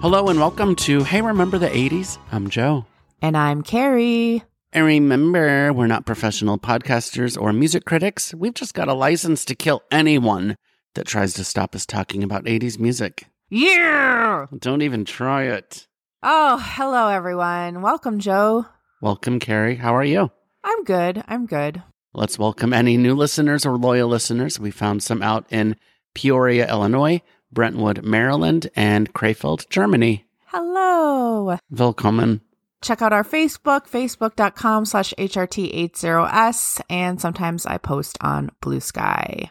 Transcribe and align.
Hello 0.00 0.28
and 0.28 0.40
welcome 0.40 0.74
to 0.76 1.04
Hey 1.04 1.20
Remember 1.20 1.58
the 1.58 1.68
80s? 1.68 2.16
I'm 2.32 2.48
Joe. 2.48 2.86
And 3.20 3.36
I'm 3.36 3.62
Kari. 3.62 4.42
And 4.72 4.86
remember, 4.86 5.74
we're 5.74 5.88
not 5.88 6.06
professional 6.06 6.56
podcasters 6.56 7.38
or 7.38 7.52
music 7.52 7.84
critics. 7.84 8.32
We've 8.32 8.54
just 8.54 8.72
got 8.72 8.88
a 8.88 8.94
license 8.94 9.44
to 9.44 9.54
kill 9.54 9.82
anyone 9.90 10.56
that 10.94 11.06
tries 11.06 11.34
to 11.34 11.44
stop 11.44 11.74
us 11.74 11.84
talking 11.84 12.22
about 12.22 12.46
80s 12.46 12.78
music. 12.78 13.26
Yeah. 13.50 14.46
Don't 14.58 14.80
even 14.80 15.04
try 15.04 15.42
it. 15.42 15.86
Oh, 16.22 16.58
hello, 16.58 17.08
everyone. 17.08 17.82
Welcome, 17.82 18.20
Joe. 18.20 18.64
Welcome, 19.02 19.38
Kari. 19.38 19.76
How 19.76 19.94
are 19.94 20.02
you? 20.02 20.30
I'm 20.64 20.82
good. 20.84 21.22
I'm 21.28 21.44
good. 21.44 21.82
Let's 22.14 22.38
welcome 22.38 22.72
any 22.72 22.96
new 22.96 23.14
listeners 23.14 23.66
or 23.66 23.76
loyal 23.76 24.08
listeners. 24.08 24.58
We 24.58 24.70
found 24.70 25.02
some 25.02 25.20
out 25.20 25.44
in 25.50 25.76
Peoria, 26.14 26.70
Illinois, 26.70 27.20
Brentwood, 27.52 28.02
Maryland, 28.04 28.70
and 28.76 29.12
Krefeld, 29.12 29.68
Germany. 29.68 30.24
Hello. 30.46 31.58
Willkommen. 31.70 32.40
Check 32.82 33.02
out 33.02 33.12
our 33.12 33.24
Facebook, 33.24 33.88
facebook.com 33.88 34.86
slash 34.86 35.12
HRT80S, 35.18 36.80
and 36.88 37.20
sometimes 37.20 37.66
I 37.66 37.76
post 37.78 38.16
on 38.20 38.50
Bluesky. 38.62 39.48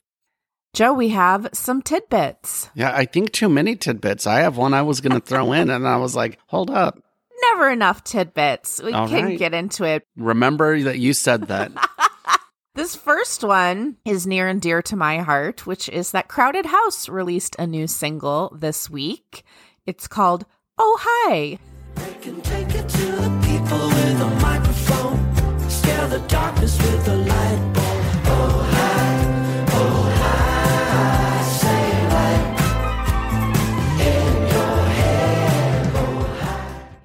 Joe, 0.73 0.93
we 0.93 1.09
have 1.09 1.49
some 1.53 1.81
tidbits. 1.81 2.69
Yeah, 2.73 2.91
I 2.95 3.05
think 3.05 3.31
too 3.31 3.49
many 3.49 3.75
tidbits. 3.75 4.25
I 4.27 4.39
have 4.41 4.57
one 4.57 4.73
I 4.73 4.81
was 4.81 5.01
going 5.01 5.19
to 5.19 5.25
throw 5.25 5.51
in, 5.53 5.69
and 5.69 5.87
I 5.87 5.97
was 5.97 6.15
like, 6.15 6.39
hold 6.47 6.69
up. 6.71 6.99
Never 7.53 7.69
enough 7.69 8.03
tidbits. 8.03 8.81
We 8.83 8.93
All 8.93 9.07
can 9.07 9.25
right. 9.25 9.39
get 9.39 9.53
into 9.53 9.83
it. 9.83 10.05
Remember 10.15 10.79
that 10.81 10.99
you 10.99 11.13
said 11.13 11.47
that. 11.47 11.71
This 12.79 12.95
first 12.95 13.43
one 13.43 13.97
is 14.05 14.25
near 14.25 14.47
and 14.47 14.61
dear 14.61 14.81
to 14.83 14.95
my 14.95 15.17
heart, 15.17 15.67
which 15.67 15.89
is 15.89 16.11
that 16.11 16.29
Crowded 16.29 16.67
House 16.67 17.09
released 17.09 17.57
a 17.59 17.67
new 17.67 17.87
single 17.87 18.55
this 18.57 18.89
week. 18.89 19.43
It's 19.85 20.07
called 20.07 20.45
Oh 20.77 20.97
Hi. 21.01 21.59
can 22.21 22.41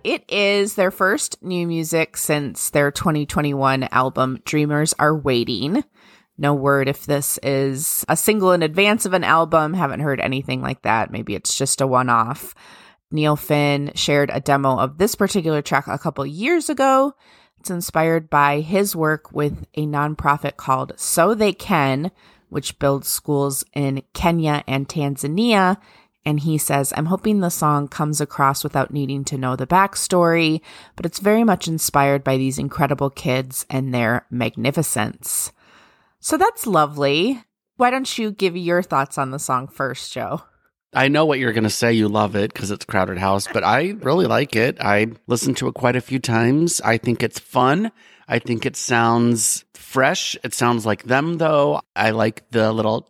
It 0.05 0.31
is 0.31 0.75
their 0.75 0.91
first 0.91 1.43
new 1.43 1.67
music 1.67 2.19
since 2.19 2.69
their 2.69 2.91
2021 2.91 3.85
album 3.85 4.39
Dreamers 4.45 4.93
Are 4.99 5.17
Waiting. 5.17 5.83
No 6.37 6.53
word 6.53 6.91
if 6.91 7.07
this 7.07 7.39
is 7.43 8.05
a 8.07 8.15
single 8.15 8.53
in 8.53 8.63
advance 8.63 9.07
of 9.07 9.15
an 9.15 9.25
album. 9.25 9.73
Haven't 9.73 10.01
heard 10.01 10.21
anything 10.21 10.61
like 10.61 10.83
that. 10.83 11.11
Maybe 11.11 11.35
it's 11.35 11.57
just 11.57 11.81
a 11.81 11.87
one 11.87 12.11
off. 12.11 12.55
Neil 13.11 13.35
Finn 13.35 13.93
shared 13.95 14.31
a 14.31 14.43
demo 14.43 14.79
of 14.79 14.99
this 14.99 15.15
particular 15.15 15.63
track 15.63 15.87
a 15.87 15.97
couple 15.97 16.27
years 16.27 16.69
ago. 16.69 17.15
It's 17.59 17.71
inspired 17.71 18.29
by 18.29 18.61
his 18.61 18.95
work 18.95 19.33
with 19.33 19.65
a 19.73 19.87
nonprofit 19.87 20.59
called 20.59 20.93
So 20.97 21.35
They 21.35 21.55
Can, 21.55 22.11
which 22.51 22.79
builds 22.79 23.09
schools 23.09 23.65
in 23.73 24.03
Kenya 24.13 24.65
and 24.67 24.87
Tanzania. 24.87 25.79
And 26.27 26.41
he 26.41 26.57
says, 26.57 26.93
I'm 26.97 27.07
hoping 27.07 27.41
the 27.41 27.51
song 27.51 27.87
comes 27.89 28.21
across 28.21 28.65
without 28.65 28.93
needing 28.93 29.25
to 29.25 29.39
know 29.39 29.57
the 29.57 29.67
backstory, 29.67 30.61
but 30.97 31.05
it's 31.05 31.19
very 31.19 31.45
much 31.45 31.69
inspired 31.69 32.25
by 32.25 32.37
these 32.39 32.59
incredible 32.59 33.11
kids 33.11 33.67
and 33.69 33.93
their 33.93 34.27
magnificence. 34.31 35.53
So 36.21 36.39
that's 36.39 36.67
lovely. 36.67 37.43
Why 37.77 37.91
don't 37.91 38.19
you 38.19 38.31
give 38.31 38.57
your 38.57 38.83
thoughts 38.83 39.19
on 39.19 39.31
the 39.33 39.39
song 39.39 39.69
first, 39.69 40.13
Joe? 40.13 40.43
I 40.95 41.09
know 41.09 41.27
what 41.27 41.41
you're 41.41 41.53
going 41.53 41.65
to 41.65 41.71
say. 41.71 41.93
You 41.93 42.09
love 42.09 42.37
it 42.37 42.53
because 42.53 42.71
it's 42.71 42.85
Crowded 42.85 43.19
House, 43.19 43.49
but 43.53 43.65
I 43.65 43.97
really 44.01 44.27
like 44.27 44.55
it. 44.55 44.77
I 44.81 45.09
listened 45.27 45.57
to 45.59 45.69
it 45.69 45.75
quite 45.75 45.97
a 45.97 46.01
few 46.01 46.21
times. 46.21 46.81
I 46.83 46.99
think 46.99 47.23
it's 47.23 47.41
fun. 47.41 47.91
I 48.29 48.39
think 48.39 48.65
it 48.67 48.77
sounds 48.77 49.65
fresh. 49.75 50.37
It 50.43 50.55
sounds 50.55 50.87
like 50.87 51.05
them, 51.05 51.39
though. 51.39 51.81
I 51.95 52.11
like 52.11 52.49
the 52.51 52.73
little 52.73 53.09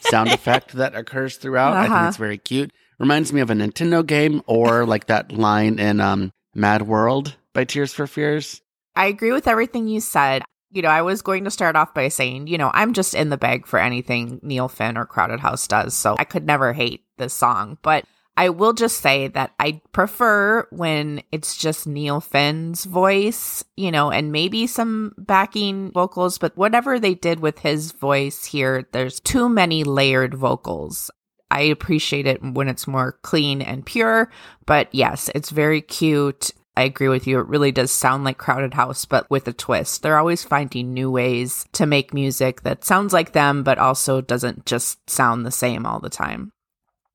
sound 0.00 0.30
effect 0.30 0.72
that 0.72 0.94
occurs 0.94 1.36
throughout. 1.36 1.74
I 1.74 1.86
Uh-huh. 1.86 1.94
think 1.98 2.08
it's 2.08 2.16
very 2.16 2.38
cute. 2.38 2.72
Reminds 2.98 3.32
me 3.32 3.40
of 3.40 3.50
a 3.50 3.54
Nintendo 3.54 4.04
game 4.06 4.42
or 4.46 4.84
like 4.84 5.06
that 5.06 5.32
line 5.32 5.78
in 5.78 6.00
um, 6.00 6.32
Mad 6.54 6.82
World 6.82 7.36
by 7.54 7.64
Tears 7.64 7.94
for 7.94 8.06
Fears. 8.06 8.60
I 8.94 9.06
agree 9.06 9.32
with 9.32 9.48
everything 9.48 9.88
you 9.88 10.00
said. 10.00 10.42
You 10.72 10.82
know, 10.82 10.88
I 10.88 11.02
was 11.02 11.22
going 11.22 11.44
to 11.44 11.50
start 11.50 11.74
off 11.76 11.94
by 11.94 12.08
saying, 12.08 12.46
you 12.46 12.58
know, 12.58 12.70
I'm 12.72 12.92
just 12.92 13.14
in 13.14 13.30
the 13.30 13.38
bag 13.38 13.66
for 13.66 13.78
anything 13.80 14.38
Neil 14.42 14.68
Finn 14.68 14.96
or 14.96 15.06
Crowded 15.06 15.40
House 15.40 15.66
does. 15.66 15.94
So 15.94 16.14
I 16.18 16.24
could 16.24 16.46
never 16.46 16.72
hate 16.72 17.02
this 17.18 17.34
song. 17.34 17.78
But 17.82 18.04
I 18.36 18.48
will 18.48 18.72
just 18.72 18.98
say 18.98 19.28
that 19.28 19.52
I 19.58 19.82
prefer 19.92 20.66
when 20.70 21.22
it's 21.30 21.56
just 21.56 21.86
Neil 21.86 22.20
Finn's 22.20 22.84
voice, 22.84 23.64
you 23.76 23.90
know, 23.90 24.10
and 24.10 24.32
maybe 24.32 24.66
some 24.66 25.12
backing 25.18 25.90
vocals. 25.92 26.38
But 26.38 26.56
whatever 26.56 26.98
they 26.98 27.14
did 27.14 27.40
with 27.40 27.58
his 27.58 27.92
voice 27.92 28.46
here, 28.46 28.88
there's 28.92 29.20
too 29.20 29.48
many 29.48 29.84
layered 29.84 30.34
vocals. 30.34 31.10
I 31.50 31.62
appreciate 31.62 32.26
it 32.26 32.42
when 32.42 32.68
it's 32.68 32.86
more 32.86 33.18
clean 33.22 33.60
and 33.60 33.84
pure. 33.84 34.30
But 34.64 34.88
yes, 34.92 35.28
it's 35.34 35.50
very 35.50 35.82
cute. 35.82 36.52
I 36.76 36.84
agree 36.84 37.08
with 37.08 37.26
you. 37.26 37.40
It 37.40 37.48
really 37.48 37.72
does 37.72 37.90
sound 37.90 38.24
like 38.24 38.38
Crowded 38.38 38.72
House, 38.72 39.04
but 39.04 39.28
with 39.28 39.46
a 39.48 39.52
twist. 39.52 40.02
They're 40.02 40.16
always 40.16 40.44
finding 40.44 40.94
new 40.94 41.10
ways 41.10 41.66
to 41.72 41.84
make 41.84 42.14
music 42.14 42.62
that 42.62 42.84
sounds 42.84 43.12
like 43.12 43.32
them, 43.32 43.64
but 43.64 43.78
also 43.78 44.20
doesn't 44.20 44.64
just 44.64 45.10
sound 45.10 45.44
the 45.44 45.50
same 45.50 45.84
all 45.84 46.00
the 46.00 46.08
time. 46.08 46.52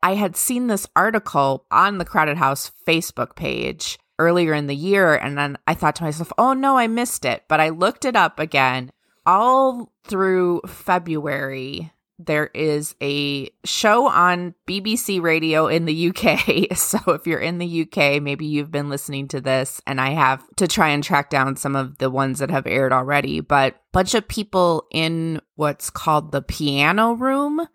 I 0.05 0.13
had 0.13 0.37
seen 0.37 0.67
this 0.67 0.85
article 0.95 1.65
on 1.71 1.97
the 1.97 2.05
Crowded 2.05 2.37
House 2.37 2.71
Facebook 2.85 3.35
page 3.35 3.97
earlier 4.19 4.53
in 4.53 4.67
the 4.67 4.75
year, 4.75 5.15
and 5.15 5.35
then 5.35 5.57
I 5.65 5.73
thought 5.73 5.95
to 5.95 6.03
myself, 6.03 6.31
oh 6.37 6.53
no, 6.53 6.77
I 6.77 6.85
missed 6.85 7.25
it. 7.25 7.45
But 7.47 7.59
I 7.59 7.69
looked 7.69 8.05
it 8.05 8.15
up 8.15 8.39
again. 8.39 8.91
All 9.25 9.91
through 10.03 10.61
February, 10.67 11.91
there 12.19 12.51
is 12.53 12.93
a 13.01 13.49
show 13.63 14.07
on 14.07 14.53
BBC 14.67 15.23
Radio 15.23 15.65
in 15.65 15.85
the 15.85 16.09
UK. 16.09 16.67
So 16.77 16.99
if 17.13 17.25
you're 17.25 17.39
in 17.39 17.57
the 17.57 17.81
UK, 17.81 18.21
maybe 18.21 18.45
you've 18.45 18.71
been 18.71 18.89
listening 18.89 19.27
to 19.29 19.41
this, 19.41 19.81
and 19.87 19.99
I 19.99 20.11
have 20.11 20.43
to 20.57 20.67
try 20.67 20.89
and 20.89 21.03
track 21.03 21.31
down 21.31 21.55
some 21.55 21.75
of 21.75 21.97
the 21.97 22.11
ones 22.11 22.37
that 22.37 22.51
have 22.51 22.67
aired 22.67 22.93
already. 22.93 23.39
But 23.39 23.81
bunch 23.91 24.13
of 24.13 24.27
people 24.27 24.85
in 24.91 25.41
what's 25.55 25.89
called 25.89 26.31
the 26.31 26.43
piano 26.43 27.13
room. 27.13 27.67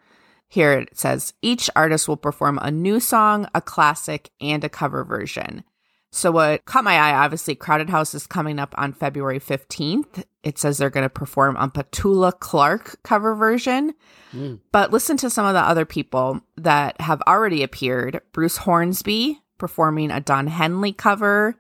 Here 0.51 0.73
it 0.73 0.99
says 0.99 1.33
each 1.43 1.71
artist 1.77 2.09
will 2.09 2.17
perform 2.17 2.59
a 2.59 2.73
new 2.73 2.99
song, 2.99 3.47
a 3.55 3.61
classic, 3.61 4.31
and 4.41 4.65
a 4.65 4.69
cover 4.69 5.05
version. 5.05 5.63
So 6.11 6.33
what 6.33 6.65
caught 6.65 6.83
my 6.83 6.97
eye, 6.97 7.15
obviously, 7.15 7.55
Crowded 7.55 7.89
House 7.89 8.15
is 8.15 8.27
coming 8.27 8.59
up 8.59 8.75
on 8.77 8.93
February 8.93 9.39
15th. 9.39 10.25
It 10.43 10.59
says 10.59 10.77
they're 10.77 10.91
going 10.91 11.05
to 11.05 11.09
perform 11.09 11.57
a 11.57 11.69
Petula 11.69 12.37
Clark 12.37 13.01
cover 13.05 13.37
version. 13.37 13.95
Hmm. 14.33 14.57
But 14.73 14.91
listen 14.91 15.17
to 15.19 15.31
some 15.31 15.47
of 15.47 15.55
the 15.55 15.61
other 15.61 15.85
people 15.85 16.41
that 16.57 17.01
have 17.01 17.23
already 17.29 17.63
appeared. 17.63 18.21
Bruce 18.33 18.57
Hornsby 18.57 19.39
performing 19.57 20.11
a 20.11 20.21
Don 20.21 20.49
Henley 20.49 20.93
cover. 20.93 21.55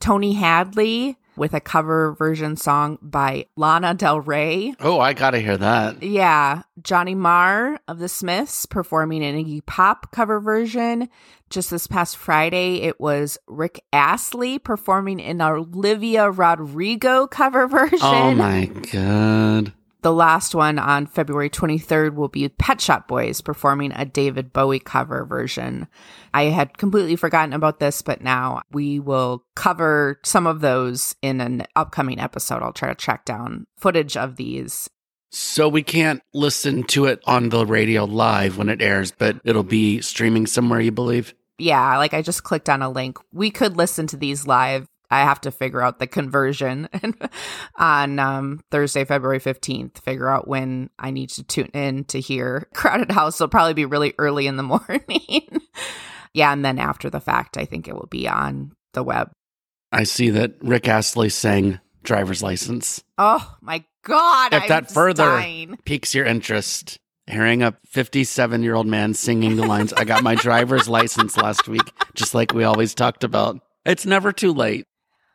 Tony 0.00 0.32
Hadley 0.32 1.18
with 1.36 1.54
a 1.54 1.60
cover 1.60 2.12
version 2.12 2.56
song 2.56 2.98
by 3.00 3.46
Lana 3.56 3.94
Del 3.94 4.20
Rey. 4.20 4.74
Oh, 4.80 5.00
I 5.00 5.12
got 5.12 5.30
to 5.30 5.38
hear 5.40 5.56
that. 5.56 6.02
Yeah, 6.02 6.62
Johnny 6.82 7.14
Marr 7.14 7.80
of 7.88 7.98
the 7.98 8.08
Smiths 8.08 8.66
performing 8.66 9.24
an 9.24 9.36
Iggy 9.36 9.64
Pop 9.64 10.12
cover 10.12 10.40
version. 10.40 11.08
Just 11.50 11.70
this 11.70 11.86
past 11.86 12.16
Friday, 12.16 12.82
it 12.82 12.98
was 12.98 13.38
Rick 13.46 13.84
Astley 13.92 14.58
performing 14.58 15.20
an 15.20 15.42
Olivia 15.42 16.30
Rodrigo 16.30 17.26
cover 17.26 17.66
version. 17.68 17.98
Oh 18.00 18.34
my 18.34 18.66
God. 18.90 19.72
The 20.02 20.12
last 20.12 20.52
one 20.52 20.80
on 20.80 21.06
February 21.06 21.48
23rd 21.48 22.14
will 22.14 22.28
be 22.28 22.48
Pet 22.48 22.80
Shop 22.80 23.06
Boys 23.06 23.40
performing 23.40 23.92
a 23.92 24.04
David 24.04 24.52
Bowie 24.52 24.80
cover 24.80 25.24
version. 25.24 25.86
I 26.34 26.44
had 26.44 26.76
completely 26.76 27.14
forgotten 27.14 27.52
about 27.52 27.78
this, 27.78 28.02
but 28.02 28.20
now 28.20 28.62
we 28.72 28.98
will 28.98 29.44
cover 29.54 30.18
some 30.24 30.48
of 30.48 30.60
those 30.60 31.14
in 31.22 31.40
an 31.40 31.66
upcoming 31.76 32.18
episode. 32.18 32.62
I'll 32.62 32.72
try 32.72 32.88
to 32.88 32.96
track 32.96 33.24
down 33.24 33.64
footage 33.78 34.16
of 34.16 34.36
these 34.36 34.90
So 35.30 35.68
we 35.68 35.84
can't 35.84 36.20
listen 36.34 36.82
to 36.88 37.04
it 37.06 37.20
on 37.24 37.50
the 37.50 37.64
radio 37.64 38.04
live 38.04 38.58
when 38.58 38.68
it 38.68 38.82
airs, 38.82 39.12
but 39.12 39.40
it'll 39.44 39.62
be 39.62 40.00
streaming 40.00 40.46
somewhere, 40.48 40.80
you 40.80 40.90
believe? 40.92 41.32
yeah, 41.58 41.96
like 41.98 42.12
I 42.12 42.22
just 42.22 42.42
clicked 42.42 42.68
on 42.68 42.82
a 42.82 42.90
link. 42.90 43.18
We 43.32 43.50
could 43.50 43.76
listen 43.76 44.06
to 44.08 44.16
these 44.16 44.46
live. 44.46 44.86
I 45.12 45.24
have 45.24 45.42
to 45.42 45.50
figure 45.50 45.82
out 45.82 45.98
the 45.98 46.06
conversion 46.06 46.88
on 47.76 48.18
um, 48.18 48.60
Thursday, 48.70 49.04
February 49.04 49.40
15th, 49.40 49.98
figure 49.98 50.26
out 50.26 50.48
when 50.48 50.88
I 50.98 51.10
need 51.10 51.28
to 51.30 51.42
tune 51.42 51.68
in 51.74 52.04
to 52.04 52.18
hear 52.18 52.66
Crowded 52.74 53.10
House. 53.10 53.36
It'll 53.38 53.48
probably 53.48 53.74
be 53.74 53.84
really 53.84 54.14
early 54.16 54.46
in 54.46 54.56
the 54.56 54.62
morning. 54.62 55.60
yeah, 56.32 56.50
and 56.50 56.64
then 56.64 56.78
after 56.78 57.10
the 57.10 57.20
fact, 57.20 57.58
I 57.58 57.66
think 57.66 57.88
it 57.88 57.94
will 57.94 58.08
be 58.10 58.26
on 58.26 58.72
the 58.94 59.02
web. 59.02 59.30
I 59.92 60.04
see 60.04 60.30
that 60.30 60.54
Rick 60.62 60.88
Astley 60.88 61.28
sang 61.28 61.78
driver's 62.02 62.42
license. 62.42 63.04
Oh 63.18 63.56
my 63.60 63.84
God. 64.04 64.54
If 64.54 64.62
I'm 64.62 64.68
that 64.68 64.90
further 64.90 65.24
dying. 65.24 65.78
piques 65.84 66.14
your 66.14 66.24
interest, 66.24 66.98
hearing 67.26 67.62
a 67.62 67.76
57 67.84 68.62
year 68.62 68.74
old 68.74 68.86
man 68.86 69.12
singing 69.12 69.56
the 69.56 69.66
lines, 69.66 69.92
I 69.92 70.04
got 70.04 70.22
my 70.22 70.36
driver's 70.36 70.88
license 70.88 71.36
last 71.36 71.68
week, 71.68 71.92
just 72.14 72.34
like 72.34 72.54
we 72.54 72.64
always 72.64 72.94
talked 72.94 73.24
about. 73.24 73.60
It's 73.84 74.06
never 74.06 74.32
too 74.32 74.54
late. 74.54 74.86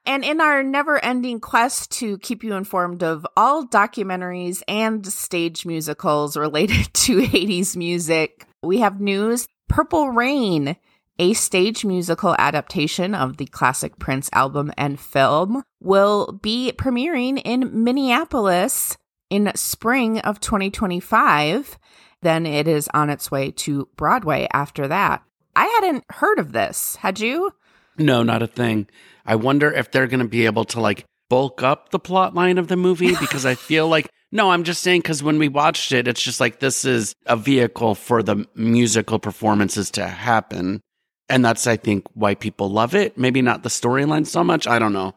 And 0.08 0.24
in 0.24 0.40
our 0.40 0.64
never 0.64 1.04
ending 1.04 1.42
quest 1.42 1.92
to 2.00 2.18
keep 2.20 2.42
you 2.42 2.54
informed 2.54 3.04
of 3.04 3.28
all 3.36 3.68
documentaries 3.68 4.64
and 4.66 5.06
stage 5.06 5.66
musicals 5.66 6.38
related 6.38 6.86
to 6.94 7.18
80s 7.18 7.76
music, 7.76 8.48
we 8.64 8.80
have 8.80 9.02
news 9.02 9.50
Purple 9.68 10.12
Rain, 10.12 10.78
a 11.20 11.34
stage 11.34 11.84
musical 11.84 12.38
adaptation 12.40 13.14
of 13.14 13.36
the 13.36 13.48
classic 13.48 14.00
Prince 14.00 14.30
album 14.32 14.72
and 14.78 14.98
film, 14.98 15.62
will 15.82 16.32
be 16.42 16.72
premiering 16.72 17.42
in 17.44 17.84
Minneapolis 17.84 18.96
in 19.30 19.52
spring 19.56 20.20
of 20.20 20.40
2025. 20.40 21.78
Then 22.22 22.46
it 22.46 22.70
is 22.70 22.88
on 22.94 23.10
its 23.10 23.30
way 23.30 23.52
to 23.52 23.90
Broadway 23.98 24.48
after 24.54 24.88
that. 24.88 25.22
I 25.54 25.66
hadn't 25.66 26.06
heard 26.12 26.40
of 26.40 26.54
this. 26.54 26.96
Had 26.96 27.20
you? 27.20 27.52
No, 27.98 28.24
not 28.24 28.42
a 28.42 28.48
thing. 28.48 28.88
I 29.26 29.36
wonder 29.36 29.72
if 29.72 29.92
they're 29.92 30.08
going 30.08 30.20
to 30.20 30.28
be 30.28 30.46
able 30.46 30.66
to 30.66 30.80
like 30.82 31.06
bulk 31.30 31.64
up 31.64 31.90
the 31.90 32.00
plot 32.00 32.34
line 32.34 32.58
of 32.58 32.68
the 32.68 32.78
movie 32.78 33.16
because 33.20 33.46
I 33.46 33.56
feel 33.56 33.88
like 33.90 34.10
no, 34.32 34.52
I'm 34.52 34.64
just 34.64 34.84
saying 34.84 35.02
because 35.02 35.24
when 35.24 35.40
we 35.40 35.48
watched 35.48 35.92
it, 35.94 36.08
it's 36.08 36.22
just 36.22 36.40
like 36.40 36.60
this 36.60 36.84
is 36.84 37.16
a 37.26 37.38
vehicle 37.38 37.96
for 37.96 38.22
the 38.22 38.46
musical 38.56 39.20
performances 39.20 39.90
to 39.92 40.06
happen. 40.06 40.82
And 41.30 41.44
that's, 41.44 41.66
I 41.66 41.78
think, 41.78 42.06
why 42.14 42.36
people 42.36 42.70
love 42.70 42.94
it. 42.94 43.18
Maybe 43.18 43.42
not 43.42 43.64
the 43.64 43.70
storyline 43.70 44.26
so 44.26 44.44
much. 44.44 44.68
I 44.68 44.80
don't 44.80 44.94
know. 44.94 45.14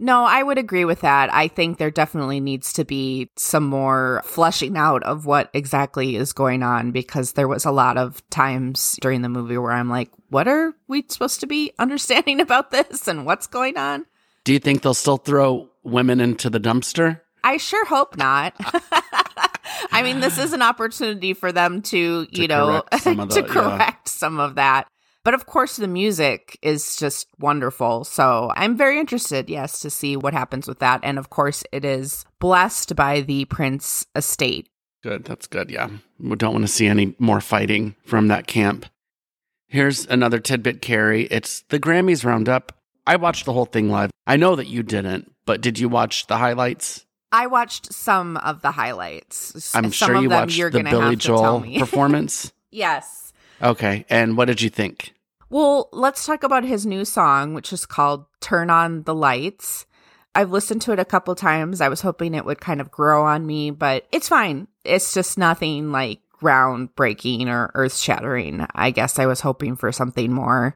No, 0.00 0.24
I 0.24 0.42
would 0.42 0.58
agree 0.58 0.84
with 0.84 1.00
that. 1.00 1.32
I 1.34 1.48
think 1.48 1.78
there 1.78 1.90
definitely 1.90 2.38
needs 2.38 2.72
to 2.74 2.84
be 2.84 3.30
some 3.36 3.64
more 3.64 4.22
fleshing 4.24 4.76
out 4.76 5.02
of 5.02 5.26
what 5.26 5.50
exactly 5.52 6.14
is 6.14 6.32
going 6.32 6.62
on 6.62 6.92
because 6.92 7.32
there 7.32 7.48
was 7.48 7.64
a 7.64 7.72
lot 7.72 7.96
of 7.98 8.22
times 8.30 8.96
during 9.00 9.22
the 9.22 9.28
movie 9.28 9.58
where 9.58 9.72
I'm 9.72 9.88
like, 9.88 10.10
what 10.30 10.46
are 10.46 10.72
we 10.86 11.04
supposed 11.08 11.40
to 11.40 11.46
be 11.46 11.72
understanding 11.80 12.40
about 12.40 12.70
this 12.70 13.08
and 13.08 13.26
what's 13.26 13.48
going 13.48 13.76
on? 13.76 14.06
Do 14.44 14.52
you 14.52 14.60
think 14.60 14.82
they'll 14.82 14.94
still 14.94 15.16
throw 15.16 15.68
women 15.82 16.20
into 16.20 16.48
the 16.48 16.60
dumpster? 16.60 17.20
I 17.42 17.56
sure 17.56 17.84
hope 17.84 18.16
not. 18.16 18.54
I 19.90 20.02
mean, 20.02 20.20
this 20.20 20.38
is 20.38 20.52
an 20.52 20.62
opportunity 20.62 21.34
for 21.34 21.52
them 21.52 21.82
to, 21.82 22.26
you 22.30 22.46
To 22.46 22.48
know, 22.48 22.66
correct 22.90 22.94
of 22.94 23.02
to 23.30 23.42
the- 23.42 23.46
yeah. 23.48 23.52
correct 23.52 24.08
some 24.08 24.38
of 24.40 24.54
that. 24.56 24.86
But 25.28 25.34
of 25.34 25.44
course, 25.44 25.76
the 25.76 25.86
music 25.86 26.58
is 26.62 26.96
just 26.96 27.28
wonderful. 27.38 28.04
So 28.04 28.50
I'm 28.56 28.78
very 28.78 28.98
interested, 28.98 29.50
yes, 29.50 29.80
to 29.80 29.90
see 29.90 30.16
what 30.16 30.32
happens 30.32 30.66
with 30.66 30.78
that. 30.78 31.00
And 31.02 31.18
of 31.18 31.28
course, 31.28 31.62
it 31.70 31.84
is 31.84 32.24
blessed 32.38 32.96
by 32.96 33.20
the 33.20 33.44
Prince 33.44 34.06
estate. 34.16 34.70
Good. 35.02 35.26
That's 35.26 35.46
good. 35.46 35.70
Yeah. 35.70 35.90
We 36.18 36.34
don't 36.36 36.54
want 36.54 36.64
to 36.64 36.72
see 36.72 36.86
any 36.86 37.14
more 37.18 37.42
fighting 37.42 37.94
from 38.06 38.28
that 38.28 38.46
camp. 38.46 38.86
Here's 39.66 40.06
another 40.06 40.38
tidbit, 40.38 40.80
Kari. 40.80 41.24
It's 41.24 41.60
the 41.68 41.78
Grammys 41.78 42.24
roundup. 42.24 42.72
I 43.06 43.16
watched 43.16 43.44
the 43.44 43.52
whole 43.52 43.66
thing 43.66 43.90
live. 43.90 44.10
I 44.26 44.38
know 44.38 44.56
that 44.56 44.68
you 44.68 44.82
didn't, 44.82 45.30
but 45.44 45.60
did 45.60 45.78
you 45.78 45.90
watch 45.90 46.26
the 46.28 46.38
highlights? 46.38 47.04
I 47.32 47.48
watched 47.48 47.92
some 47.92 48.38
of 48.38 48.62
the 48.62 48.70
highlights. 48.70 49.74
I'm 49.74 49.92
some 49.92 50.08
sure 50.08 50.16
of 50.16 50.22
you 50.22 50.30
them 50.30 50.40
watched 50.40 50.56
you're 50.56 50.70
the 50.70 50.78
gonna 50.78 50.90
Billy 50.90 51.10
have 51.10 51.18
to 51.20 51.26
tell 51.26 51.60
Joel 51.60 51.78
performance. 51.80 52.50
yes. 52.70 53.34
Okay. 53.60 54.06
And 54.08 54.34
what 54.38 54.46
did 54.46 54.62
you 54.62 54.70
think? 54.70 55.12
Well, 55.50 55.88
let's 55.92 56.26
talk 56.26 56.42
about 56.42 56.64
his 56.64 56.84
new 56.84 57.04
song, 57.04 57.54
which 57.54 57.72
is 57.72 57.86
called 57.86 58.26
Turn 58.40 58.68
On 58.68 59.02
the 59.04 59.14
Lights. 59.14 59.86
I've 60.34 60.50
listened 60.50 60.82
to 60.82 60.92
it 60.92 60.98
a 60.98 61.06
couple 61.06 61.34
times. 61.34 61.80
I 61.80 61.88
was 61.88 62.02
hoping 62.02 62.34
it 62.34 62.44
would 62.44 62.60
kind 62.60 62.80
of 62.80 62.90
grow 62.90 63.24
on 63.24 63.46
me, 63.46 63.70
but 63.70 64.06
it's 64.12 64.28
fine. 64.28 64.68
It's 64.84 65.14
just 65.14 65.38
nothing 65.38 65.90
like 65.90 66.20
groundbreaking 66.40 67.48
or 67.48 67.70
earth 67.74 67.96
shattering. 67.96 68.66
I 68.74 68.90
guess 68.90 69.18
I 69.18 69.26
was 69.26 69.40
hoping 69.40 69.74
for 69.74 69.90
something 69.90 70.32
more. 70.32 70.74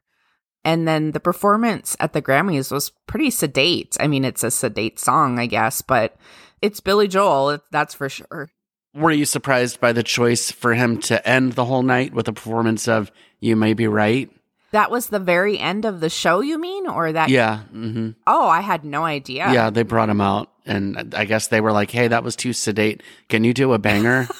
And 0.65 0.87
then 0.87 1.11
the 1.11 1.19
performance 1.19 1.95
at 1.99 2.13
the 2.13 2.21
Grammys 2.21 2.71
was 2.71 2.91
pretty 3.05 3.29
sedate. 3.29 3.95
I 3.99 4.07
mean, 4.07 4.25
it's 4.25 4.43
a 4.43 4.51
sedate 4.51 4.99
song, 4.99 5.37
I 5.37 5.45
guess, 5.45 5.81
but 5.81 6.15
it's 6.61 6.79
Billy 6.79 7.07
Joel, 7.07 7.59
that's 7.71 7.93
for 7.93 8.09
sure. 8.09 8.49
Were 8.95 9.11
you 9.11 9.25
surprised 9.25 9.79
by 9.79 9.91
the 9.91 10.03
choice 10.03 10.51
for 10.51 10.73
him 10.73 10.99
to 11.01 11.27
end 11.27 11.53
the 11.53 11.65
whole 11.65 11.83
night 11.83 12.13
with 12.13 12.27
a 12.27 12.33
performance 12.33 12.87
of 12.87 13.11
You 13.39 13.55
May 13.55 13.73
Be 13.73 13.87
Right? 13.87 14.29
That 14.73 14.91
was 14.91 15.07
the 15.07 15.19
very 15.19 15.57
end 15.57 15.85
of 15.85 16.01
the 16.01 16.09
show, 16.09 16.41
you 16.41 16.59
mean? 16.59 16.87
Or 16.87 17.11
that? 17.11 17.29
Yeah. 17.29 17.59
hmm 17.71 18.09
Oh, 18.27 18.47
I 18.47 18.61
had 18.61 18.83
no 18.83 19.05
idea. 19.05 19.51
Yeah. 19.53 19.69
They 19.69 19.83
brought 19.83 20.09
him 20.09 20.19
out. 20.19 20.49
And 20.65 21.13
I 21.15 21.25
guess 21.25 21.47
they 21.47 21.61
were 21.61 21.71
like, 21.71 21.91
hey, 21.91 22.07
that 22.09 22.23
was 22.23 22.35
too 22.35 22.53
sedate. 22.53 23.01
Can 23.29 23.43
you 23.43 23.53
do 23.53 23.73
a 23.73 23.79
banger? 23.79 24.27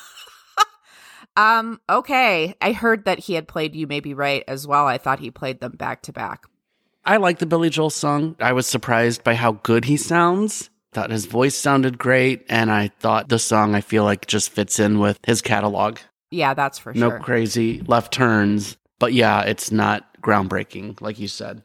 Um, 1.36 1.82
okay. 1.90 2.56
I 2.62 2.74
heard 2.74 3.06
that 3.06 3.18
he 3.20 3.34
had 3.34 3.48
played 3.48 3.76
You 3.76 3.88
May 3.88 4.00
Be 4.02 4.14
Right 4.14 4.44
as 4.48 4.68
well. 4.68 4.86
I 4.86 4.98
thought 5.00 5.20
he 5.20 5.32
played 5.32 5.62
them 5.62 5.72
back 5.72 6.04
to 6.04 6.14
back. 6.14 6.44
I 7.06 7.18
like 7.18 7.40
the 7.40 7.46
Billy 7.46 7.70
Joel 7.70 7.90
song. 7.90 8.36
I 8.40 8.54
was 8.54 8.68
surprised 8.68 9.24
by 9.24 9.34
how 9.36 9.54
good 9.54 9.86
he 9.86 9.98
sounds. 9.98 10.70
Thought 10.94 11.10
his 11.10 11.26
voice 11.26 11.56
sounded 11.56 11.98
great. 11.98 12.46
And 12.50 12.72
I 12.72 12.90
thought 13.00 13.30
the 13.30 13.40
song, 13.40 13.74
I 13.74 13.82
feel 13.82 14.04
like, 14.04 14.28
just 14.28 14.52
fits 14.52 14.80
in 14.80 15.00
with 15.00 15.18
his 15.26 15.42
catalog. 15.42 15.98
Yeah, 16.30 16.54
that's 16.54 16.78
for 16.78 16.94
No 16.94 17.10
sure. 17.10 17.18
No 17.20 17.26
crazy 17.26 17.82
left 17.88 18.14
turns. 18.14 18.78
But 19.04 19.12
yeah, 19.14 19.42
it's 19.42 19.70
not 19.70 20.06
groundbreaking, 20.22 21.02
like 21.02 21.20
you 21.20 21.28
said. 21.28 21.64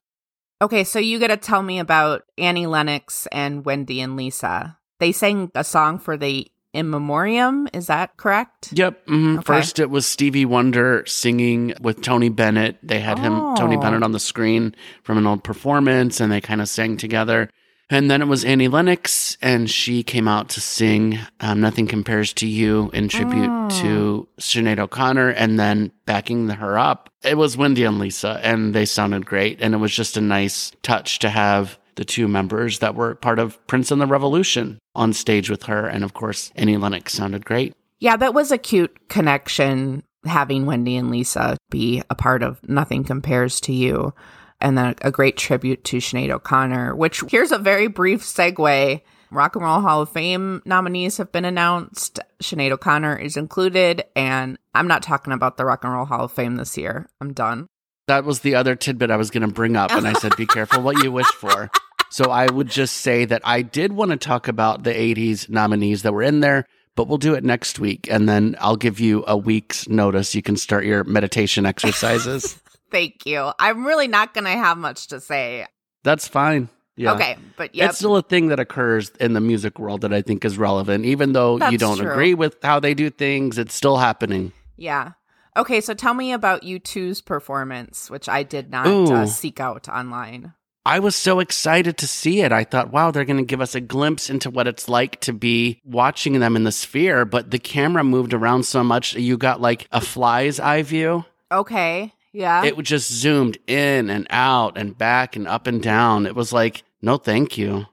okay, 0.61 0.82
so 0.82 0.99
you 0.99 1.20
got 1.20 1.29
to 1.29 1.37
tell 1.37 1.62
me 1.62 1.79
about 1.79 2.25
Annie 2.37 2.67
Lennox 2.67 3.29
and 3.31 3.64
Wendy 3.64 4.00
and 4.00 4.17
Lisa. 4.17 4.76
They 4.99 5.12
sang 5.12 5.52
a 5.55 5.62
song 5.62 6.00
for 6.00 6.17
the 6.17 6.50
In 6.73 6.90
Memoriam. 6.90 7.69
Is 7.73 7.87
that 7.87 8.17
correct? 8.17 8.73
Yep. 8.73 9.06
mhm. 9.06 9.35
Okay. 9.37 9.44
First, 9.44 9.79
it 9.79 9.88
was 9.88 10.05
Stevie 10.05 10.44
Wonder 10.46 11.05
singing 11.06 11.75
with 11.81 12.02
Tony 12.02 12.29
Bennett. 12.29 12.79
They 12.82 12.99
had 12.99 13.20
him, 13.20 13.38
Tony 13.55 13.76
Oh. 13.76 13.81
Bennett, 13.81 14.02
on 14.02 14.11
the 14.11 14.19
screen 14.19 14.75
from 15.05 15.17
an 15.17 15.26
old 15.29 15.44
performance, 15.44 16.19
and 16.20 16.32
they 16.32 16.40
kind 16.40 16.61
of 16.61 16.69
sang 16.69 16.96
together. 16.96 17.50
And 17.90 18.11
then 18.11 18.20
it 18.20 18.26
was 18.29 18.44
Annie 18.44 18.69
Lennox, 18.69 19.38
and 19.40 19.70
she 19.70 20.02
came 20.02 20.29
out 20.29 20.50
to 20.50 20.61
sing 20.61 21.19
um, 21.40 21.61
Nothing 21.62 21.87
Compares 21.87 22.35
to 22.35 22.46
You 22.46 22.90
in 22.93 23.08
tribute 23.08 23.49
Oh. 23.50 23.69
to 23.81 24.29
Sinead 24.38 24.79
O'Connor. 24.79 25.31
And 25.31 25.58
then 25.58 25.90
backing 26.05 26.49
her 26.50 26.79
up, 26.79 27.08
it 27.23 27.38
was 27.38 27.56
Wendy 27.56 27.85
and 27.85 27.99
Lisa, 27.99 28.40
and 28.43 28.75
they 28.75 28.85
sounded 28.85 29.25
great. 29.25 29.58
And 29.62 29.73
it 29.73 29.79
was 29.79 29.94
just 29.94 30.19
a 30.19 30.20
nice 30.20 30.70
touch 30.82 31.19
to 31.20 31.31
have 31.31 31.79
the 31.94 32.05
two 32.05 32.29
members 32.29 32.81
that 32.81 32.94
were 32.94 33.14
part 33.14 33.38
of 33.38 33.64
Prince 33.67 33.90
and 33.90 34.00
the 34.00 34.06
Revolution 34.06 34.79
on 34.94 35.14
stage 35.14 35.49
with 35.49 35.62
her. 35.64 35.87
And 35.87 36.05
of 36.05 36.12
course, 36.12 36.52
Annie 36.56 36.76
Lennox 36.76 37.14
sounded 37.14 37.44
great. 37.46 37.73
Yeah, 38.00 38.16
that 38.16 38.35
was 38.35 38.52
a 38.52 38.59
cute 38.59 39.09
connection 39.09 40.02
having 40.26 40.66
Wendy 40.66 40.97
and 40.97 41.11
Lisa 41.11 41.57
be 41.71 42.02
a 42.11 42.14
part 42.14 42.42
of 42.42 42.61
Nothing 42.68 43.02
Compares 43.02 43.61
to 43.62 43.73
You. 43.73 44.12
And 44.61 44.77
then 44.77 44.95
a 45.03 45.11
great 45.11 45.37
tribute 45.37 45.85
to 45.85 45.99
Sinead 45.99 46.31
O'Connor, 46.31 46.97
which 46.97 47.23
here's 47.29 47.53
a 47.53 47.59
very 47.59 47.87
brief 47.87 48.23
segue. 48.23 49.00
Rock 49.31 49.57
and 49.57 49.65
Roll 49.65 49.81
Hall 49.81 50.03
of 50.03 50.11
Fame 50.11 50.62
nominees 50.65 51.19
have 51.19 51.31
been 51.31 51.45
announced. 51.45 52.19
Sinead 52.43 52.73
O'Connor 52.73 53.17
is 53.19 53.37
included. 53.37 54.05
And 54.17 54.59
I'm 54.75 54.88
not 54.88 55.03
talking 55.03 55.33
about 55.33 55.57
the 55.57 55.65
Rock 55.65 55.85
and 55.85 55.93
Roll 55.93 56.07
Hall 56.07 56.25
of 56.25 56.33
Fame 56.33 56.57
this 56.57 56.77
year. 56.77 57.09
I'm 57.21 57.33
done. 57.33 57.69
That 58.09 58.25
was 58.25 58.41
the 58.41 58.55
other 58.55 58.75
tidbit 58.75 59.11
I 59.11 59.17
was 59.17 59.31
going 59.31 59.47
to 59.47 59.53
bring 59.53 59.77
up. 59.77 59.93
And 59.93 60.09
I 60.09 60.15
said, 60.15 60.35
be 60.37 60.47
careful 60.47 60.83
what 60.83 61.03
you 61.03 61.12
wish 61.12 61.27
for. 61.27 61.71
So 62.11 62.31
I 62.31 62.50
would 62.50 62.69
just 62.69 62.99
say 62.99 63.27
that 63.27 63.43
I 63.45 63.62
did 63.62 63.93
want 63.93 64.12
to 64.12 64.17
talk 64.17 64.49
about 64.49 64.83
the 64.83 64.93
80s 64.93 65.49
nominees 65.49 66.03
that 66.03 66.12
were 66.12 66.23
in 66.23 66.41
there, 66.41 66.67
but 66.97 67.07
we'll 67.07 67.19
do 67.19 67.35
it 67.35 67.45
next 67.45 67.79
week. 67.79 68.09
And 68.11 68.29
then 68.29 68.57
I'll 68.61 68.77
give 68.77 68.99
you 68.99 69.25
a 69.27 69.37
week's 69.37 69.88
notice. 69.88 70.35
You 70.35 70.43
can 70.43 70.57
start 70.57 70.87
your 70.87 71.05
meditation 71.05 71.67
exercises. 71.67 72.59
Thank 72.90 73.26
you. 73.26 73.52
I'm 73.59 73.85
really 73.85 74.09
not 74.09 74.35
going 74.35 74.45
to 74.45 74.50
have 74.50 74.78
much 74.78 75.09
to 75.09 75.21
say. 75.21 75.66
That's 76.04 76.26
fine. 76.26 76.68
Yeah. 76.97 77.12
Okay. 77.12 77.37
But 77.57 77.75
yeah, 77.75 77.87
It's 77.87 77.99
still 77.99 78.16
a 78.16 78.23
thing 78.23 78.49
that 78.49 78.59
occurs 78.59 79.11
in 79.21 79.33
the 79.33 79.40
music 79.40 79.78
world 79.78 80.00
that 80.00 80.12
I 80.12 80.23
think 80.23 80.45
is 80.45 80.59
relevant. 80.59 81.04
Even 81.04 81.33
though 81.33 81.59
you 81.68 81.78
don't 81.78 81.99
true. 81.99 82.11
agree 82.11 82.35
with 82.35 82.57
how 82.62 82.80
they 82.80 82.95
do 82.95 83.09
things, 83.09 83.57
it's 83.57 83.75
still 83.75 83.99
happening. 83.99 84.52
Yeah. 84.76 85.12
Okay, 85.57 85.80
so 85.80 85.95
tell 85.95 86.14
me 86.14 86.33
about 86.33 86.62
U2's 86.62 87.21
performance, 87.21 88.11
which 88.11 88.28
I 88.28 88.42
did 88.42 88.71
not 88.71 88.87
uh, 88.87 89.26
seek 89.26 89.61
out 89.61 89.88
online. 89.88 90.54
I 90.87 91.00
was 91.00 91.14
so 91.14 91.40
excited 91.40 91.99
to 91.99 92.07
see 92.07 92.40
it. 92.40 92.50
I 92.50 92.64
thought, 92.64 92.92
wow, 92.92 93.11
they're 93.11 93.25
going 93.25 93.38
to 93.38 93.45
give 93.45 93.61
us 93.61 93.75
a 93.75 93.80
glimpse 93.80 94.30
into 94.30 94.50
what 94.50 94.66
it's 94.66 94.88
like 94.88 95.21
to 95.23 95.33
be 95.33 95.80
watching 95.85 96.38
them 96.40 96.57
in 96.57 96.64
the 96.64 96.73
sphere. 96.73 97.25
But 97.25 97.50
the 97.50 97.59
camera 97.59 98.02
moved 98.02 98.33
around 98.33 98.64
so 98.64 98.83
much, 98.83 99.14
you 99.14 99.37
got 99.37 99.61
like 99.61 99.87
a 99.92 100.00
fly's 100.00 100.59
eye 100.59 100.83
view. 100.83 101.25
Okay. 101.52 102.14
Yeah. 102.38 102.64
It 102.64 102.76
just 102.83 103.11
zoomed 103.12 103.59
in 103.66 104.11
and 104.11 104.26
out 104.30 104.78
and 104.78 104.97
back 104.97 105.35
and 105.35 105.49
up 105.49 105.66
and 105.66 105.83
down. 105.83 106.25
It 106.25 106.37
was 106.37 106.52
like, 106.52 106.85
no, 107.02 107.16
thank 107.16 107.59
you. 107.59 107.87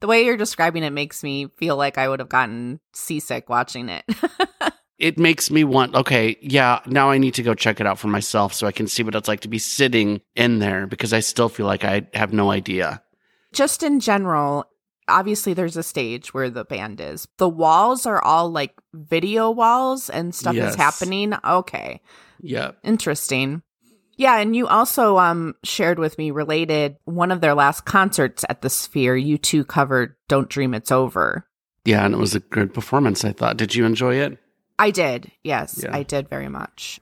the 0.00 0.08
way 0.08 0.24
you're 0.24 0.36
describing 0.36 0.82
it 0.82 0.90
makes 0.92 1.22
me 1.22 1.46
feel 1.56 1.76
like 1.76 1.96
I 1.98 2.08
would 2.08 2.18
have 2.18 2.28
gotten 2.28 2.80
seasick 2.92 3.48
watching 3.48 3.88
it. 3.88 4.04
It 4.98 5.18
makes 5.18 5.50
me 5.50 5.64
want, 5.64 5.96
okay, 5.96 6.36
yeah, 6.40 6.78
now 6.86 7.10
I 7.10 7.18
need 7.18 7.34
to 7.34 7.42
go 7.42 7.54
check 7.54 7.80
it 7.80 7.86
out 7.88 7.98
for 7.98 8.06
myself 8.06 8.54
so 8.54 8.68
I 8.68 8.72
can 8.72 8.86
see 8.86 9.02
what 9.02 9.16
it's 9.16 9.26
like 9.26 9.40
to 9.40 9.48
be 9.48 9.58
sitting 9.58 10.20
in 10.36 10.60
there 10.60 10.86
because 10.86 11.12
I 11.12 11.18
still 11.18 11.48
feel 11.48 11.66
like 11.66 11.82
I 11.82 12.06
have 12.14 12.32
no 12.32 12.52
idea. 12.52 13.02
Just 13.52 13.82
in 13.82 13.98
general, 13.98 14.64
obviously 15.08 15.54
there's 15.54 15.76
a 15.76 15.82
stage 15.82 16.32
where 16.32 16.50
the 16.50 16.64
band 16.64 17.00
is. 17.00 17.26
The 17.38 17.48
walls 17.48 18.06
are 18.06 18.22
all 18.22 18.48
like 18.48 18.74
video 18.94 19.50
walls 19.50 20.08
and 20.08 20.32
stuff 20.32 20.54
Yes. 20.54 20.70
is 20.70 20.76
happening. 20.76 21.34
Okay. 21.44 22.00
Yeah. 22.40 22.72
Interesting. 22.84 23.62
Yeah, 24.22 24.38
and 24.38 24.54
you 24.54 24.68
also 24.68 25.18
um 25.18 25.56
shared 25.64 25.98
with 25.98 26.16
me 26.16 26.30
related 26.30 26.96
one 27.04 27.32
of 27.32 27.40
their 27.40 27.54
last 27.54 27.84
concerts 27.84 28.44
at 28.48 28.62
the 28.62 28.70
Sphere. 28.70 29.16
U2 29.16 29.66
covered 29.66 30.14
"Don't 30.28 30.48
Dream 30.48 30.74
It's 30.74 30.92
Over." 30.92 31.44
Yeah, 31.84 32.04
and 32.04 32.14
it 32.14 32.18
was 32.18 32.36
a 32.36 32.40
good 32.40 32.72
performance, 32.72 33.24
I 33.24 33.32
thought. 33.32 33.56
Did 33.56 33.74
you 33.74 33.84
enjoy 33.84 34.14
it? 34.14 34.38
I 34.78 34.92
did. 34.92 35.32
Yes, 35.42 35.80
Yeah. 35.82 35.90
I 35.92 36.04
did 36.04 36.28
very 36.28 36.48
much. 36.48 37.00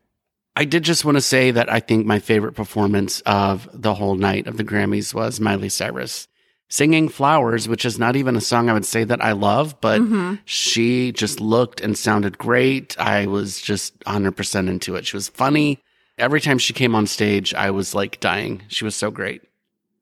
I 0.56 0.64
did 0.64 0.82
just 0.82 1.04
want 1.04 1.16
to 1.18 1.20
say 1.20 1.50
that 1.50 1.70
I 1.70 1.80
think 1.80 2.06
my 2.06 2.18
favorite 2.20 2.54
performance 2.54 3.20
of 3.26 3.68
the 3.74 3.92
whole 3.92 4.14
night 4.14 4.46
of 4.46 4.56
the 4.56 4.64
Grammys 4.64 5.12
was 5.12 5.40
Miley 5.40 5.68
Cyrus 5.68 6.26
singing 6.70 7.08
Flowers, 7.10 7.68
which 7.68 7.84
is 7.84 7.98
not 7.98 8.16
even 8.16 8.34
a 8.36 8.40
song 8.40 8.70
I 8.70 8.72
would 8.72 8.86
say 8.86 9.04
that 9.04 9.22
I 9.22 9.32
love, 9.32 9.78
but 9.82 10.00
Mhm. 10.00 10.38
she 10.46 11.12
just 11.12 11.38
looked 11.40 11.80
and 11.82 11.98
sounded 11.98 12.38
great. 12.38 12.96
I 12.98 13.26
was 13.26 13.60
just 13.60 13.92
100% 14.06 14.68
into 14.70 14.94
it. 14.96 15.04
She 15.06 15.16
was 15.16 15.28
funny. 15.28 15.80
Every 16.20 16.40
time 16.40 16.58
she 16.58 16.72
came 16.74 16.94
on 16.94 17.06
stage, 17.06 17.54
I 17.54 17.70
was 17.70 17.94
like 17.94 18.20
dying. 18.20 18.62
She 18.68 18.84
was 18.84 18.94
so 18.94 19.10
great. 19.10 19.42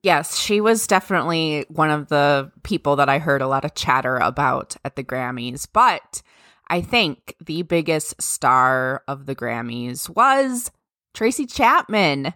Yes, 0.02 0.36
she 0.38 0.60
was 0.60 0.86
definitely 0.86 1.64
one 1.68 1.90
of 1.90 2.08
the 2.08 2.52
people 2.62 2.96
that 2.96 3.08
I 3.08 3.18
heard 3.18 3.40
a 3.40 3.48
lot 3.48 3.64
of 3.64 3.74
chatter 3.74 4.16
about 4.16 4.76
at 4.84 4.96
the 4.96 5.04
Grammys. 5.04 5.66
But 5.72 6.22
I 6.68 6.80
think 6.80 7.34
the 7.40 7.62
biggest 7.62 8.20
star 8.20 9.02
of 9.08 9.26
the 9.26 9.34
Grammys 9.34 10.08
was 10.08 10.70
Tracy 11.14 11.46
Chapman. 11.46 12.34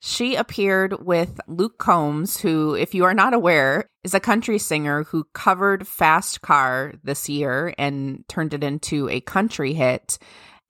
She 0.00 0.36
appeared 0.36 1.04
with 1.04 1.40
Luke 1.48 1.78
Combs, 1.78 2.40
who, 2.40 2.74
if 2.74 2.94
you 2.94 3.04
are 3.04 3.14
not 3.14 3.34
aware, 3.34 3.88
is 4.04 4.14
a 4.14 4.20
country 4.20 4.58
singer 4.58 5.02
who 5.04 5.24
covered 5.34 5.88
Fast 5.88 6.40
Car 6.40 6.94
this 7.02 7.28
year 7.28 7.74
and 7.78 8.24
turned 8.28 8.54
it 8.54 8.62
into 8.62 9.08
a 9.08 9.20
country 9.20 9.74
hit. 9.74 10.18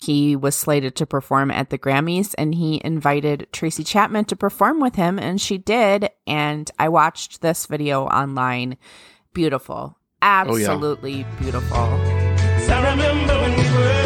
He 0.01 0.37
was 0.37 0.55
slated 0.55 0.95
to 0.97 1.07
perform 1.07 1.51
at 1.51 1.71
the 1.71 1.79
Grammys 1.79 2.35
and 2.39 2.55
he 2.55 2.81
invited 2.85 3.49
Tracy 3.53 3.83
Chapman 3.83 4.27
to 4.27 4.37
perform 4.37 4.81
with 4.81 4.95
him, 4.95 5.19
and 5.19 5.41
she 5.41 5.59
did. 5.59 6.09
And 6.27 6.71
I 6.79 6.89
watched 6.89 7.41
this 7.41 7.67
video 7.67 8.05
online. 8.05 8.77
Beautiful. 9.35 9.97
Oh, 9.97 9.97
Absolutely 10.23 11.27
beautiful. 11.41 11.77
I 11.77 12.91
remember 12.91 13.98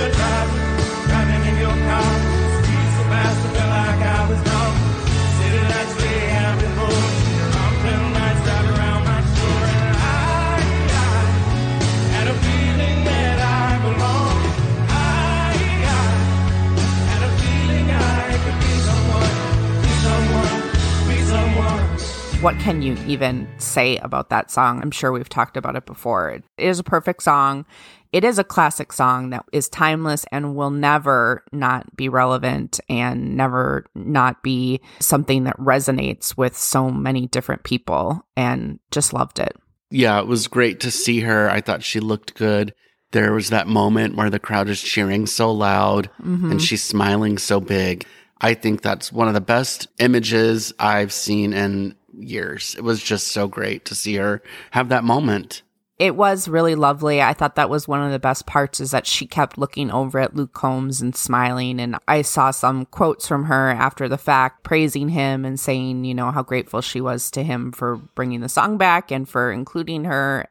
What 22.43 22.59
can 22.59 22.83
you 22.83 22.97
even 23.07 23.47
say 23.59 23.99
about 23.99 24.31
that 24.31 24.51
song? 24.51 24.83
I'm 24.83 24.91
sure 24.91 25.13
we've 25.13 25.29
talked 25.29 25.57
about 25.57 25.77
it 25.77 25.87
before. 25.87 26.31
It 26.31 26.43
is 26.59 26.81
a 26.81 26.83
perfect 26.85 27.23
song. 27.23 27.65
It 28.11 28.25
is 28.25 28.37
a 28.37 28.43
classic 28.43 28.93
song 28.93 29.31
that 29.31 29.45
is 29.53 29.69
timeless 29.69 30.27
and 30.33 30.57
will 30.57 30.71
never 30.71 31.45
not 31.53 31.95
be 31.95 32.09
relevant 32.09 32.81
and 32.89 33.37
never 33.37 33.87
not 33.95 34.43
be 34.43 34.81
something 34.99 35.45
that 35.45 35.57
resonates 35.57 36.37
with 36.37 36.57
so 36.57 36.91
many 36.91 37.29
different 37.29 37.63
people 37.63 38.27
and 38.37 38.81
just 38.91 39.13
loved 39.13 39.39
it. 39.39 39.57
Yeah, 39.93 40.19
it 40.19 40.27
was 40.27 40.49
great 40.49 40.81
to 40.81 40.91
see 40.91 41.21
her. 41.21 41.49
I 41.49 41.61
thought 41.61 41.85
she 41.85 42.01
looked 42.01 42.35
good. 42.35 42.75
There 43.13 43.33
was 43.33 43.51
that 43.51 43.69
moment 43.69 44.17
where 44.17 44.31
the 44.31 44.41
crowd 44.41 44.69
is 44.69 44.83
cheering 44.83 45.27
so 45.27 45.53
loud 45.53 46.11
Mhm. 46.21 46.51
and 46.51 46.61
she's 46.61 46.83
smiling 46.83 47.39
so 47.39 47.61
big. 47.61 48.05
I 48.41 48.55
think 48.55 48.83
that's 48.83 49.13
one 49.13 49.29
of 49.29 49.35
the 49.35 49.41
best 49.41 49.87
images 50.01 50.73
I've 50.81 51.13
seen 51.13 51.53
in 51.53 51.95
years. 52.17 52.75
It 52.77 52.85
was 52.85 53.03
just 53.03 53.29
so 53.29 53.49
great 53.49 53.85
to 53.87 53.95
see 53.95 54.17
her 54.17 54.43
have 54.71 54.89
that 54.91 55.05
moment. 55.05 55.63
It 55.99 56.17
was 56.17 56.49
really 56.49 56.75
lovely. 56.75 57.23
I 57.23 57.33
thought 57.33 57.55
that 57.55 57.71
was 57.71 57.87
one 57.87 58.03
of 58.03 58.11
the 58.11 58.19
best 58.19 58.45
parts 58.45 58.81
is 58.81 58.91
that 58.91 59.07
she 59.07 59.25
kept 59.25 59.57
looking 59.57 59.89
over 59.91 60.19
at 60.19 60.35
Luke 60.35 60.53
Combs 60.53 61.01
and 61.01 61.15
smiling. 61.15 61.79
And 61.79 61.97
I 62.09 62.23
saw 62.23 62.51
some 62.51 62.87
quotes 62.87 63.29
from 63.29 63.45
her 63.45 63.71
after 63.71 64.09
the 64.09 64.19
fact 64.19 64.65
praising 64.65 65.11
him 65.11 65.45
and 65.45 65.61
saying, 65.61 66.05
you 66.05 66.13
know, 66.13 66.33
how 66.33 66.43
grateful 66.43 66.81
she 66.81 67.01
was 67.01 67.31
to 67.33 67.45
him 67.45 67.71
for 67.71 67.99
bringing 68.17 68.41
the 68.41 68.49
song 68.49 68.79
back 68.79 69.13
and 69.13 69.29
for 69.29 69.53
including 69.53 70.05
her. 70.05 70.49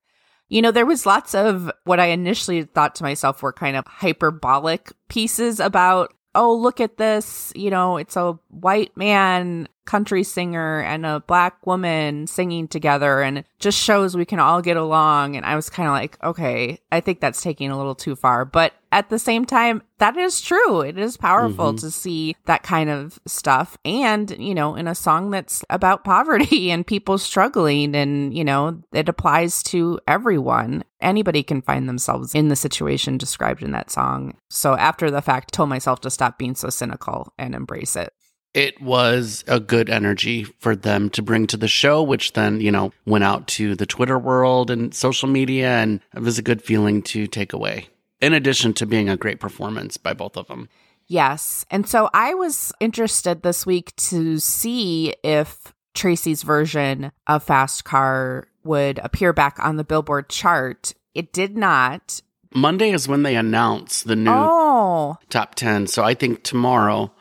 You 0.47 0.61
know, 0.61 0.71
there 0.71 0.85
was 0.85 1.05
lots 1.05 1.35
of 1.35 1.69
what 1.83 1.99
I 1.99 2.07
initially 2.07 2.63
thought 2.63 2.95
to 2.95 3.03
myself 3.03 3.41
were 3.41 3.51
kind 3.51 3.75
of 3.75 3.85
hyperbolic 3.87 4.93
pieces 5.09 5.59
about, 5.59 6.13
oh, 6.33 6.55
look 6.55 6.79
at 6.79 6.95
this. 6.95 7.51
You 7.55 7.71
know, 7.71 7.97
it's 7.97 8.15
a 8.15 8.39
white 8.49 8.95
man 8.95 9.67
country 9.85 10.23
singer 10.23 10.81
and 10.81 11.05
a 11.05 11.21
black 11.21 11.65
woman 11.65 12.27
singing 12.27 12.67
together 12.67 13.21
and 13.21 13.43
just 13.59 13.77
shows 13.77 14.15
we 14.15 14.25
can 14.25 14.39
all 14.39 14.61
get 14.61 14.77
along. 14.77 15.35
And 15.35 15.45
I 15.45 15.55
was 15.55 15.69
kind 15.69 15.87
of 15.87 15.93
like, 15.93 16.21
okay, 16.23 16.79
I 16.91 16.99
think 16.99 17.19
that's 17.19 17.41
taking 17.41 17.71
a 17.71 17.77
little 17.77 17.95
too 17.95 18.15
far. 18.15 18.45
But 18.45 18.73
at 18.91 19.09
the 19.09 19.19
same 19.19 19.45
time, 19.45 19.81
that 19.99 20.17
is 20.17 20.41
true. 20.41 20.81
It 20.81 20.97
is 20.97 21.15
powerful 21.15 21.67
mm-hmm. 21.67 21.77
to 21.77 21.91
see 21.91 22.35
that 22.45 22.63
kind 22.63 22.89
of 22.89 23.19
stuff. 23.25 23.77
And, 23.85 24.29
you 24.37 24.53
know, 24.53 24.75
in 24.75 24.87
a 24.87 24.95
song 24.95 25.31
that's 25.31 25.63
about 25.69 26.03
poverty 26.03 26.71
and 26.71 26.85
people 26.85 27.17
struggling, 27.17 27.95
and, 27.95 28.35
you 28.35 28.43
know, 28.43 28.81
it 28.91 29.07
applies 29.09 29.63
to 29.63 29.99
everyone. 30.07 30.83
Anybody 30.99 31.41
can 31.41 31.61
find 31.61 31.87
themselves 31.87 32.35
in 32.35 32.49
the 32.49 32.55
situation 32.55 33.17
described 33.17 33.63
in 33.63 33.71
that 33.71 33.89
song. 33.89 34.37
So 34.49 34.75
after 34.75 35.09
the 35.09 35.21
fact, 35.21 35.53
told 35.53 35.69
myself 35.69 36.01
to 36.01 36.11
stop 36.11 36.37
being 36.37 36.55
so 36.55 36.69
cynical 36.69 37.33
and 37.37 37.55
embrace 37.55 37.95
it. 37.95 38.13
It 38.53 38.81
was 38.81 39.45
a 39.47 39.59
good 39.59 39.89
energy 39.89 40.43
for 40.43 40.75
them 40.75 41.09
to 41.11 41.21
bring 41.21 41.47
to 41.47 41.57
the 41.57 41.69
show, 41.69 42.03
which 42.03 42.33
then, 42.33 42.59
you 42.59 42.71
know, 42.71 42.91
went 43.05 43.23
out 43.23 43.47
to 43.49 43.75
the 43.75 43.85
Twitter 43.85 44.19
world 44.19 44.69
and 44.69 44.93
social 44.93 45.29
media. 45.29 45.69
And 45.69 46.01
it 46.13 46.19
was 46.19 46.37
a 46.37 46.43
good 46.43 46.61
feeling 46.61 47.01
to 47.03 47.27
take 47.27 47.53
away, 47.53 47.87
in 48.19 48.33
addition 48.33 48.73
to 48.73 48.85
being 48.85 49.07
a 49.07 49.15
great 49.15 49.39
performance 49.39 49.95
by 49.97 50.13
both 50.13 50.35
of 50.35 50.47
them. 50.47 50.67
Yes. 51.07 51.65
And 51.69 51.87
so 51.87 52.09
I 52.13 52.33
was 52.33 52.71
interested 52.79 53.41
this 53.41 53.65
week 53.65 53.95
to 53.97 54.39
see 54.39 55.13
if 55.23 55.73
Tracy's 55.93 56.43
version 56.43 57.11
of 57.27 57.43
Fast 57.43 57.83
Car 57.83 58.47
would 58.63 58.99
appear 58.99 59.33
back 59.33 59.57
on 59.59 59.77
the 59.77 59.83
Billboard 59.83 60.29
chart. 60.29 60.93
It 61.13 61.33
did 61.33 61.57
not. 61.57 62.21
Monday 62.53 62.91
is 62.91 63.07
when 63.07 63.23
they 63.23 63.35
announce 63.35 64.03
the 64.03 64.15
new 64.15 64.31
Oh, 64.31 65.17
top 65.29 65.55
10. 65.55 65.87
So 65.87 66.03
I 66.03 66.13
think 66.13 66.43
tomorrow 66.43 67.11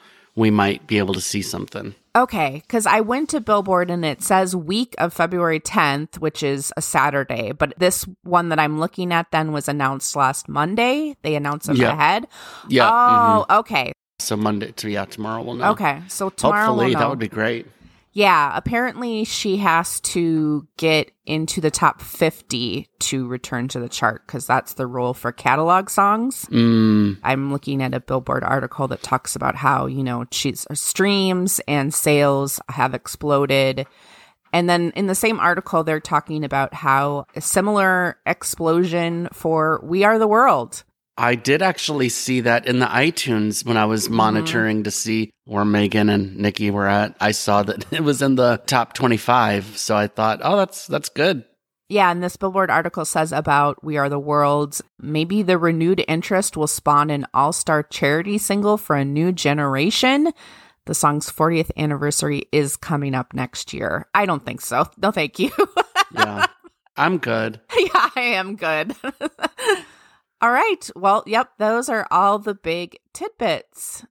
we 0.41 0.51
might 0.51 0.87
be 0.87 0.97
able 0.99 1.15
to 1.15 1.21
see 1.21 1.43
something. 1.43 1.95
okay. 2.17 2.63
Because 2.67 2.87
I 2.87 3.01
went 3.13 3.29
to 3.31 3.41
Billboard 3.41 3.91
and 3.91 4.05
it 4.05 4.23
says 4.23 4.57
week 4.57 4.95
of 4.99 5.13
February 5.13 5.61
10th, 5.61 6.19
which 6.19 6.43
is 6.43 6.73
a 6.77 6.83
Saturday. 6.83 7.53
But 7.53 7.75
this 7.79 8.07
one 8.25 8.49
that 8.49 8.59
I'm 8.59 8.81
looking 8.81 9.13
at 9.13 9.31
then 9.31 9.53
was 9.53 9.69
announced 9.69 10.17
last 10.17 10.49
Monday. 10.49 11.17
They 11.23 11.35
announced 11.37 11.69
it 11.69 11.77
Yeah. 11.77 11.93
ahead. 11.93 12.27
Yeah. 12.69 12.89
Oh, 12.91 13.47
mhm. 13.49 13.59
okay. 13.61 13.93
So 14.19 14.37
Monday, 14.37 14.73
so 14.77 14.89
yeah, 14.89 15.05
tomorrow 15.05 15.43
we'll 15.43 15.55
know. 15.61 15.71
Okay. 15.73 16.03
So 16.09 16.31
tomorrow. 16.31 16.67
Hopefully, 16.67 16.87
we'll 16.87 16.95
know. 16.95 17.01
that 17.01 17.11
would 17.11 17.19
be 17.19 17.29
great. 17.41 17.67
Yeah, 18.13 18.53
apparently 18.55 19.25
she 19.25 19.59
has 19.59 20.01
to 20.01 20.67
get 20.77 21.13
into 21.27 21.61
the 21.61 21.71
top 21.71 22.03
50 22.03 22.89
to 22.99 23.27
return 23.29 23.69
to 23.69 23.79
the 23.79 23.89
chart 23.89 24.27
because 24.27 24.47
that's 24.47 24.75
the 24.75 24.87
rule 24.87 25.15
for 25.15 25.31
catalog 25.31 25.89
songs. 25.89 26.45
Mm, 26.47 27.19
I'm 27.23 27.53
looking 27.53 27.81
at 27.83 27.95
a 27.95 28.01
Billboard 28.01 28.43
article 28.43 28.89
that 28.89 29.03
talks 29.03 29.37
about 29.37 29.55
how, 29.55 29.87
you 29.87 30.03
know, 30.03 30.25
she's 30.33 30.67
streams 30.73 31.61
and 31.69 31.95
sales 31.95 32.59
have 32.69 32.95
exploded. 32.95 33.87
And 34.53 34.69
then 34.69 34.93
in 34.97 35.07
the 35.07 35.15
same 35.15 35.39
article, 35.39 35.85
they're 35.85 36.01
talking 36.01 36.43
about 36.43 36.75
how 36.75 37.27
a 37.37 37.41
similar 37.41 38.19
explosion 38.27 39.29
for 39.33 39.81
We 39.85 40.03
Are 40.03 40.19
the 40.19 40.27
World. 40.27 40.83
I 41.21 41.35
did 41.35 41.61
actually 41.61 42.09
see 42.09 42.41
that 42.41 42.67
in 42.67 42.79
the 42.79 42.87
iTunes 42.87 43.65
when 43.65 43.77
I 43.77 43.85
was 43.85 44.07
Mm-hmm. 44.07 44.15
monitoring 44.15 44.83
to 44.85 44.91
see 44.91 45.31
where 45.45 45.65
Megan 45.67 46.09
and 46.09 46.37
Nikki 46.37 46.71
were 46.71 46.87
at. 46.89 47.15
I 47.21 47.33
saw 47.33 47.63
that 47.63 47.93
it 47.93 48.03
was 48.03 48.23
in 48.23 48.37
the 48.37 48.63
top 48.67 48.95
25. 48.95 49.77
So 49.77 49.95
I 49.97 50.07
thought, 50.07 50.41
oh, 50.43 50.57
that's 50.57 50.87
that's 50.87 51.11
good. 51.11 51.45
Yeah, 51.91 52.11
and 52.11 52.23
this 52.23 52.37
Billboard 52.37 52.71
article 52.71 53.05
says 53.05 53.33
about 53.33 53.83
We 53.85 53.97
Are 53.99 54.09
the 54.09 54.19
World. 54.19 54.81
Maybe 55.01 55.43
the 55.43 55.59
renewed 55.59 56.05
interest 56.07 56.57
will 56.57 56.69
spawn 56.69 57.11
an 57.11 57.27
all 57.35 57.53
star 57.53 57.83
charity 57.83 58.39
single 58.39 58.79
for 58.79 58.97
a 58.97 59.05
new 59.05 59.33
generation. 59.33 60.33
The 60.87 60.95
song's 60.95 61.31
40th 61.31 61.71
anniversary 61.77 62.45
is 62.53 62.77
coming 62.77 63.15
up 63.15 63.35
next 63.35 63.75
year. 63.75 64.07
I 64.15 64.25
don't 64.25 64.45
think 64.47 64.61
so. 64.63 64.89
No, 64.97 65.11
thank 65.11 65.39
you. 65.39 65.51
Yeah, 66.13 66.47
I'm 66.97 67.19
good. 67.19 67.61
yeah, 67.79 68.09
I 68.17 68.21
am 68.35 68.57
good. 68.57 68.97
All 70.43 70.51
right. 70.51 70.91
Well, 70.97 71.23
yep, 71.27 71.53
those 71.59 71.89
are 71.89 72.07
all 72.11 72.39
the 72.39 72.55
big 72.55 72.99
tidbits. 73.13 74.05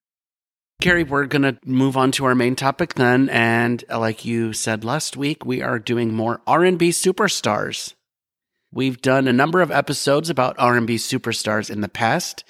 Kari, 0.82 1.04
we're 1.04 1.26
going 1.26 1.42
to 1.42 1.58
move 1.66 1.98
on 1.98 2.12
to 2.14 2.26
our 2.26 2.36
main 2.36 2.56
topic 2.56 2.94
then. 2.94 3.28
And 3.30 3.84
like 3.90 4.24
you 4.24 4.54
said 4.54 4.86
last 4.86 5.18
week, 5.18 5.46
we 5.46 5.62
are 5.62 5.80
doing 5.80 6.14
more 6.14 6.42
R&B 6.48 6.92
superstars. 6.92 7.96
We've 8.72 9.02
done 9.02 9.28
a 9.28 9.34
number 9.34 9.62
of 9.62 9.72
episodes 9.72 10.30
about 10.30 10.56
R&B 10.60 10.96
superstars 10.96 11.70
in 11.70 11.82
the 11.82 11.90
past. 11.90 12.44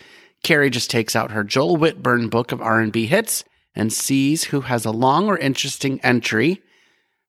Kari 0.43 0.69
just 0.69 0.91
takes 0.91 1.15
out 1.15 1.31
her 1.31 1.43
Joel 1.43 1.77
Whitburn 1.77 2.29
book 2.29 2.51
of 2.51 2.61
R&B 2.61 3.07
hits 3.07 3.45
and 3.73 3.91
sees 3.91 4.45
who 4.45 4.61
has 4.61 4.85
a 4.85 4.91
long 4.91 5.27
or 5.27 5.37
interesting 5.37 5.99
entry. 6.01 6.61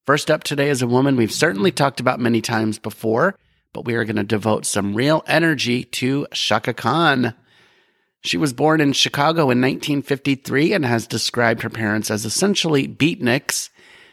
First 0.04 0.30
up 0.30 0.42
today 0.42 0.69
is 0.69 0.83
a 0.83 0.87
woman 0.87 1.16
we've 1.16 1.33
certainly 1.33 1.71
talked 1.71 2.00
about 2.00 2.21
many 2.21 2.40
times 2.40 2.78
before, 2.78 3.37
but 3.73 3.85
we 3.85 3.95
are 3.95 4.05
going 4.05 4.17
to 4.17 4.23
devote 4.23 4.67
some 4.67 4.95
real 4.95 5.23
energy 5.27 5.85
to 5.85 6.27
Chaka 6.33 6.75
Khan. 6.75 7.35
She 8.23 8.37
was 8.37 8.53
born 8.53 8.81
in 8.81 8.93
Chicago 8.93 9.43
in 9.43 9.61
1953 9.61 10.73
and 10.73 10.85
has 10.85 11.07
described 11.07 11.62
her 11.62 11.71
parents 11.71 12.11
as 12.11 12.25
essentially 12.25 12.87
beatniks. 12.87 13.71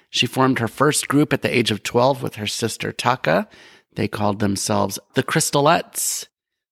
She 0.10 0.26
formed 0.26 0.60
her 0.60 0.68
first 0.68 1.08
group 1.08 1.34
at 1.34 1.42
the 1.42 1.56
age 1.56 1.72
of 1.72 1.84
12 1.84 2.24
with 2.24 2.36
her 2.36 2.48
sister 2.48 2.92
Taka. 2.92 3.48
They 3.96 4.08
called 4.08 4.40
themselves 4.40 5.00
the 5.16 5.24
Crystallettes. 5.24 6.28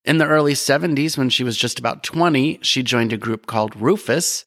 In 0.05 0.19
the 0.19 0.27
early 0.27 0.53
70s, 0.53 1.17
when 1.17 1.29
she 1.29 1.43
was 1.43 1.57
just 1.57 1.79
about 1.79 2.03
20, 2.03 2.59
she 2.61 2.83
joined 2.83 3.11
a 3.11 3.17
group 3.17 3.47
called 3.47 3.75
Rufus. 3.75 4.45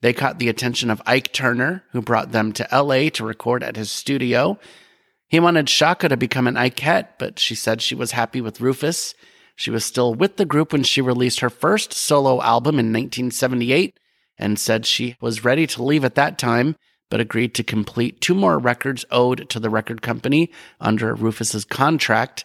They 0.00 0.12
caught 0.12 0.38
the 0.38 0.48
attention 0.48 0.90
of 0.90 1.02
Ike 1.04 1.32
Turner, 1.32 1.84
who 1.90 2.00
brought 2.00 2.32
them 2.32 2.52
to 2.52 2.68
LA 2.72 3.08
to 3.10 3.24
record 3.24 3.62
at 3.62 3.76
his 3.76 3.90
studio. 3.90 4.58
He 5.32 5.40
wanted 5.40 5.66
Chaka 5.66 6.10
to 6.10 6.16
become 6.18 6.46
an 6.46 6.56
Ikette, 6.56 7.16
but 7.16 7.38
she 7.38 7.54
said 7.54 7.80
she 7.80 7.94
was 7.94 8.10
happy 8.10 8.42
with 8.42 8.60
Rufus. 8.60 9.14
She 9.56 9.70
was 9.70 9.82
still 9.82 10.12
with 10.12 10.36
the 10.36 10.44
group 10.44 10.74
when 10.74 10.82
she 10.82 11.00
released 11.00 11.40
her 11.40 11.48
first 11.48 11.94
solo 11.94 12.42
album 12.42 12.74
in 12.74 12.92
1978 12.92 13.98
and 14.36 14.58
said 14.58 14.84
she 14.84 15.16
was 15.22 15.42
ready 15.42 15.66
to 15.68 15.82
leave 15.82 16.04
at 16.04 16.16
that 16.16 16.36
time, 16.36 16.76
but 17.08 17.18
agreed 17.18 17.54
to 17.54 17.64
complete 17.64 18.20
two 18.20 18.34
more 18.34 18.58
records 18.58 19.06
owed 19.10 19.48
to 19.48 19.58
the 19.58 19.70
record 19.70 20.02
company 20.02 20.50
under 20.78 21.14
Rufus's 21.14 21.64
contract. 21.64 22.44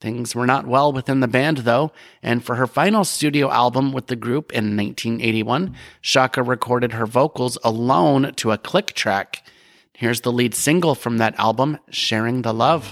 Things 0.00 0.32
were 0.32 0.46
not 0.46 0.68
well 0.68 0.92
within 0.92 1.18
the 1.18 1.26
band, 1.26 1.58
though, 1.58 1.90
and 2.22 2.44
for 2.44 2.54
her 2.54 2.68
final 2.68 3.04
studio 3.04 3.50
album 3.50 3.92
with 3.92 4.06
the 4.06 4.14
group 4.14 4.52
in 4.52 4.76
1981, 4.76 5.74
Chaka 6.02 6.44
recorded 6.44 6.92
her 6.92 7.06
vocals 7.06 7.58
alone 7.64 8.32
to 8.36 8.52
a 8.52 8.58
click 8.58 8.92
track. 8.92 9.42
Here's 9.94 10.22
the 10.22 10.32
lead 10.32 10.54
single 10.54 10.94
from 10.94 11.18
that 11.18 11.38
album, 11.38 11.78
Sharing 11.90 12.42
the 12.42 12.54
Love. 12.54 12.90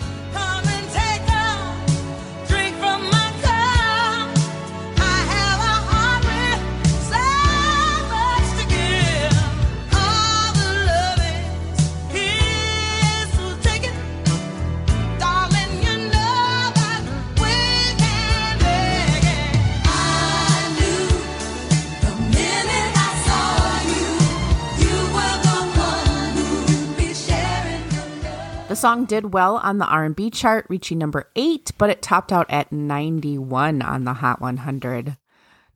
Song 28.80 29.04
did 29.04 29.34
well 29.34 29.58
on 29.58 29.76
the 29.76 29.84
R&B 29.84 30.30
chart, 30.30 30.64
reaching 30.70 30.96
number 30.96 31.28
8, 31.36 31.72
but 31.76 31.90
it 31.90 32.00
topped 32.00 32.32
out 32.32 32.46
at 32.48 32.72
91 32.72 33.82
on 33.82 34.04
the 34.04 34.14
Hot 34.14 34.40
100. 34.40 35.18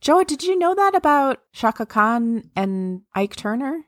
Joe, 0.01 0.23
did 0.23 0.41
you 0.41 0.57
know 0.57 0.73
that 0.73 0.95
about 0.95 1.39
Chaka 1.53 1.85
Khan 1.85 2.49
and 2.55 3.03
Ike 3.13 3.35
Turner? 3.35 3.85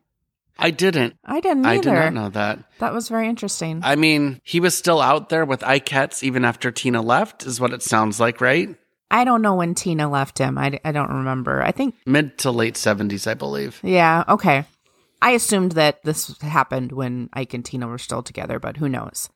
I 0.60 0.70
didn't. 0.70 1.16
I 1.26 1.40
didn't 1.40 1.66
either. 1.66 1.90
I 1.90 2.06
did 2.06 2.14
not 2.14 2.14
know 2.14 2.30
that. 2.30 2.60
That 2.78 2.94
was 2.94 3.10
very 3.10 3.28
interesting. 3.28 3.82
I 3.84 3.96
mean, 3.96 4.40
he 4.44 4.60
was 4.60 4.78
still 4.78 5.02
out 5.02 5.30
there 5.30 5.46
with 5.46 5.62
Ikettes 5.62 6.22
even 6.22 6.46
after 6.46 6.70
Tina 6.72 7.02
left, 7.02 7.44
is 7.44 7.60
what 7.60 7.74
it 7.74 7.82
sounds 7.82 8.20
like, 8.20 8.40
right? 8.40 8.76
I 9.10 9.24
don't 9.24 9.42
know 9.42 9.56
when 9.56 9.74
Tina 9.74 10.08
left 10.08 10.38
him. 10.38 10.60
I, 10.60 10.80
I 10.86 10.92
don't 10.92 11.10
remember. 11.10 11.64
I 11.64 11.72
think, 11.72 11.96
Mid 12.06 12.38
to 12.40 12.52
late 12.52 12.76
70s, 12.76 13.26
I 13.26 13.34
believe. 13.34 13.80
yeah, 13.84 14.26
okay. 14.30 14.66
I 15.22 15.32
assumed 15.32 15.74
that 15.74 16.04
this 16.04 16.38
happened 16.42 16.92
when 16.92 17.30
Ike 17.34 17.54
and 17.54 17.66
Tina 17.66 17.88
were 17.88 17.98
still 17.98 18.24
together, 18.24 18.60
but 18.60 18.78
who 18.78 18.88
knows? 18.90 19.30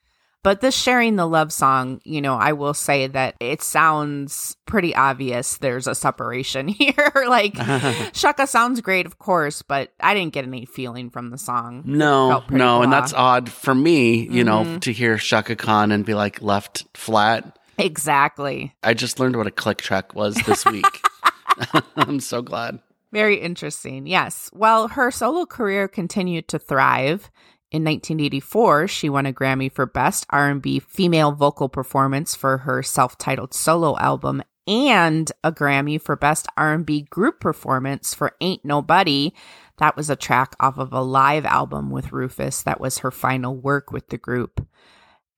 But 0.44 0.62
this 0.62 0.76
sharing 0.76 1.18
the 1.18 1.28
love 1.28 1.54
song, 1.54 2.02
you 2.04 2.20
know, 2.20 2.34
I 2.36 2.54
will 2.54 2.74
say 2.74 3.06
that 3.06 3.36
it 3.40 3.62
sounds 3.62 4.58
pretty 4.66 4.96
obvious 4.96 5.58
there's 5.58 5.86
a 5.86 5.94
separation 5.94 6.68
here. 6.80 7.12
like, 7.28 7.54
Chaka 8.14 8.48
sounds 8.48 8.82
great, 8.82 9.06
of 9.06 9.20
course, 9.20 9.62
but 9.62 9.92
I 10.00 10.16
didn't 10.16 10.34
get 10.34 10.46
any 10.46 10.66
feeling 10.66 11.12
from 11.12 11.30
the 11.30 11.38
song. 11.38 11.84
No, 11.86 12.44
no, 12.50 12.82
and 12.82 12.92
that's 12.92 13.14
odd 13.14 13.50
for 13.50 13.76
me, 13.76 14.28
you 14.30 14.44
know, 14.44 14.64
Mhm. 14.64 14.82
to 14.82 14.92
hear 14.94 15.18
Chaka 15.20 15.56
Khan 15.56 15.92
and 15.92 16.04
be 16.06 16.16
like 16.16 16.42
left 16.42 16.86
flat. 16.96 17.60
Exactly. 17.78 18.74
I 18.84 18.96
just 18.96 19.20
learned 19.20 19.36
what 19.36 19.46
a 19.48 19.52
click 19.52 19.78
track 19.80 20.16
was 20.16 20.34
this 20.48 20.66
week. 20.66 21.04
I'm 21.96 22.20
so 22.20 22.42
glad. 22.42 22.80
Very 23.12 23.38
interesting. 23.38 24.08
Yes. 24.08 24.50
Well, 24.54 24.90
her 24.90 25.12
solo 25.12 25.46
career 25.46 25.88
continued 25.88 26.48
to 26.50 26.60
thrive. 26.60 27.30
In 27.72 27.84
1984, 27.84 28.88
she 28.88 29.10
won 29.10 29.26
a 29.26 29.34
Grammy 29.34 29.72
for 29.72 29.86
Best 29.86 30.26
R&B 30.30 30.80
Female 30.80 31.32
Vocal 31.32 31.70
Performance 31.70 32.36
for 32.36 32.60
her 32.60 32.84
self-titled 32.84 33.54
solo 33.54 33.98
album 33.98 34.44
and 34.68 35.32
a 35.44 35.52
Grammy 35.52 36.00
for 36.00 36.16
Best 36.16 36.48
R&B 36.58 37.04
Group 37.04 37.40
Performance 37.40 38.14
for 38.14 38.36
Ain't 38.42 38.64
Nobody. 38.64 39.34
That 39.78 39.96
was 39.96 40.10
a 40.10 40.16
track 40.16 40.56
off 40.60 40.78
of 40.78 40.94
a 40.94 41.02
live 41.02 41.46
album 41.46 41.90
with 41.90 42.12
Rufus 42.12 42.62
that 42.64 42.80
was 42.80 43.00
her 43.00 43.12
final 43.12 43.56
work 43.56 43.92
with 43.92 44.10
the 44.10 44.18
group. 44.18 44.68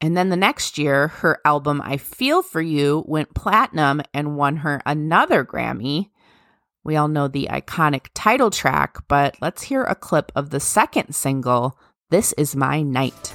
And 0.02 0.18
then 0.18 0.30
the 0.30 0.36
next 0.36 0.78
year, 0.78 1.08
her 1.08 1.40
album 1.46 1.82
I 1.84 1.98
Feel 1.98 2.42
For 2.42 2.62
You 2.62 3.06
went 3.08 3.34
platinum 3.34 4.02
and 4.14 4.36
won 4.36 4.58
her 4.58 4.82
another 4.86 5.46
Grammy. 5.46 6.10
We 6.86 6.98
all 6.98 7.08
know 7.08 7.30
the 7.30 7.48
iconic 7.50 8.08
title 8.13 8.52
track, 8.52 8.98
but 9.08 9.36
let's 9.41 9.63
hear 9.63 9.84
a 9.84 9.96
clip 9.96 10.32
of 10.36 10.50
the 10.50 10.60
second 10.60 11.15
single, 11.15 11.80
This 12.10 12.34
Is 12.34 12.58
My 12.58 12.82
Night. 12.82 13.34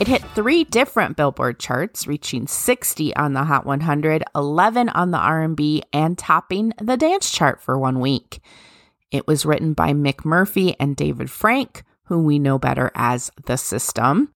It 0.00 0.06
hit 0.06 0.22
three 0.32 0.62
different 0.62 1.16
Billboard 1.16 1.58
charts, 1.58 2.06
reaching 2.06 2.46
60 2.46 3.16
on 3.16 3.32
the 3.32 3.44
Hot 3.44 3.66
100, 3.66 4.22
11 4.32 4.88
on 4.90 5.10
the 5.10 5.18
R&B, 5.18 5.82
and 5.92 6.16
topping 6.16 6.72
the 6.80 6.96
dance 6.96 7.32
chart 7.32 7.60
for 7.60 7.76
one 7.76 7.98
week. 7.98 8.40
It 9.10 9.26
was 9.26 9.44
written 9.44 9.72
by 9.72 9.94
Mic 9.94 10.24
Murphy 10.24 10.76
and 10.78 10.94
David 10.94 11.30
Frank, 11.30 11.82
who 12.04 12.22
we 12.22 12.38
know 12.38 12.60
better 12.60 12.92
as 12.94 13.32
The 13.46 13.56
System. 13.56 14.32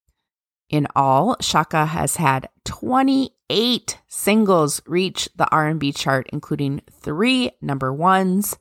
In 0.68 0.88
all, 0.96 1.36
Chaka 1.36 1.86
has 1.86 2.16
had 2.16 2.48
28 2.64 3.98
singles 4.08 4.82
reach 4.84 5.28
the 5.36 5.48
R&B 5.52 5.92
chart, 5.92 6.28
including 6.32 6.80
three 6.90 7.52
number 7.60 7.92
ones. 7.92 8.58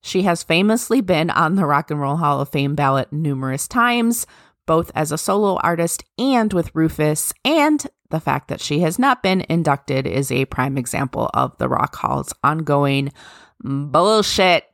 She 0.00 0.22
has 0.22 0.44
famously 0.44 1.00
been 1.00 1.30
on 1.30 1.56
the 1.56 1.66
Rock 1.66 1.90
and 1.90 2.00
Roll 2.00 2.18
Hall 2.18 2.40
of 2.40 2.50
Fame 2.50 2.76
ballot 2.76 3.12
numerous 3.12 3.66
times, 3.66 4.26
both 4.66 4.90
as 4.94 5.12
a 5.12 5.18
solo 5.18 5.56
artist 5.56 6.04
and 6.18 6.52
with 6.52 6.74
Rufus, 6.74 7.32
and 7.44 7.86
the 8.10 8.20
fact 8.20 8.48
that 8.48 8.60
she 8.60 8.80
has 8.80 8.98
not 8.98 9.22
been 9.22 9.44
inducted 9.48 10.06
is 10.06 10.30
a 10.30 10.44
prime 10.46 10.76
example 10.76 11.30
of 11.34 11.56
the 11.58 11.68
Rock 11.68 11.96
Hall's 11.96 12.32
ongoing 12.44 13.12
bullshit. 13.60 14.64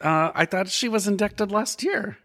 Uh, 0.00 0.30
I 0.34 0.44
thought 0.44 0.68
she 0.68 0.88
was 0.88 1.06
inducted 1.06 1.50
last 1.50 1.82
year. 1.82 2.18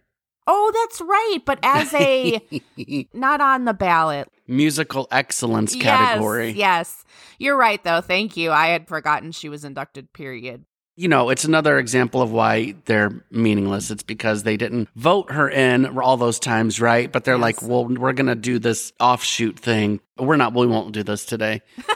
Oh, 0.51 0.71
that's 0.73 0.99
right, 1.01 1.37
but 1.45 1.59
as 1.61 1.93
a 1.93 2.41
not 3.13 3.39
on 3.39 3.65
the 3.65 3.73
ballot 3.73 4.27
Musical 4.47 5.07
excellence 5.11 5.75
category. 5.75 6.47
Yes, 6.47 6.57
yes. 6.57 7.05
You're 7.37 7.55
right 7.55 7.83
though. 7.83 8.01
Thank 8.01 8.35
you. 8.35 8.51
I 8.51 8.69
had 8.69 8.87
forgotten 8.87 9.31
she 9.31 9.47
was 9.47 9.63
inducted, 9.63 10.11
period. 10.11 10.65
You 10.99 11.07
know, 11.07 11.29
it's 11.29 11.45
another 11.45 11.79
example 11.79 12.21
of 12.21 12.33
why 12.33 12.75
they're 12.83 13.23
meaningless. 13.31 13.89
It's 13.89 14.03
because 14.03 14.43
they 14.43 14.57
didn't 14.57 14.89
vote 14.97 15.31
her 15.31 15.49
in 15.49 15.97
all 15.97 16.17
those 16.17 16.39
times, 16.39 16.81
right? 16.81 17.09
But 17.09 17.23
they're 17.23 17.35
Yes. 17.35 17.41
like, 17.41 17.61
well, 17.61 17.85
we're 17.85 18.11
going 18.11 18.27
to 18.27 18.35
do 18.35 18.59
this 18.59 18.91
offshoot 18.99 19.57
thing. 19.57 20.01
We're 20.17 20.35
not, 20.35 20.53
we 20.53 20.67
won't 20.67 20.91
do 20.91 21.03
this 21.03 21.25
today. 21.25 21.61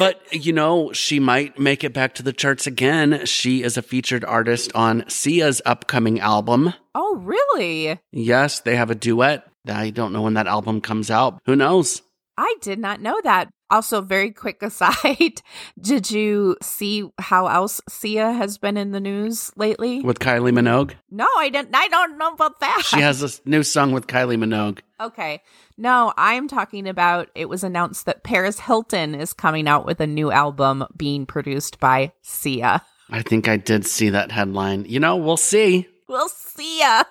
but, 0.00 0.20
you 0.32 0.52
know, 0.52 0.92
she 0.92 1.20
might 1.20 1.60
make 1.60 1.84
it 1.84 1.92
back 1.92 2.14
to 2.14 2.24
the 2.24 2.32
charts 2.32 2.66
again. 2.66 3.24
She 3.24 3.62
is 3.62 3.76
a 3.76 3.82
featured 3.82 4.24
artist 4.24 4.72
on 4.74 5.08
Sia's 5.08 5.62
upcoming 5.64 6.18
album. 6.18 6.74
Oh, 6.96 7.14
really? 7.18 8.00
Yes, 8.10 8.58
they 8.58 8.74
have 8.74 8.90
a 8.90 8.96
duet. 8.96 9.46
I 9.64 9.90
don't 9.90 10.12
know 10.12 10.22
when 10.22 10.34
that 10.34 10.48
album 10.48 10.80
comes 10.80 11.08
out. 11.08 11.40
Who 11.46 11.54
knows? 11.54 12.02
I 12.36 12.56
did 12.60 12.80
not 12.80 13.00
know 13.00 13.20
that. 13.22 13.48
Also, 13.70 14.00
very 14.00 14.32
quick 14.32 14.62
aside, 14.62 15.42
did 15.80 16.10
you 16.10 16.56
see 16.60 17.08
how 17.18 17.46
else 17.46 17.80
Sia 17.88 18.32
has 18.32 18.58
been 18.58 18.76
in 18.76 18.90
the 18.90 19.00
news 19.00 19.52
lately? 19.56 20.00
With 20.00 20.18
Kylie 20.18 20.52
Minogue. 20.52 20.94
No, 21.10 21.28
I 21.38 21.48
didn't. 21.50 21.74
I 21.74 21.88
don't 21.88 22.18
know 22.18 22.32
about 22.32 22.60
that. 22.60 22.82
She 22.84 23.00
has 23.00 23.22
a 23.22 23.48
new 23.48 23.62
song 23.62 23.92
with 23.92 24.06
Kylie 24.08 24.36
Minogue. 24.36 24.80
Okay. 25.00 25.42
No, 25.78 26.12
I'm 26.16 26.48
talking 26.48 26.88
about 26.88 27.30
it 27.34 27.48
was 27.48 27.64
announced 27.64 28.06
that 28.06 28.24
Paris 28.24 28.58
Hilton 28.58 29.14
is 29.14 29.32
coming 29.32 29.68
out 29.68 29.86
with 29.86 30.00
a 30.00 30.06
new 30.06 30.30
album 30.30 30.84
being 30.96 31.24
produced 31.24 31.80
by 31.80 32.12
Sia. 32.22 32.82
I 33.08 33.22
think 33.22 33.48
I 33.48 33.56
did 33.56 33.86
see 33.86 34.10
that 34.10 34.30
headline. 34.30 34.84
You 34.86 35.00
know, 35.00 35.16
we'll 35.16 35.36
see. 35.36 35.88
We'll 36.10 36.28
see 36.28 36.80
ya. 36.80 37.04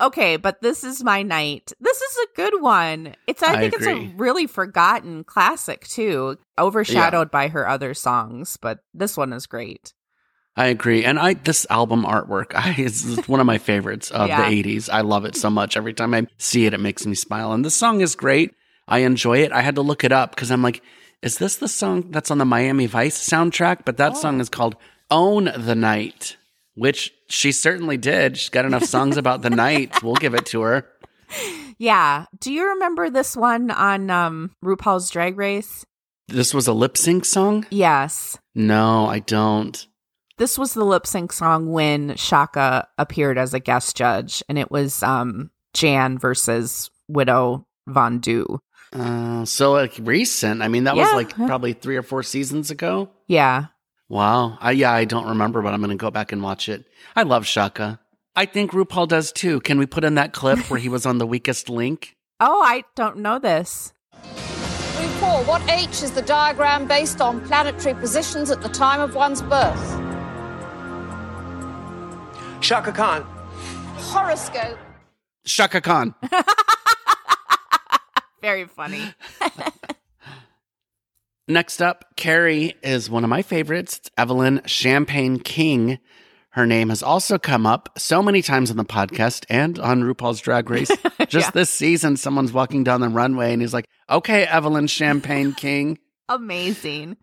okay, 0.00 0.36
but 0.36 0.60
this 0.60 0.84
is 0.84 1.02
my 1.02 1.22
night. 1.22 1.72
This 1.80 1.98
is 1.98 2.16
a 2.18 2.36
good 2.36 2.60
one. 2.60 3.14
It's 3.26 3.42
I, 3.42 3.54
I 3.54 3.58
think 3.58 3.74
it's 3.74 3.86
a 3.86 4.12
really 4.16 4.46
forgotten 4.46 5.24
classic 5.24 5.88
too, 5.88 6.36
overshadowed 6.58 7.30
by 7.30 7.48
her 7.48 7.66
other 7.66 7.94
songs, 7.94 8.58
but 8.58 8.80
this 8.92 9.16
one 9.16 9.32
is 9.32 9.46
great. 9.46 9.94
I 10.54 10.66
agree. 10.66 11.04
And 11.04 11.18
I 11.18 11.34
this 11.34 11.66
album 11.70 12.04
artwork 12.04 12.52
I, 12.54 12.74
is 12.78 13.26
one 13.26 13.40
of 13.40 13.46
my 13.46 13.58
favorites 13.58 14.10
of 14.10 14.28
Yeah. 14.28 14.48
the 14.48 14.62
80s. 14.62 14.90
I 14.92 15.00
love 15.00 15.24
it 15.24 15.34
so 15.34 15.48
much. 15.48 15.76
Every 15.76 15.94
time 15.94 16.12
I 16.12 16.26
see 16.36 16.66
it, 16.66 16.74
it 16.74 16.80
makes 16.80 17.06
me 17.06 17.14
smile. 17.14 17.52
And 17.52 17.64
the 17.64 17.70
song 17.70 18.02
is 18.02 18.14
great. 18.14 18.54
I 18.86 18.98
enjoy 18.98 19.38
it. 19.38 19.52
I 19.52 19.62
had 19.62 19.76
to 19.76 19.82
look 19.82 20.04
it 20.04 20.12
up 20.12 20.34
because 20.34 20.50
I'm 20.50 20.62
like, 20.62 20.82
is 21.22 21.38
this 21.38 21.56
the 21.56 21.68
song 21.68 22.10
that's 22.10 22.30
on 22.30 22.38
the 22.38 22.44
Miami 22.44 22.86
Vice 22.86 23.18
soundtrack? 23.26 23.84
But 23.84 23.96
that 23.96 24.18
song 24.18 24.38
oh. 24.38 24.40
is 24.40 24.48
called 24.48 24.76
Own 25.10 25.50
the 25.56 25.74
Night, 25.74 26.36
which 26.74 27.12
she 27.28 27.52
certainly 27.52 27.96
did. 27.96 28.36
She's 28.38 28.48
got 28.48 28.64
enough 28.64 28.84
songs 28.84 29.16
about 29.16 29.42
the 29.42 29.50
night. 29.50 29.90
We'll 30.02 30.14
give 30.14 30.34
it 30.34 30.46
to 30.46 30.62
her. 30.62 30.86
Yeah. 31.78 32.26
Do 32.40 32.52
you 32.52 32.68
remember 32.70 33.10
this 33.10 33.36
one 33.36 33.70
on 33.70 34.10
um 34.10 34.50
RuPaul's 34.64 35.10
Drag 35.10 35.36
Race? 35.38 35.84
This 36.28 36.54
was 36.54 36.66
a 36.66 36.72
lip 36.72 36.96
sync 36.96 37.24
song? 37.24 37.66
Yes. 37.70 38.38
No, 38.54 39.06
I 39.06 39.18
don't. 39.20 39.86
This 40.38 40.58
was 40.58 40.74
the 40.74 40.84
lip 40.84 41.06
sync 41.06 41.32
song 41.32 41.70
when 41.70 42.14
Chaka 42.16 42.88
appeared 42.98 43.38
as 43.38 43.54
a 43.54 43.60
guest 43.60 43.96
judge, 43.96 44.42
and 44.48 44.58
it 44.58 44.70
was 44.70 45.02
um 45.02 45.50
Jan 45.74 46.18
versus 46.18 46.90
Widow 47.08 47.66
Von'Du. 47.88 48.58
Uh, 48.92 49.44
so 49.44 49.72
like 49.72 49.94
recent. 50.00 50.62
I 50.62 50.68
mean, 50.68 50.84
that 50.84 50.96
was 50.96 51.12
like 51.12 51.34
probably 51.34 51.72
three 51.72 51.96
or 51.96 52.02
four 52.02 52.22
seasons 52.22 52.70
ago. 52.70 53.08
Yeah. 53.26 53.66
Wow. 54.12 54.58
I, 54.60 54.72
yeah, 54.72 54.92
I 54.92 55.06
don't 55.06 55.26
remember, 55.26 55.62
but 55.62 55.72
I'm 55.72 55.80
going 55.80 55.88
to 55.88 55.96
go 55.96 56.10
back 56.10 56.32
and 56.32 56.42
watch 56.42 56.68
it. 56.68 56.84
I 57.16 57.22
love 57.22 57.46
Chaka. 57.46 57.98
I 58.36 58.44
think 58.44 58.72
RuPaul 58.72 59.08
does 59.08 59.32
too. 59.32 59.60
Can 59.60 59.78
we 59.78 59.86
put 59.86 60.04
in 60.04 60.16
that 60.16 60.34
clip 60.34 60.58
where 60.70 60.78
he 60.78 60.90
was 60.90 61.06
on 61.06 61.16
the 61.16 61.26
weakest 61.26 61.68
link? 61.68 62.14
Oh, 62.44 62.60
I 62.60 62.82
don't 62.96 63.18
know 63.18 63.38
this. 63.38 63.92
RuPaul, 64.12 65.46
what 65.46 65.62
H 65.70 66.02
is 66.02 66.10
the 66.10 66.22
diagram 66.22 66.88
based 66.88 67.20
on 67.20 67.40
planetary 67.46 67.94
positions 67.94 68.50
at 68.50 68.62
the 68.62 68.68
time 68.68 69.00
of 69.00 69.14
one's 69.14 69.42
birth? 69.42 69.90
Chaka 72.60 72.90
Khan. 72.90 73.22
Horoscope. 73.94 74.76
Chaka 75.46 75.80
Khan. 75.80 76.16
Very 78.42 78.64
funny. 78.64 79.14
Next 81.52 81.82
up, 81.82 82.06
Kari 82.16 82.76
is 82.82 83.10
one 83.10 83.24
of 83.24 83.28
my 83.28 83.42
favorites. 83.42 83.98
It's 83.98 84.10
Evelyn 84.16 84.62
Champagne 84.64 85.38
King. 85.38 85.98
Her 86.52 86.64
name 86.64 86.88
has 86.88 87.02
also 87.02 87.36
come 87.38 87.66
up 87.66 87.90
so 87.98 88.22
many 88.22 88.40
times 88.40 88.70
on 88.70 88.78
the 88.78 88.86
podcast 88.86 89.44
and 89.50 89.78
on 89.78 90.02
RuPaul's 90.02 90.40
Drag 90.40 90.70
Race. 90.70 90.90
Just 91.28 91.48
Yeah. 91.48 91.50
this 91.50 91.68
season, 91.68 92.16
someone's 92.16 92.54
walking 92.54 92.84
down 92.84 93.02
the 93.02 93.10
runway 93.10 93.52
and 93.52 93.60
he's 93.60 93.74
like, 93.74 93.84
okay, 94.08 94.44
Evelyn 94.44 94.86
Champagne 94.86 95.52
King. 95.56 95.98
Amazing. 96.30 97.18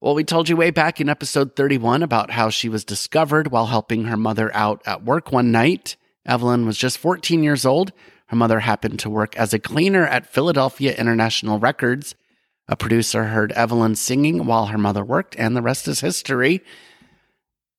Well, 0.00 0.16
we 0.16 0.24
told 0.24 0.48
you 0.48 0.56
way 0.56 0.72
back 0.72 1.00
in 1.00 1.08
episode 1.08 1.54
31 1.54 2.02
about 2.02 2.32
how 2.32 2.50
she 2.50 2.68
was 2.68 2.84
discovered 2.84 3.52
while 3.52 3.66
helping 3.66 4.06
her 4.06 4.16
mother 4.16 4.50
out 4.56 4.82
at 4.86 5.04
work 5.04 5.30
one 5.30 5.52
night. 5.52 5.94
Evelyn 6.26 6.66
was 6.66 6.76
just 6.76 6.98
14 6.98 7.44
years 7.44 7.64
old. 7.64 7.92
Her 8.26 8.36
mother 8.36 8.58
happened 8.58 8.98
to 9.00 9.08
work 9.10 9.36
as 9.36 9.54
a 9.54 9.60
cleaner 9.60 10.04
at 10.04 10.26
Philadelphia 10.26 10.96
International 10.96 11.60
Records. 11.60 12.16
A 12.68 12.76
producer 12.76 13.24
heard 13.24 13.52
Evelyn 13.52 13.94
singing 13.94 14.44
while 14.44 14.66
her 14.66 14.78
mother 14.78 15.04
worked, 15.04 15.34
and 15.38 15.56
the 15.56 15.62
rest 15.62 15.88
is 15.88 16.00
history. 16.00 16.62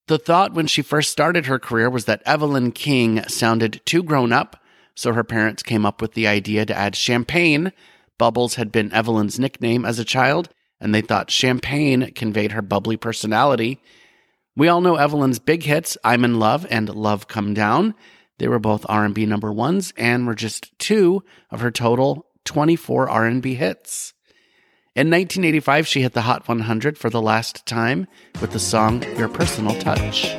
The 0.07 0.17
thought 0.17 0.53
when 0.53 0.65
she 0.65 0.81
first 0.81 1.11
started 1.11 1.45
her 1.45 1.59
career 1.59 1.89
was 1.89 2.05
that 2.05 2.23
Evelyn 2.25 2.71
King 2.71 3.23
sounded 3.27 3.81
too 3.85 4.01
grown 4.01 4.33
up, 4.33 4.59
so 4.95 5.13
her 5.13 5.23
parents 5.23 5.61
came 5.61 5.85
up 5.85 6.01
with 6.01 6.13
the 6.13 6.25
idea 6.25 6.65
to 6.65 6.75
add 6.75 6.95
champagne. 6.95 7.71
Bubbles 8.17 8.55
had 8.55 8.71
been 8.71 8.91
Evelyn's 8.91 9.37
nickname 9.37 9.85
as 9.85 9.99
a 9.99 10.03
child, 10.03 10.49
and 10.81 10.93
they 10.95 11.01
thought 11.01 11.29
champagne 11.29 12.11
conveyed 12.13 12.53
her 12.53 12.63
bubbly 12.63 12.97
personality. 12.97 13.79
We 14.55 14.67
all 14.67 14.81
know 14.81 14.95
Evelyn's 14.95 15.37
big 15.37 15.63
hits, 15.63 15.97
I'm 16.03 16.25
in 16.25 16.39
Love 16.39 16.65
and 16.71 16.89
Love 16.89 17.27
Come 17.27 17.53
Down. 17.53 17.93
They 18.39 18.47
were 18.47 18.59
both 18.59 18.85
R&B 18.89 19.27
number 19.27 19.53
ones 19.53 19.93
and 19.95 20.25
were 20.25 20.33
just 20.33 20.77
two 20.79 21.23
of 21.51 21.61
her 21.61 21.69
total 21.71 22.25
24 22.45 23.07
R&B 23.07 23.53
hits. 23.53 24.13
In 24.95 25.11
1985, 25.11 25.87
she 25.87 26.01
hit 26.01 26.13
the 26.13 26.23
Hot 26.23 26.47
100 26.47 26.97
for 26.97 27.11
the 27.11 27.21
last 27.21 27.65
time 27.67 28.07
with 28.41 28.51
the 28.51 28.59
song 28.59 29.03
Your 29.17 29.29
Personal 29.29 29.79
Touch. 29.79 30.35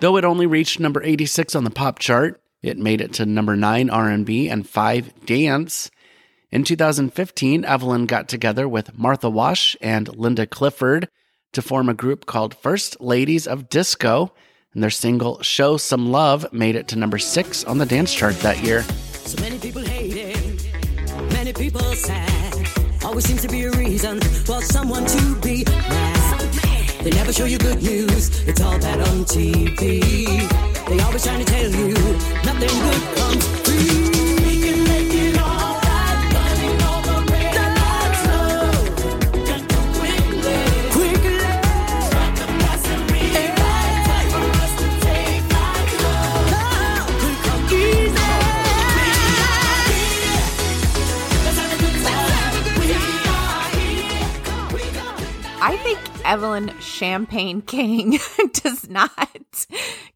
Though 0.00 0.16
it 0.16 0.24
only 0.24 0.46
reached 0.46 0.78
number 0.78 1.02
86 1.02 1.54
on 1.56 1.64
the 1.64 1.70
pop 1.70 1.98
chart, 1.98 2.40
it 2.62 2.78
made 2.78 3.00
it 3.00 3.12
to 3.14 3.26
number 3.26 3.56
9 3.56 3.90
R&B 3.90 4.48
and 4.48 4.68
5 4.68 5.26
dance. 5.26 5.90
In 6.50 6.64
2015, 6.64 7.64
Evelyn 7.64 8.06
got 8.06 8.28
together 8.28 8.68
with 8.68 8.96
Martha 8.96 9.28
Wash 9.28 9.76
and 9.80 10.08
Linda 10.16 10.46
Clifford 10.46 11.08
to 11.52 11.62
form 11.62 11.88
a 11.88 11.94
group 11.94 12.26
called 12.26 12.54
First 12.54 13.00
Ladies 13.00 13.46
of 13.46 13.68
Disco, 13.68 14.32
and 14.72 14.82
their 14.82 14.90
single 14.90 15.42
Show 15.42 15.76
Some 15.76 16.12
Love 16.12 16.52
made 16.52 16.76
it 16.76 16.88
to 16.88 16.96
number 16.96 17.18
6 17.18 17.64
on 17.64 17.78
the 17.78 17.86
dance 17.86 18.14
chart 18.14 18.38
that 18.40 18.62
year. 18.62 18.82
So 18.82 19.40
many 19.42 19.58
people 19.58 19.82
many 21.32 21.52
people 21.52 21.80
sad. 21.94 22.68
Always 23.04 23.24
seems 23.24 23.42
to 23.42 23.48
be 23.48 23.64
a 23.64 23.70
reason 23.72 24.20
for 24.20 24.60
someone 24.62 25.06
to 25.06 25.40
be 25.40 25.64
mad. 25.64 26.17
They 27.08 27.16
never 27.16 27.32
show 27.32 27.46
you 27.46 27.56
good 27.56 27.82
news, 27.82 28.46
it's 28.46 28.60
all 28.60 28.78
bad 28.78 29.00
on 29.00 29.24
TV. 29.24 29.78
They 30.88 31.00
always 31.00 31.24
trying 31.24 31.42
to 31.42 31.50
tell 31.50 31.70
you 31.70 31.94
nothing 32.44 32.68
good 32.68 33.16
comes 33.16 33.46
free. 33.66 34.17
Evelyn 56.28 56.72
Champagne 56.78 57.62
King 57.62 58.18
does 58.52 58.88
not 58.88 59.66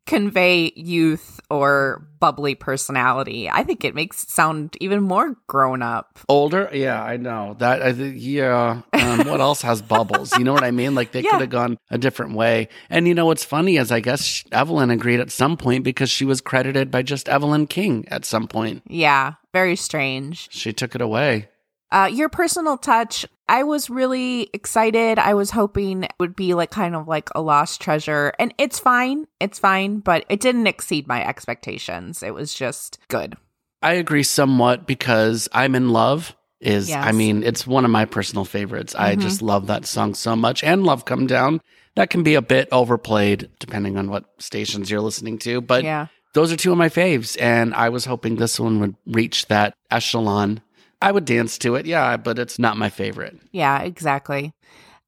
convey 0.07 0.70
youth 0.77 1.40
or 1.51 2.07
bubbly 2.20 2.55
personality. 2.55 3.48
I 3.48 3.64
think 3.64 3.83
it 3.83 3.94
makes 3.94 4.22
it 4.25 4.29
sound 4.31 4.77
even 4.79 5.03
more 5.03 5.37
grown 5.46 5.81
up. 5.81 6.18
Older? 6.29 6.68
Yeah, 6.72 7.03
I 7.03 7.16
know. 7.16 7.57
That 7.59 7.81
I 7.81 7.94
think 7.94 8.16
yeah. 8.18 8.83
Um, 8.92 9.18
what 9.27 9.40
else 9.40 9.62
has 9.62 9.81
bubbles? 9.81 10.37
You 10.37 10.44
know 10.44 10.53
what 10.53 10.64
I 10.64 10.70
mean? 10.70 10.94
Like 10.94 11.12
they 11.12 11.20
Yeah. 11.25 11.31
could 11.33 11.40
have 11.40 11.51
gone 11.51 11.79
a 11.90 11.96
different 11.96 12.35
way. 12.35 12.68
And 12.90 13.09
you 13.09 13.14
know 13.14 13.27
what's 13.27 13.44
funny 13.44 13.79
is 13.79 13.90
I 13.90 14.01
guess 14.01 14.44
Evelyn 14.53 14.90
agreed 14.90 15.20
at 15.20 15.31
some 15.31 15.57
point 15.57 15.83
because 15.83 16.11
she 16.11 16.27
was 16.27 16.42
credited 16.42 16.90
by 16.90 17.03
just 17.03 17.27
Evelyn 17.29 17.66
King 17.66 18.05
at 18.09 18.27
some 18.27 18.48
point. 18.48 18.83
Yeah, 18.87 19.35
very 19.55 19.77
strange. 19.77 20.48
She 20.51 20.75
took 20.75 20.94
it 20.94 21.01
away. 21.01 21.48
Uh, 21.92 22.07
your 22.07 22.28
personal 22.31 22.78
touch, 22.78 23.26
I 23.48 23.64
was 23.64 23.90
really 23.90 24.48
excited. 24.55 25.18
I 25.18 25.35
was 25.35 25.50
hoping 25.50 26.05
it 26.05 26.12
would 26.18 26.35
be 26.35 26.55
like 26.55 26.70
kind 26.70 26.96
of 26.96 27.07
like 27.07 27.28
a 27.35 27.42
lost 27.42 27.81
treasure. 27.83 28.33
And 28.38 28.55
it's 28.57 28.78
fine. 28.78 29.26
It's 29.40 29.59
fine, 29.59 29.98
but 29.98 30.24
it 30.31 30.40
didn't 30.40 30.66
exceed 30.66 31.07
my 31.07 31.22
expectations. 31.24 32.22
It 32.22 32.33
was 32.35 32.55
just 32.55 32.98
good. 33.09 33.37
I 33.83 33.92
agree 33.94 34.22
somewhat 34.22 34.87
because 34.87 35.48
I'm 35.52 35.74
in 35.74 35.90
love 35.90 36.35
is, 36.61 36.88
Yes. 36.88 37.05
I 37.05 37.12
mean, 37.12 37.42
it's 37.42 37.66
one 37.66 37.85
of 37.85 37.90
my 37.90 38.05
personal 38.07 38.44
favorites. 38.46 38.94
I 38.96 39.12
Mm-hmm. 39.12 39.20
just 39.20 39.42
love 39.42 39.66
that 39.66 39.85
song 39.85 40.14
so 40.14 40.35
much 40.35 40.64
and 40.64 40.85
love 40.85 41.05
Come 41.05 41.26
Down. 41.26 41.61
That 41.96 42.09
can 42.09 42.22
be 42.22 42.37
a 42.37 42.42
bit 42.42 42.68
overplayed 42.72 43.50
depending 43.59 43.98
on 43.98 44.09
what 44.09 44.24
stations 44.38 44.90
you're 44.90 45.00
listening 45.02 45.38
to, 45.40 45.61
but 45.61 45.85
Yeah. 45.85 46.07
those 46.33 46.50
are 46.52 46.57
two 46.57 46.72
of 46.72 46.78
my 46.78 46.88
faves. 46.88 47.37
And 47.38 47.74
I 47.74 47.90
was 47.90 48.07
hoping 48.07 48.37
this 48.37 48.59
one 48.59 48.81
would 48.81 48.94
reach 49.07 49.48
that 49.48 49.74
echelon. 49.90 50.62
I 51.02 51.12
would 51.12 51.24
dance 51.24 51.58
to 51.58 51.74
it, 51.74 51.84
yeah, 51.84 52.16
but 52.16 52.38
it's 52.38 52.58
not 52.58 52.76
my 52.76 52.88
favorite. 52.88 53.38
Yeah, 53.50 53.82
exactly. 53.82 54.54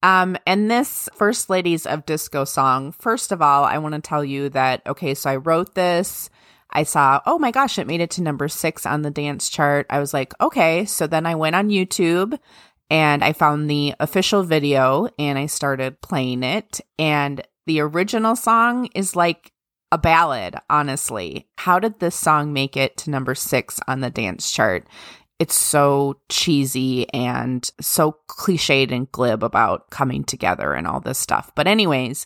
Um, 0.03 0.37
and 0.47 0.71
this 0.71 1.09
First 1.15 1.49
Ladies 1.49 1.87
of 1.87 2.05
Disco 2.05 2.45
song, 2.45 2.93
first 2.93 3.33
of 3.33 3.41
all, 3.41 3.65
I 3.65 3.79
want 3.79 3.95
to 3.95 4.01
tell 4.03 4.25
you 4.25 4.51
that, 4.51 4.83
okay, 4.87 5.15
so 5.15 5.31
I 5.31 5.37
wrote 5.37 5.75
this. 5.75 6.29
I 6.69 6.83
saw, 6.83 7.21
oh 7.25 7.39
my 7.39 7.53
gosh, 7.53 7.79
it 7.79 7.87
made 7.87 8.01
it 8.01 8.11
to 8.11 8.23
number 8.23 8.49
six 8.49 8.85
on 8.85 9.03
the 9.03 9.11
dance 9.11 9.49
chart. 9.49 9.87
I 9.89 10.01
was 10.01 10.13
like, 10.13 10.35
okay. 10.41 10.85
So 10.85 11.07
then 11.07 11.25
I 11.25 11.37
went 11.37 11.55
on 11.57 11.71
YouTube 11.71 12.39
and 12.91 13.23
I 13.23 13.33
found 13.33 13.71
the 13.71 13.95
official 14.01 14.43
video 14.43 15.09
and 15.19 15.39
I 15.39 15.47
started 15.47 16.01
playing 16.01 16.43
it. 16.43 16.81
And 16.99 17.47
the 17.67 17.81
original 17.81 18.35
song 18.35 18.89
is 18.95 19.15
like 19.15 19.53
a 19.93 19.99
ballad, 19.99 20.57
honestly. 20.69 21.47
How 21.57 21.79
did 21.79 22.01
this 22.01 22.17
song 22.17 22.53
make 22.53 22.77
it 22.77 22.97
to 22.99 23.11
number 23.11 23.37
six 23.37 23.79
on 23.87 24.01
the 24.01 24.11
dance 24.11 24.51
chart? 24.51 24.87
It's 25.39 25.55
so 25.55 26.21
cheesy 26.29 27.09
and 27.13 27.69
so 27.81 28.17
cliched 28.29 28.93
and 28.93 29.11
glib 29.11 29.43
about 29.43 29.91
coming 29.91 30.25
together 30.25 30.73
and 30.75 30.87
all 30.87 31.01
this 31.01 31.19
stuff. 31.19 31.51
But, 31.55 31.67
anyways, 31.67 32.25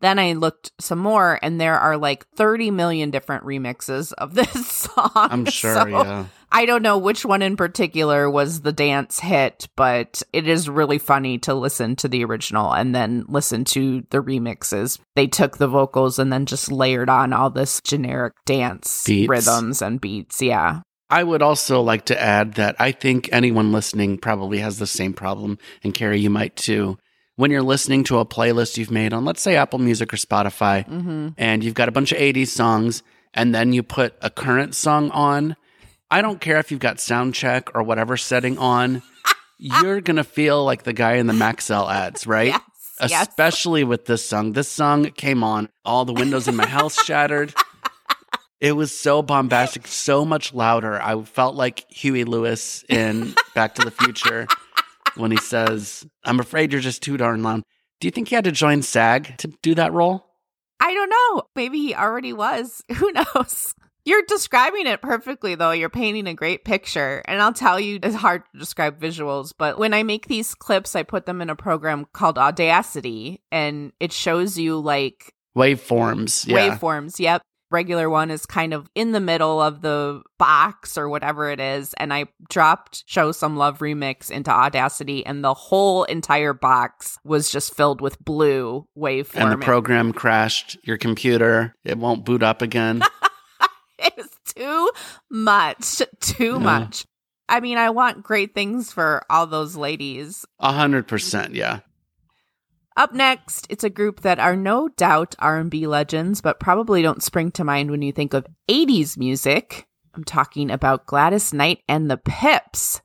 then 0.00 0.18
I 0.18 0.34
looked 0.34 0.72
some 0.78 0.98
more 0.98 1.38
and 1.42 1.60
there 1.60 1.78
are 1.78 1.96
like 1.96 2.26
30 2.36 2.70
million 2.70 3.10
different 3.10 3.44
remixes 3.44 4.12
of 4.12 4.34
this 4.34 4.66
song. 4.66 5.10
I'm 5.14 5.44
sure, 5.46 5.74
So 5.74 5.86
yeah. 5.86 6.26
I 6.52 6.66
don't 6.66 6.82
know 6.82 6.98
which 6.98 7.24
one 7.24 7.42
in 7.42 7.56
particular 7.56 8.28
was 8.28 8.60
the 8.60 8.72
dance 8.72 9.20
hit, 9.20 9.68
but 9.76 10.22
it 10.32 10.48
is 10.48 10.68
really 10.68 10.98
funny 10.98 11.38
to 11.38 11.54
listen 11.54 11.96
to 11.96 12.08
the 12.08 12.24
original 12.24 12.72
and 12.72 12.94
then 12.94 13.24
listen 13.28 13.64
to 13.66 14.04
the 14.10 14.18
remixes. 14.18 14.98
They 15.16 15.28
took 15.28 15.58
the 15.58 15.68
vocals 15.68 16.18
and 16.18 16.32
then 16.32 16.46
just 16.46 16.70
layered 16.72 17.08
on 17.08 17.32
all 17.32 17.50
this 17.50 17.80
generic 17.82 18.34
dance 18.46 19.04
Beats. 19.04 19.28
rhythms 19.28 19.80
and 19.80 20.00
beats. 20.00 20.42
Yeah. 20.42 20.80
I 21.10 21.24
would 21.24 21.42
also 21.42 21.80
like 21.82 22.06
to 22.06 22.20
add 22.20 22.54
that 22.54 22.76
I 22.78 22.92
think 22.92 23.28
anyone 23.32 23.72
listening 23.72 24.16
probably 24.18 24.58
has 24.58 24.78
the 24.78 24.86
same 24.86 25.12
problem, 25.12 25.58
and 25.82 25.92
Kari, 25.92 26.20
you 26.20 26.30
might 26.30 26.56
too. 26.56 26.98
When 27.36 27.50
you're 27.50 27.62
listening 27.62 28.04
to 28.04 28.18
a 28.18 28.24
playlist 28.26 28.76
you've 28.76 28.90
made 28.90 29.12
on, 29.12 29.24
let's 29.24 29.42
say, 29.42 29.56
Apple 29.56 29.78
Music 29.78 30.12
or 30.12 30.16
Spotify, 30.16 30.86
Mm-hmm. 30.86 31.28
and 31.38 31.64
you've 31.64 31.74
got 31.74 31.88
a 31.88 31.92
bunch 31.92 32.12
of 32.12 32.18
80s 32.18 32.48
songs, 32.48 33.02
and 33.34 33.54
then 33.54 33.72
you 33.72 33.82
put 33.82 34.14
a 34.22 34.30
current 34.30 34.74
song 34.74 35.10
on, 35.10 35.56
I 36.10 36.22
don't 36.22 36.40
care 36.40 36.58
if 36.58 36.70
you've 36.70 36.80
got 36.80 37.00
sound 37.00 37.34
check 37.34 37.74
or 37.74 37.82
whatever 37.82 38.16
setting 38.16 38.58
on, 38.58 39.02
you're 39.58 40.00
going 40.00 40.16
to 40.16 40.24
feel 40.24 40.64
like 40.64 40.82
the 40.84 40.92
guy 40.92 41.14
in 41.14 41.26
the 41.26 41.32
Maxell 41.32 41.90
ads, 41.90 42.26
right? 42.26 42.48
Yes. 43.00 43.10
yes. 43.10 43.28
especially 43.28 43.84
with 43.84 44.04
this 44.04 44.24
song. 44.24 44.52
This 44.52 44.68
song 44.68 45.04
came 45.12 45.42
on, 45.42 45.68
all 45.84 46.04
the 46.04 46.12
windows 46.12 46.46
in 46.46 46.56
my 46.56 46.66
house 46.66 47.02
shattered. 47.04 47.54
It 48.60 48.72
was 48.72 48.96
so 48.96 49.22
bombastic, 49.22 49.86
so 49.86 50.24
much 50.24 50.52
louder. 50.52 51.00
I 51.00 51.22
felt 51.22 51.54
like 51.54 51.90
Huey 51.90 52.24
Lewis 52.24 52.84
in 52.88 53.34
Back 53.54 53.74
to 53.76 53.82
the 53.82 53.90
Future 53.90 54.46
when 55.16 55.30
he 55.30 55.38
says, 55.38 56.06
I'm 56.24 56.40
afraid 56.40 56.72
you're 56.72 56.80
just 56.80 57.02
too 57.02 57.16
darn 57.16 57.42
loud. 57.42 57.62
Do 58.00 58.06
you 58.06 58.12
think 58.12 58.28
he 58.28 58.34
had 58.34 58.44
to 58.44 58.52
join 58.52 58.82
SAG 58.82 59.38
to 59.38 59.48
do 59.62 59.74
that 59.76 59.92
role? 59.92 60.26
I 60.78 60.94
don't 60.94 61.10
know. 61.10 61.42
Maybe 61.56 61.78
he 61.78 61.94
already 61.94 62.32
was. 62.32 62.82
Who 62.96 63.12
knows? 63.12 63.74
You're 64.04 64.22
describing 64.26 64.86
it 64.86 65.02
perfectly, 65.02 65.54
though. 65.54 65.72
You're 65.72 65.90
painting 65.90 66.26
a 66.26 66.34
great 66.34 66.64
picture. 66.64 67.22
And 67.26 67.40
I'll 67.40 67.52
tell 67.52 67.78
you, 67.78 67.98
it's 68.02 68.14
hard 68.14 68.42
to 68.52 68.58
describe 68.58 68.98
visuals, 68.98 69.52
but 69.56 69.78
when 69.78 69.92
I 69.92 70.02
make 70.02 70.26
these 70.26 70.54
clips, 70.54 70.96
I 70.96 71.02
put 71.02 71.26
them 71.26 71.42
in 71.42 71.50
a 71.50 71.56
program 71.56 72.06
called 72.12 72.38
Audacity, 72.38 73.42
and 73.52 73.92
it 74.00 74.12
shows 74.12 74.58
you 74.58 74.78
like 74.78 75.34
Waveforms. 75.56 76.46
Yeah. 76.46 76.76
waveforms. 76.76 77.18
Yep. 77.18 77.42
Regular 77.70 78.10
one 78.10 78.30
is 78.30 78.46
kind 78.46 78.74
of 78.74 78.88
in 78.94 79.12
the 79.12 79.20
middle 79.20 79.60
of 79.60 79.80
the 79.80 80.22
box 80.38 80.98
or 80.98 81.08
whatever 81.08 81.50
it 81.50 81.60
is. 81.60 81.94
And 81.94 82.12
I 82.12 82.26
dropped 82.48 83.04
Show 83.06 83.32
Some 83.32 83.56
Love 83.56 83.78
remix 83.78 84.30
into 84.30 84.50
Audacity, 84.50 85.24
and 85.24 85.44
the 85.44 85.54
whole 85.54 86.04
entire 86.04 86.52
box 86.52 87.16
was 87.24 87.50
just 87.50 87.74
filled 87.76 88.00
with 88.00 88.18
blue 88.24 88.86
waveform. 88.98 89.36
and 89.40 89.52
the 89.52 89.64
program 89.64 90.12
crashed 90.12 90.76
your 90.82 90.98
computer. 90.98 91.74
It 91.84 91.96
won't 91.98 92.24
boot 92.24 92.42
up 92.42 92.60
again. 92.62 93.02
it 93.98 94.14
was 94.16 94.28
too 94.54 94.90
much. 95.30 96.02
Too 96.20 96.52
Yeah. 96.54 96.58
much. 96.58 97.06
I 97.48 97.60
mean, 97.60 97.78
I 97.78 97.90
want 97.90 98.22
great 98.22 98.54
things 98.54 98.92
for 98.92 99.24
all 99.28 99.46
those 99.46 99.74
ladies. 99.76 100.44
A 100.60 100.72
hundred 100.72 101.08
percent. 101.08 101.54
Yeah. 101.54 101.80
Up 103.00 103.14
next, 103.14 103.66
it's 103.70 103.82
a 103.82 103.88
group 103.88 104.20
that 104.20 104.38
are 104.38 104.54
no 104.54 104.86
doubt 104.86 105.34
R&B 105.38 105.86
legends, 105.86 106.42
but 106.42 106.60
probably 106.60 107.00
don't 107.00 107.22
spring 107.22 107.50
to 107.52 107.64
mind 107.64 107.90
when 107.90 108.02
you 108.02 108.12
think 108.12 108.34
of 108.34 108.46
80s 108.68 109.16
music. 109.16 109.86
I'm 110.14 110.22
talking 110.22 110.70
about 110.70 111.06
Gladys 111.06 111.54
Knight 111.54 111.78
and 111.88 112.10
the 112.10 112.18
Pips. 112.18 113.00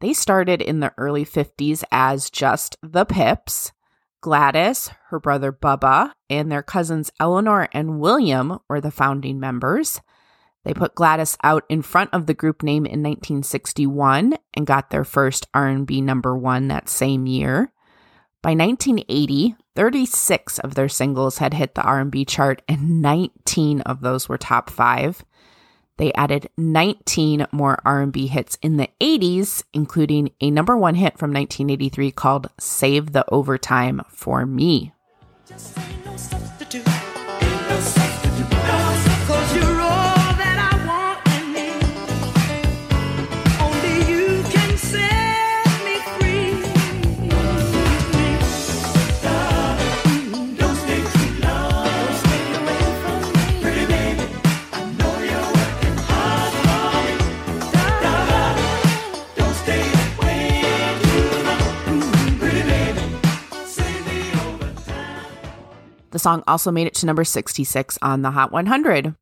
They 0.00 0.12
started 0.12 0.62
in 0.62 0.78
the 0.78 0.92
early 0.96 1.24
50s 1.24 1.82
as 1.90 2.30
just 2.30 2.76
the 2.84 3.04
Pips. 3.04 3.72
Gladys, 4.20 4.92
her 5.08 5.18
brother 5.18 5.52
Bubba, 5.52 6.12
and 6.30 6.52
their 6.52 6.62
cousins 6.62 7.10
Eleanor 7.18 7.68
and 7.72 7.98
William 7.98 8.60
were 8.68 8.80
the 8.80 8.92
founding 8.92 9.40
members. 9.40 10.00
They 10.64 10.72
put 10.72 10.94
Gladys 10.94 11.36
out 11.42 11.64
in 11.68 11.82
front 11.82 12.10
of 12.14 12.26
the 12.26 12.34
group 12.34 12.62
name 12.62 12.86
in 12.86 13.02
1961 13.02 14.36
and 14.54 14.66
got 14.68 14.90
their 14.90 15.02
first 15.02 15.48
R&B 15.52 16.00
number 16.00 16.38
1 16.38 16.68
that 16.68 16.88
same 16.88 17.26
year. 17.26 17.72
By 18.46 18.52
1980, 18.52 19.56
36 19.74 20.60
of 20.60 20.76
their 20.76 20.88
singles 20.88 21.38
had 21.38 21.52
hit 21.52 21.74
the 21.74 21.82
R&B 21.82 22.24
chart 22.26 22.62
and 22.68 23.02
19 23.02 23.80
of 23.80 24.02
those 24.02 24.28
were 24.28 24.38
top 24.38 24.70
5. 24.70 25.24
They 25.96 26.12
added 26.12 26.48
19 26.56 27.48
more 27.50 27.80
R&B 27.84 28.28
hits 28.28 28.56
in 28.62 28.76
the 28.76 28.88
80s, 29.00 29.64
including 29.74 30.30
a 30.40 30.52
number 30.52 30.76
1 30.76 30.94
hit 30.94 31.18
from 31.18 31.32
1983 31.32 32.12
called 32.12 32.46
Save 32.60 33.10
the 33.10 33.24
Overtime 33.32 34.02
for 34.08 34.46
Me. 34.46 34.92
Song 66.26 66.42
also 66.48 66.72
made 66.72 66.88
it 66.88 66.94
to 66.94 67.06
number 67.06 67.22
66 67.22 68.00
on 68.02 68.22
the 68.22 68.32
Hot 68.32 68.50
100. 68.50 69.14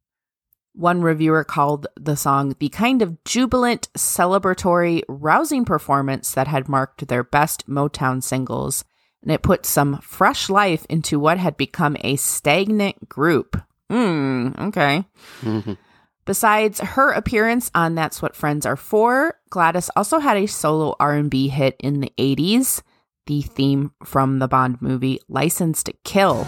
One 0.72 1.02
reviewer 1.02 1.44
called 1.44 1.86
the 1.96 2.16
song 2.16 2.56
the 2.58 2.70
kind 2.70 3.02
of 3.02 3.22
jubilant, 3.24 3.92
celebratory, 3.92 5.02
rousing 5.06 5.66
performance 5.66 6.32
that 6.32 6.48
had 6.48 6.66
marked 6.66 7.06
their 7.06 7.22
best 7.22 7.68
Motown 7.68 8.22
singles, 8.22 8.86
and 9.22 9.30
it 9.30 9.42
put 9.42 9.66
some 9.66 9.98
fresh 9.98 10.48
life 10.48 10.86
into 10.88 11.20
what 11.20 11.36
had 11.36 11.58
become 11.58 11.98
a 12.00 12.16
stagnant 12.16 13.06
group. 13.06 13.60
Hmm, 13.90 14.52
okay. 14.58 15.04
Mhm. 15.42 15.76
Besides 16.24 16.80
her 16.80 17.10
appearance 17.12 17.70
on 17.74 17.94
That's 17.94 18.22
What 18.22 18.34
Friends 18.34 18.64
Are 18.64 18.76
For, 18.76 19.38
Gladys 19.50 19.90
also 19.94 20.20
had 20.20 20.38
a 20.38 20.46
solo 20.46 20.96
R&B 20.98 21.48
hit 21.48 21.76
in 21.80 22.00
the 22.00 22.12
80s, 22.16 22.82
the 23.26 23.42
theme 23.42 23.92
from 24.02 24.38
the 24.38 24.48
Bond 24.48 24.80
movie 24.80 25.20
License 25.28 25.82
to 25.82 25.92
Kill. 26.02 26.46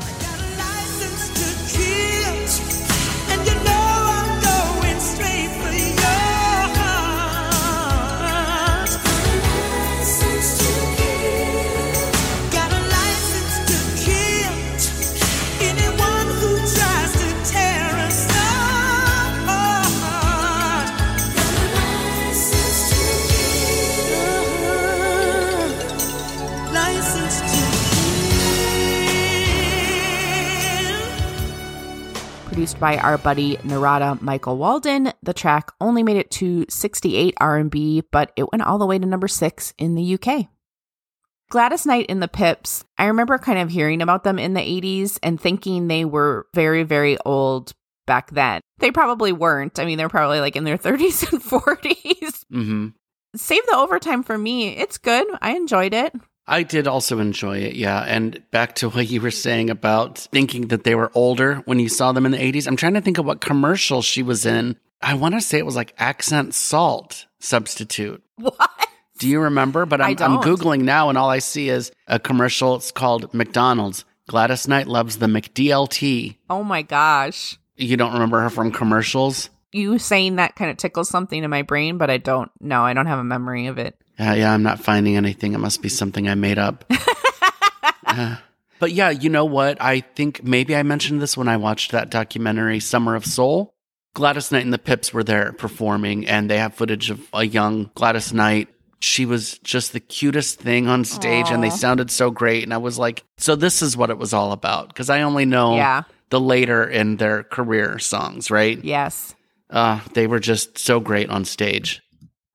Produced 32.67 32.81
by 32.81 32.99
our 32.99 33.17
buddy 33.17 33.57
Narada 33.63 34.19
Michael 34.21 34.57
Walden. 34.57 35.13
The 35.23 35.33
track 35.33 35.71
only 35.81 36.03
made 36.03 36.17
it 36.17 36.33
to 36.33 36.67
68 36.69 37.35
R&B, 37.39 38.03
but 38.11 38.33
it 38.35 38.51
went 38.51 38.63
all 38.63 38.79
the 38.79 38.87
way 38.87 38.99
to 38.99 39.07
number 39.07 39.29
6 39.29 39.75
in 39.79 39.95
the 39.95 40.19
UK. 40.19 40.49
Gladys 41.49 41.87
Knight 41.87 42.07
and 42.09 42.21
the 42.21 42.27
Pips, 42.27 42.85
I 42.99 43.05
remember 43.07 43.39
kind 43.39 43.61
of 43.61 43.71
hearing 43.71 44.03
about 44.03 44.25
them 44.25 44.41
in 44.41 44.55
the 44.55 44.61
80s 44.61 45.21
and 45.23 45.41
thinking 45.41 45.87
they 45.87 46.05
were 46.05 46.49
very, 46.55 46.83
very 46.83 47.17
old 47.25 47.73
back 48.05 48.33
then. 48.33 48.61
They 48.79 48.91
probably 48.91 49.31
weren't. 49.31 49.79
I 49.79 49.85
mean, 49.85 49.97
they're 49.97 50.09
probably 50.09 50.41
like 50.41 50.57
in 50.57 50.65
their 50.65 50.79
30s 50.79 51.33
and 51.33 51.41
40s. 51.41 52.45
hmm 52.51 52.89
Save 53.37 53.67
the 53.67 53.77
overtime 53.77 54.25
for 54.25 54.37
me. 54.37 54.77
It's 54.77 54.99
good. 54.99 55.27
I 55.41 55.53
enjoyed 55.53 55.95
it. 55.95 56.13
I 56.49 56.63
did 56.63 56.87
also 56.87 57.19
enjoy 57.19 57.59
it, 57.59 57.75
yeah. 57.75 58.01
And 58.03 58.41
back 58.51 58.77
to 58.77 58.89
what 58.89 59.11
you 59.11 59.21
were 59.21 59.33
saying 59.33 59.69
about 59.69 60.19
thinking 60.19 60.69
that 60.69 60.85
they 60.85 60.95
were 60.95 61.11
older 61.15 61.57
when 61.65 61.81
you 61.81 61.89
saw 61.89 62.13
them 62.13 62.25
in 62.25 62.33
the 62.33 62.39
80s. 62.39 62.67
I'm 62.69 62.77
trying 62.77 62.95
to 62.95 63.01
think 63.01 63.19
of 63.19 63.27
what 63.27 63.41
commercial 63.41 64.01
she 64.01 64.23
was 64.23 64.47
in. 64.47 64.77
I 65.03 65.15
want 65.15 65.35
to 65.35 65.41
say 65.41 65.59
it 65.59 65.67
was 65.67 65.77
like 65.77 65.95
Accent 65.99 66.55
Salt 66.55 67.27
Substitute. 67.41 68.23
What? 68.37 68.71
Do 69.19 69.29
you 69.29 69.41
remember? 69.41 69.87
But 69.87 70.01
I'm, 70.01 70.17
I'm. 70.21 70.43
Googling 70.43 70.83
now 70.83 71.09
and 71.09 71.19
all 71.19 71.31
I 71.31 71.39
see 71.39 71.69
is 71.69 71.91
a 72.07 72.19
commercial. 72.19 72.77
It's 72.77 72.93
called 72.93 73.33
McDonald's. 73.33 74.05
Gladys 74.29 74.69
Knight 74.69 74.89
loves 74.89 75.19
the 75.19 75.27
McDLT. 75.27 76.37
Oh 76.51 76.63
my 76.63 76.83
gosh. 76.83 77.59
You 77.77 77.97
don't 77.97 78.13
remember 78.13 78.41
her 78.41 78.51
from 78.51 78.73
commercials? 78.73 79.51
You 79.73 79.99
saying 79.99 80.37
that 80.37 80.57
kind 80.57 80.71
of 80.71 80.77
tickles 80.77 81.09
something 81.09 81.43
in 81.43 81.51
my 81.51 81.63
brain, 81.63 81.99
but 81.99 82.11
I 82.11 82.19
don't 82.19 82.51
know. 82.61 82.83
I 82.83 82.93
don't 82.93 83.07
have 83.07 83.19
a 83.19 83.25
memory 83.25 83.67
of 83.67 83.79
it. 83.79 83.99
Yeah, 84.19 84.35
yeah, 84.35 84.53
I'm 84.53 84.63
not 84.63 84.81
finding 84.81 85.17
anything. 85.17 85.53
It 85.53 85.59
must 85.59 85.83
be 85.83 85.89
something 85.89 86.29
I 86.29 86.35
made 86.35 86.59
up. 86.59 86.85
Uh, 88.07 88.37
but 88.79 88.93
yeah, 88.93 89.11
you 89.11 89.29
know 89.29 89.45
what? 89.45 89.81
I 89.81 90.01
think 90.01 90.43
maybe 90.43 90.75
I 90.75 90.83
mentioned 90.83 91.21
this 91.21 91.37
when 91.37 91.49
I 91.49 91.57
watched 91.57 91.93
that 91.93 92.11
documentary, 92.11 92.81
Summer 92.81 93.15
of 93.15 93.27
Soul. 93.27 93.75
Gladys 94.15 94.51
Knight 94.51 94.65
and 94.65 94.73
the 94.73 94.79
Pips 94.79 95.13
were 95.13 95.25
there 95.25 95.53
performing, 95.53 96.27
and 96.27 96.51
they 96.51 96.57
have 96.59 96.75
footage 96.75 97.11
of 97.11 97.21
a 97.35 97.45
young 97.47 97.91
Gladys 97.95 98.33
Knight. 98.33 98.69
She 98.99 99.27
was 99.27 99.59
just 99.59 99.93
the 99.93 100.01
cutest 100.01 100.59
thing 100.59 100.89
on 100.89 101.05
stage, 101.05 101.51
and 101.51 101.63
they 101.63 101.69
sounded 101.69 102.11
so 102.11 102.31
great. 102.31 102.63
And 102.63 102.73
I 102.73 102.79
was 102.79 102.99
like, 102.99 103.23
so 103.37 103.55
this 103.55 103.83
is 103.83 103.95
what 103.95 104.09
it 104.09 104.17
was 104.17 104.33
all 104.33 104.53
about. 104.53 104.89
Because 104.89 105.11
I 105.11 105.21
only 105.21 105.45
know 105.45 105.77
Yeah. 105.77 106.05
the 106.31 106.41
later 106.41 106.83
in 106.83 107.19
their 107.19 107.43
career 107.43 107.99
songs, 107.99 108.51
right? 108.51 108.83
Yes. 108.83 109.35
Uh, 109.69 110.01
they 110.15 110.27
were 110.27 110.41
just 110.41 110.79
so 110.79 110.99
great 110.99 111.29
on 111.29 111.45
stage. 111.45 112.01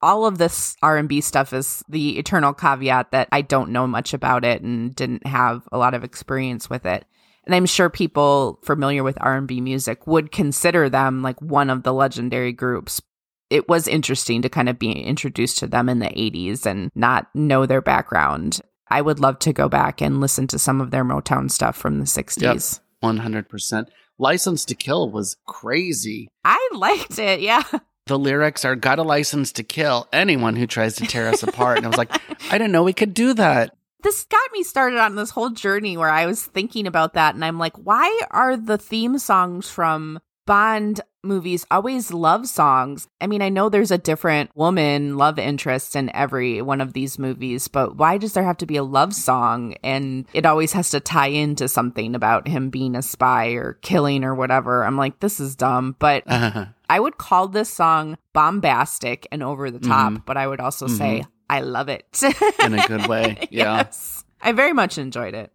All 0.02 0.26
of 0.26 0.38
this 0.38 0.76
R&B 0.82 1.22
stuff 1.22 1.54
is 1.54 1.84
the 1.88 2.18
eternal 2.18 2.54
caveat 2.54 3.12
that 3.12 3.28
I 3.32 3.42
don't 3.42 3.72
know 3.72 3.86
much 3.88 4.14
about 4.14 4.44
it 4.44 4.62
and 4.62 4.96
didn't 4.96 5.28
have 5.28 5.68
a 5.72 5.78
lot 5.78 5.94
of 5.94 6.04
experience 6.04 6.70
with 6.70 6.86
it. 6.86 7.06
And 7.46 7.56
I'm 7.56 7.66
sure 7.66 7.90
people 7.90 8.60
familiar 8.64 9.04
with 9.04 9.18
R&B 9.20 9.62
music 9.62 10.06
would 10.08 10.32
consider 10.32 10.90
them 10.90 11.22
like 11.22 11.42
one 11.42 11.70
of 11.70 11.84
the 11.84 11.94
legendary 11.94 12.52
groups. 12.54 13.02
It 13.50 13.68
was 13.68 13.88
interesting 13.88 14.42
to 14.44 14.50
kind 14.50 14.70
of 14.70 14.80
be 14.80 14.92
introduced 14.92 15.58
to 15.60 15.68
them 15.68 15.90
in 15.90 16.00
the 16.00 16.08
80s 16.08 16.66
and 16.66 16.92
not 16.96 17.28
know 17.36 17.66
their 17.66 17.82
background. 17.82 18.62
I 18.88 19.02
would 19.02 19.20
love 19.20 19.40
to 19.40 19.54
go 19.54 19.70
back 19.70 20.02
and 20.02 20.22
listen 20.22 20.48
to 20.48 20.60
some 20.60 20.82
of 20.82 20.92
their 20.92 21.04
Motown 21.04 21.50
stuff 21.50 21.76
from 21.78 22.00
the 22.00 22.06
60s. 22.06 22.80
One 23.00 23.18
hundred 23.18 23.50
percent. 23.50 23.90
License 24.20 24.64
to 24.66 24.76
Kill 24.76 25.10
was 25.10 25.38
crazy. 25.48 26.28
I 26.46 26.70
liked 26.74 27.18
it. 27.18 27.42
Yeah. 27.42 27.64
The 28.12 28.20
lyrics 28.20 28.66
are 28.66 28.76
"Got 28.76 29.00
a 29.00 29.04
license 29.04 29.54
to 29.54 29.64
kill 29.64 30.06
anyone 30.12 30.58
who 30.58 30.68
tries 30.68 30.98
to 30.98 31.06
tear 31.06 31.30
us 31.30 31.44
apart," 31.44 31.78
and 31.78 31.86
I 31.86 31.90
was 31.90 31.98
like, 31.98 32.12
I 32.52 32.58
didn't 32.58 32.74
know 32.74 32.84
we 32.84 32.92
could 32.92 33.14
do 33.14 33.34
that. 33.36 33.74
this 34.04 34.26
got 34.26 34.52
me 34.52 34.64
started 34.64 35.00
on 35.00 35.16
this 35.16 35.30
whole 35.30 35.52
journey 35.52 35.96
where 35.96 36.10
I 36.10 36.26
was 36.26 36.44
thinking 36.44 36.88
about 36.88 37.14
that 37.14 37.36
and 37.36 37.46
I'm 37.46 37.58
like, 37.58 37.78
why 37.78 38.20
are 38.30 38.58
the 38.58 38.78
theme 38.78 39.18
songs 39.18 39.70
from 39.70 40.20
Bond 40.48 41.02
movies 41.24 41.66
always 41.70 42.12
love 42.12 42.48
songs? 42.48 43.08
I 43.22 43.28
mean, 43.28 43.42
I 43.44 43.50
know 43.50 43.70
there's 43.70 43.92
a 43.92 43.98
different 43.98 44.50
woman 44.56 45.16
love 45.18 45.38
interest 45.38 45.96
in 45.96 46.14
every 46.16 46.62
one 46.64 46.82
of 46.82 46.94
these 46.94 47.20
movies, 47.20 47.68
but 47.68 47.96
why 47.98 48.18
does 48.18 48.34
there 48.34 48.44
have 48.44 48.58
to 48.58 48.66
be 48.66 48.76
a 48.76 48.84
love 48.84 49.14
song 49.14 49.76
and 49.84 50.26
it 50.34 50.46
always 50.48 50.74
has 50.74 50.90
to 50.90 51.00
tie 51.00 51.28
into 51.28 51.68
something 51.68 52.16
about 52.16 52.48
him 52.48 52.70
being 52.72 52.96
a 52.96 53.04
spy 53.04 53.50
or 53.50 53.74
killing 53.84 54.24
or 54.24 54.34
whatever? 54.34 54.84
I'm 54.84 54.98
like, 54.98 55.20
this 55.20 55.40
is 55.40 55.56
dumb, 55.56 55.96
but 56.00 56.24
Uh, 56.26 56.66
I 56.90 57.00
would 57.00 57.18
call 57.20 57.48
this 57.48 57.72
song 57.72 58.18
bombastic 58.34 59.28
and 59.32 59.44
over 59.44 59.70
the 59.70 59.80
top, 59.80 60.14
Mhm. 60.14 60.26
but 60.26 60.38
I 60.38 60.48
would 60.48 60.60
also 60.60 60.88
say 60.88 61.24
I 61.50 61.62
love 61.62 61.88
it. 61.88 62.06
in 62.64 62.74
a 62.74 62.88
good 62.88 63.08
way. 63.08 63.48
Yeah, 63.52 63.76
Yes. 63.78 64.24
I 64.42 64.54
very 64.54 64.74
much 64.74 64.98
enjoyed 64.98 65.36
it. 65.36 65.52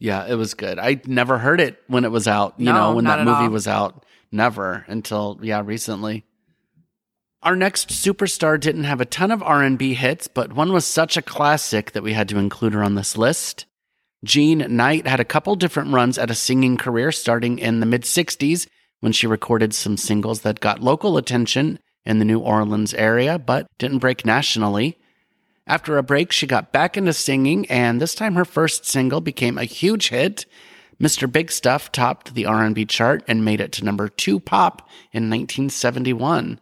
yeah, 0.00 0.26
it 0.26 0.34
was 0.34 0.54
good. 0.54 0.78
I 0.80 1.00
never 1.06 1.38
heard 1.38 1.60
it 1.60 1.78
when 1.86 2.04
it 2.04 2.10
was 2.10 2.26
out. 2.26 2.54
You 2.58 2.66
No, 2.66 2.72
know, 2.72 2.94
when 2.96 3.04
that 3.04 3.20
movie 3.24 3.44
all. 3.44 3.50
was 3.50 3.68
out. 3.68 4.04
Never 4.34 4.84
until 4.88 5.38
yeah, 5.42 5.62
recently. 5.64 6.24
Our 7.44 7.54
next 7.54 7.90
superstar 7.90 8.58
didn't 8.58 8.82
have 8.82 9.00
a 9.00 9.04
ton 9.04 9.30
of 9.30 9.44
R&B 9.44 9.94
hits, 9.94 10.26
but 10.26 10.52
one 10.52 10.72
was 10.72 10.84
such 10.84 11.16
a 11.16 11.22
classic 11.22 11.92
that 11.92 12.02
we 12.02 12.14
had 12.14 12.28
to 12.30 12.38
include 12.38 12.72
her 12.72 12.82
on 12.82 12.96
this 12.96 13.16
list. 13.16 13.66
Jean 14.24 14.58
Knight 14.76 15.06
had 15.06 15.20
a 15.20 15.24
couple 15.24 15.54
different 15.54 15.92
runs 15.92 16.18
at 16.18 16.32
a 16.32 16.34
singing 16.34 16.76
career 16.76 17.12
starting 17.12 17.60
in 17.60 17.78
the 17.78 17.86
mid 17.86 18.02
60s 18.02 18.66
when 18.98 19.12
she 19.12 19.28
recorded 19.28 19.72
some 19.72 19.96
singles 19.96 20.40
that 20.40 20.58
got 20.58 20.82
local 20.82 21.16
attention 21.16 21.78
in 22.04 22.18
the 22.18 22.24
New 22.24 22.40
Orleans 22.40 22.92
area 22.94 23.38
but 23.38 23.68
didn't 23.78 23.98
break 23.98 24.26
nationally. 24.26 24.98
After 25.64 25.96
a 25.96 26.02
break, 26.02 26.32
she 26.32 26.48
got 26.48 26.72
back 26.72 26.96
into 26.96 27.12
singing 27.12 27.66
and 27.66 28.00
this 28.00 28.16
time 28.16 28.34
her 28.34 28.44
first 28.44 28.84
single 28.84 29.20
became 29.20 29.58
a 29.58 29.64
huge 29.64 30.08
hit. 30.08 30.44
Mr. 31.04 31.30
Big 31.30 31.52
Stuff 31.52 31.92
topped 31.92 32.32
the 32.32 32.46
R&B 32.46 32.86
chart 32.86 33.22
and 33.28 33.44
made 33.44 33.60
it 33.60 33.72
to 33.72 33.84
number 33.84 34.08
2 34.08 34.40
pop 34.40 34.88
in 35.12 35.28
1971. 35.28 36.58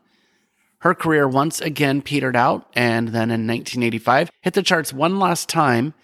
Her 0.81 0.95
career 0.97 1.29
once 1.29 1.61
again 1.61 2.03
petered 2.03 2.35
out 2.35 2.69
and 2.75 3.11
then 3.11 3.31
in 3.31 3.47
1985 3.47 4.33
hit 4.41 4.55
the 4.55 4.65
charts 4.65 4.93
one 4.93 5.21
last 5.21 5.49
time. 5.49 5.95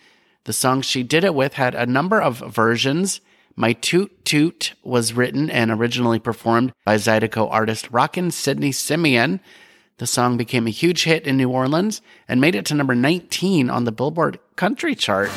The 0.44 0.52
song 0.52 0.82
she 0.82 1.02
did 1.02 1.24
it 1.24 1.34
with 1.34 1.54
had 1.54 1.74
a 1.74 1.84
number 1.84 2.22
of 2.22 2.38
versions. 2.38 3.20
My 3.56 3.72
Toot 3.72 4.24
Toot 4.24 4.74
was 4.84 5.14
written 5.14 5.50
and 5.50 5.72
originally 5.72 6.20
performed 6.20 6.72
by 6.84 6.94
Zydeco 6.94 7.50
artist 7.50 7.88
Rockin' 7.90 8.30
Sidney 8.30 8.70
Simeon. 8.70 9.40
The 9.96 10.06
song 10.06 10.36
became 10.36 10.68
a 10.68 10.70
huge 10.70 11.02
hit 11.02 11.26
in 11.26 11.38
New 11.38 11.50
Orleans 11.50 12.02
and 12.28 12.40
made 12.40 12.54
it 12.54 12.66
to 12.66 12.74
number 12.74 12.94
19 12.94 13.68
on 13.68 13.82
the 13.82 13.90
Billboard 13.90 14.38
Country 14.54 14.94
chart. 14.94 15.28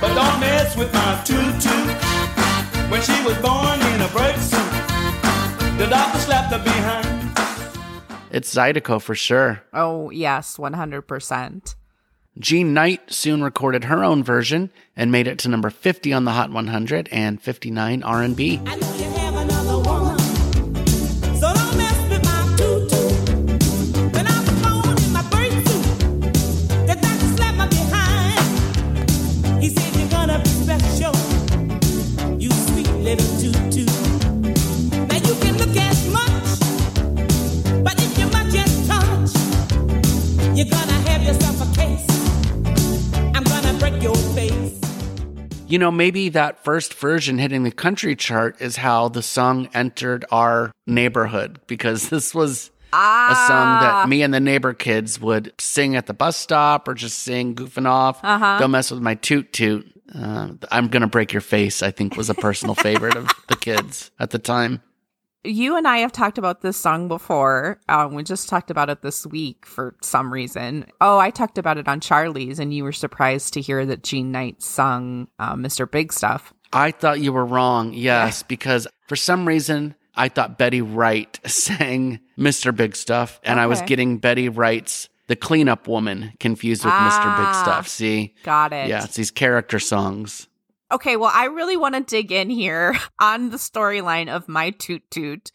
But 0.00 0.14
don't 0.14 0.40
mess 0.40 0.76
with 0.76 0.92
my 0.92 1.20
tutu. 1.24 1.76
When 2.90 3.02
she 3.02 3.22
was 3.24 3.36
born 3.38 3.80
in 3.80 4.00
a 4.00 4.08
bird 4.08 4.38
suit, 4.40 5.78
the 5.78 5.86
doctor 5.90 6.18
slapped 6.18 6.52
her 6.52 6.62
behind. 6.62 7.18
It's 8.30 8.54
Zydeco 8.54 9.00
for 9.00 9.14
sure. 9.14 9.62
Oh, 9.72 10.10
yes, 10.10 10.56
100%. 10.56 11.74
Jean 12.38 12.72
Knight 12.72 13.12
soon 13.12 13.42
recorded 13.42 13.84
her 13.84 14.04
own 14.04 14.22
version 14.22 14.70
and 14.96 15.10
made 15.10 15.26
it 15.26 15.38
to 15.40 15.48
number 15.48 15.70
50 15.70 16.12
on 16.12 16.24
the 16.24 16.32
Hot 16.32 16.52
100 16.52 17.08
and 17.10 17.42
59 17.42 18.02
R&B. 18.02 18.60
You 45.68 45.78
know, 45.78 45.90
maybe 45.90 46.30
that 46.30 46.64
first 46.64 46.94
version 46.94 47.36
hitting 47.36 47.62
the 47.62 47.70
country 47.70 48.16
chart 48.16 48.56
is 48.62 48.76
how 48.76 49.08
the 49.08 49.22
song 49.22 49.68
entered 49.74 50.24
our 50.30 50.72
neighborhood 50.86 51.60
because 51.66 52.08
this 52.10 52.34
was 52.34 52.70
a 52.90 53.34
song 53.46 53.80
that 53.80 54.08
me 54.08 54.22
and 54.22 54.32
the 54.32 54.40
neighbor 54.40 54.72
kids 54.72 55.20
would 55.20 55.52
sing 55.60 55.94
at 55.94 56.06
the 56.06 56.14
bus 56.14 56.38
stop 56.38 56.88
or 56.88 56.94
just 56.94 57.18
sing 57.18 57.54
goofing 57.54 57.86
off. 57.86 58.18
Uh-huh. 58.24 58.58
Don't 58.58 58.70
mess 58.70 58.90
with 58.90 59.02
my 59.02 59.14
toot 59.14 59.52
toot. 59.52 59.86
Uh, 60.14 60.52
I'm 60.70 60.88
gonna 60.88 61.06
break 61.06 61.34
your 61.34 61.42
face. 61.42 61.82
I 61.82 61.90
think 61.90 62.16
was 62.16 62.30
a 62.30 62.34
personal 62.34 62.74
favorite 62.74 63.14
of 63.14 63.30
the 63.48 63.56
kids 63.56 64.10
at 64.18 64.30
the 64.30 64.38
time. 64.38 64.80
You 65.44 65.76
and 65.76 65.86
I 65.86 65.98
have 65.98 66.10
talked 66.12 66.36
about 66.36 66.62
this 66.62 66.76
song 66.76 67.06
before. 67.06 67.80
Um, 67.88 68.14
we 68.14 68.24
just 68.24 68.48
talked 68.48 68.70
about 68.70 68.90
it 68.90 69.02
this 69.02 69.24
week 69.24 69.64
for 69.66 69.94
some 70.02 70.32
reason. 70.32 70.86
Oh, 71.00 71.18
I 71.18 71.30
talked 71.30 71.58
about 71.58 71.78
it 71.78 71.86
on 71.86 72.00
Charlie's, 72.00 72.58
and 72.58 72.74
you 72.74 72.82
were 72.82 72.92
surprised 72.92 73.54
to 73.54 73.60
hear 73.60 73.86
that 73.86 74.02
Jean 74.02 74.32
Knight 74.32 74.62
sung 74.62 75.28
uh, 75.38 75.54
Mr. 75.54 75.88
Big 75.88 76.12
Stuff. 76.12 76.52
I 76.72 76.90
thought 76.90 77.20
you 77.20 77.32
were 77.32 77.46
wrong. 77.46 77.92
Yes, 77.98 78.42
because 78.42 78.88
for 79.06 79.14
some 79.16 79.46
reason 79.46 79.94
I 80.16 80.28
thought 80.28 80.58
Betty 80.58 80.82
Wright 80.82 81.38
sang 81.46 82.18
Mr. 82.36 82.74
Big 82.74 82.96
Stuff, 82.96 83.40
and 83.44 83.60
I 83.60 83.66
was 83.66 83.80
getting 83.82 84.18
Betty 84.18 84.48
Wright's 84.48 85.08
The 85.28 85.36
Cleanup 85.36 85.86
Woman 85.86 86.32
confused 86.40 86.84
with 86.84 86.92
Mr. 86.94 87.36
Big 87.36 87.46
Ah. 87.46 87.60
Stuff. 87.62 87.86
See? 87.86 88.34
Got 88.42 88.72
it. 88.72 88.88
Yeah, 88.88 89.04
it's 89.04 89.14
these 89.14 89.30
character 89.30 89.78
songs. 89.78 90.47
Okay, 90.90 91.16
well, 91.16 91.30
I 91.32 91.44
really 91.46 91.76
want 91.76 91.94
to 91.94 92.00
dig 92.00 92.32
in 92.32 92.50
here 92.50 92.96
on 93.20 93.50
the 93.50 93.56
storyline 93.56 94.28
of 94.28 94.48
My 94.48 94.70
Toot 94.70 95.02
Toot. 95.10 95.50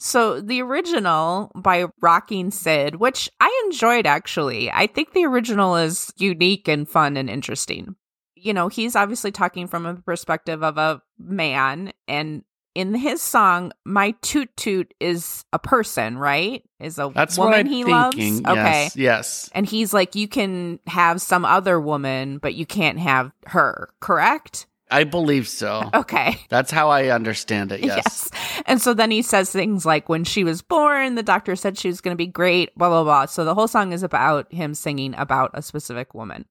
So, 0.00 0.40
the 0.40 0.62
original 0.62 1.50
by 1.56 1.86
Rocking 2.00 2.52
Sid, 2.52 2.96
which 2.96 3.28
I 3.40 3.62
enjoyed 3.66 4.06
actually. 4.06 4.70
I 4.70 4.86
think 4.86 5.12
the 5.12 5.26
original 5.26 5.74
is 5.74 6.12
unique 6.16 6.68
and 6.68 6.88
fun 6.88 7.16
and 7.16 7.28
interesting. 7.28 7.96
You 8.36 8.54
know, 8.54 8.68
he's 8.68 8.94
obviously 8.94 9.32
talking 9.32 9.66
from 9.66 9.84
a 9.86 9.96
perspective 9.96 10.62
of 10.62 10.78
a 10.78 11.02
man, 11.18 11.92
and 12.06 12.44
in 12.76 12.94
his 12.94 13.20
song, 13.20 13.72
My 13.84 14.12
Toot 14.22 14.56
Toot 14.56 14.94
is 15.00 15.44
a 15.52 15.58
person, 15.58 16.16
right? 16.16 16.62
Is 16.78 17.00
a 17.00 17.10
That's 17.12 17.36
woman 17.36 17.50
what 17.50 17.58
I'm 17.58 17.66
he 17.66 17.82
thinking. 17.82 18.42
loves. 18.44 18.58
Okay. 18.58 18.82
Yes, 18.84 18.96
yes. 18.96 19.50
And 19.52 19.66
he's 19.66 19.92
like, 19.92 20.14
you 20.14 20.28
can 20.28 20.78
have 20.86 21.20
some 21.20 21.44
other 21.44 21.80
woman, 21.80 22.38
but 22.38 22.54
you 22.54 22.66
can't 22.66 23.00
have 23.00 23.32
her, 23.46 23.88
correct? 24.00 24.68
I 24.90 25.04
believe 25.04 25.48
so. 25.48 25.90
Okay. 25.92 26.38
That's 26.48 26.70
how 26.70 26.88
I 26.88 27.08
understand 27.08 27.72
it. 27.72 27.80
Yes. 27.80 28.30
And 28.66 28.80
so 28.80 28.94
then 28.94 29.10
he 29.10 29.22
says 29.22 29.50
things 29.50 29.84
like, 29.84 30.08
when 30.08 30.24
she 30.24 30.44
was 30.44 30.62
born, 30.62 31.14
the 31.14 31.22
doctor 31.22 31.56
said 31.56 31.78
she 31.78 31.88
was 31.88 32.00
going 32.00 32.14
to 32.14 32.18
be 32.18 32.26
great, 32.26 32.74
blah, 32.76 32.88
blah, 32.88 33.04
blah. 33.04 33.26
So 33.26 33.44
the 33.44 33.54
whole 33.54 33.68
song 33.68 33.92
is 33.92 34.02
about 34.02 34.52
him 34.52 34.74
singing 34.74 35.14
about 35.16 35.50
a 35.54 35.62
specific 35.62 36.14
woman. 36.14 36.46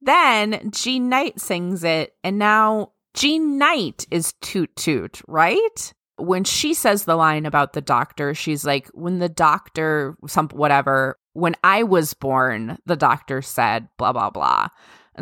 Then 0.00 0.70
Jean 0.72 1.08
Knight 1.08 1.40
sings 1.40 1.84
it, 1.84 2.14
and 2.24 2.38
now 2.38 2.92
Jean 3.14 3.58
Knight 3.58 4.06
is 4.10 4.34
Toot 4.40 4.74
Toot, 4.74 5.20
right? 5.28 5.92
When 6.16 6.44
she 6.44 6.74
says 6.74 7.04
the 7.04 7.16
line 7.16 7.46
about 7.46 7.72
the 7.72 7.80
doctor, 7.80 8.34
she's 8.34 8.64
like, 8.64 8.88
when 8.94 9.18
the 9.18 9.28
doctor, 9.28 10.16
some 10.26 10.48
whatever, 10.48 11.18
when 11.34 11.54
I 11.62 11.84
was 11.84 12.14
born, 12.14 12.78
the 12.84 12.96
doctor 12.96 13.42
said, 13.42 13.88
blah, 13.96 14.12
blah, 14.12 14.30
blah. 14.30 14.68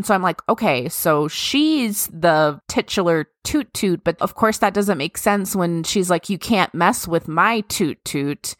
And 0.01 0.07
so 0.07 0.14
I'm 0.14 0.22
like, 0.22 0.40
okay, 0.48 0.88
so 0.88 1.28
she's 1.28 2.07
the 2.07 2.59
titular 2.68 3.26
toot 3.44 3.70
toot, 3.74 4.03
but 4.03 4.18
of 4.22 4.34
course 4.34 4.57
that 4.61 4.72
doesn't 4.72 4.96
make 4.96 5.18
sense 5.18 5.55
when 5.55 5.82
she's 5.82 6.09
like, 6.09 6.30
you 6.30 6.38
can't 6.38 6.72
mess 6.72 7.07
with 7.07 7.28
my 7.28 7.61
toot 7.68 8.03
toot. 8.03 8.57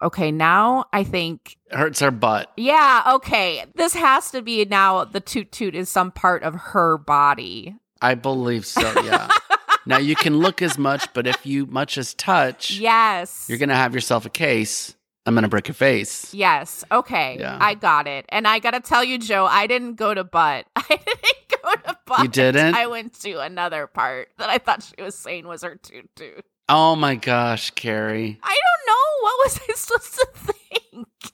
Okay, 0.00 0.30
now 0.30 0.84
I 0.92 1.02
think, 1.02 1.56
Hurts 1.72 1.98
her 1.98 2.12
butt. 2.12 2.52
yeah, 2.56 3.02
okay, 3.16 3.64
this 3.74 3.94
has 3.94 4.30
to 4.30 4.42
be 4.42 4.64
now 4.64 5.02
the 5.06 5.18
toot 5.18 5.50
toot 5.50 5.74
is 5.74 5.88
some 5.88 6.12
part 6.12 6.44
of 6.44 6.54
her 6.54 6.98
body. 6.98 7.74
I 8.00 8.14
believe 8.14 8.64
so. 8.64 8.82
Yeah. 9.02 9.28
now 9.86 9.98
you 9.98 10.14
can 10.14 10.38
look 10.38 10.62
as 10.62 10.78
much, 10.78 11.12
but 11.14 11.26
if 11.26 11.44
you 11.44 11.66
much 11.66 11.98
as 11.98 12.14
touch, 12.14 12.78
Yes. 12.78 13.46
you're 13.48 13.58
gonna 13.58 13.74
have 13.74 13.92
yourself 13.92 14.24
a 14.24 14.30
case. 14.30 14.94
I'm 15.26 15.34
gonna 15.34 15.48
break 15.48 15.66
your 15.68 15.74
face. 15.74 16.32
Yes. 16.32 16.84
Okay. 16.90 17.36
Yeah. 17.40 17.58
I 17.60 17.74
got 17.74 18.06
it. 18.06 18.24
And 18.28 18.46
I 18.46 18.60
got 18.60 18.70
to 18.72 18.80
tell 18.80 19.02
you, 19.02 19.18
Joe, 19.18 19.44
I 19.44 19.66
didn't 19.66 19.94
go 19.94 20.14
to 20.14 20.22
butt. 20.24 20.66
I 20.76 20.82
didn't 20.88 21.62
go 21.62 21.74
to 21.74 21.98
butt. 22.06 22.22
You 22.22 22.28
didn't? 22.28 22.74
I 22.76 22.86
went 22.86 23.20
to 23.22 23.40
another 23.40 23.86
part 23.88 24.28
that 24.38 24.48
I 24.48 24.58
thought 24.58 24.82
she 24.84 25.02
was 25.02 25.16
saying 25.16 25.46
was 25.46 25.62
her 25.62 25.74
toot 25.76 26.08
toot. 26.14 26.44
Oh 26.68 26.96
my 26.96 27.16
gosh, 27.16 27.70
Kari. 27.72 28.38
I 28.42 28.58
don't 28.64 28.86
know. 28.88 29.22
What 29.22 29.34
was 29.44 29.60
I 29.68 29.72
supposed 29.74 30.14
to 30.14 30.26
think? 30.34 31.32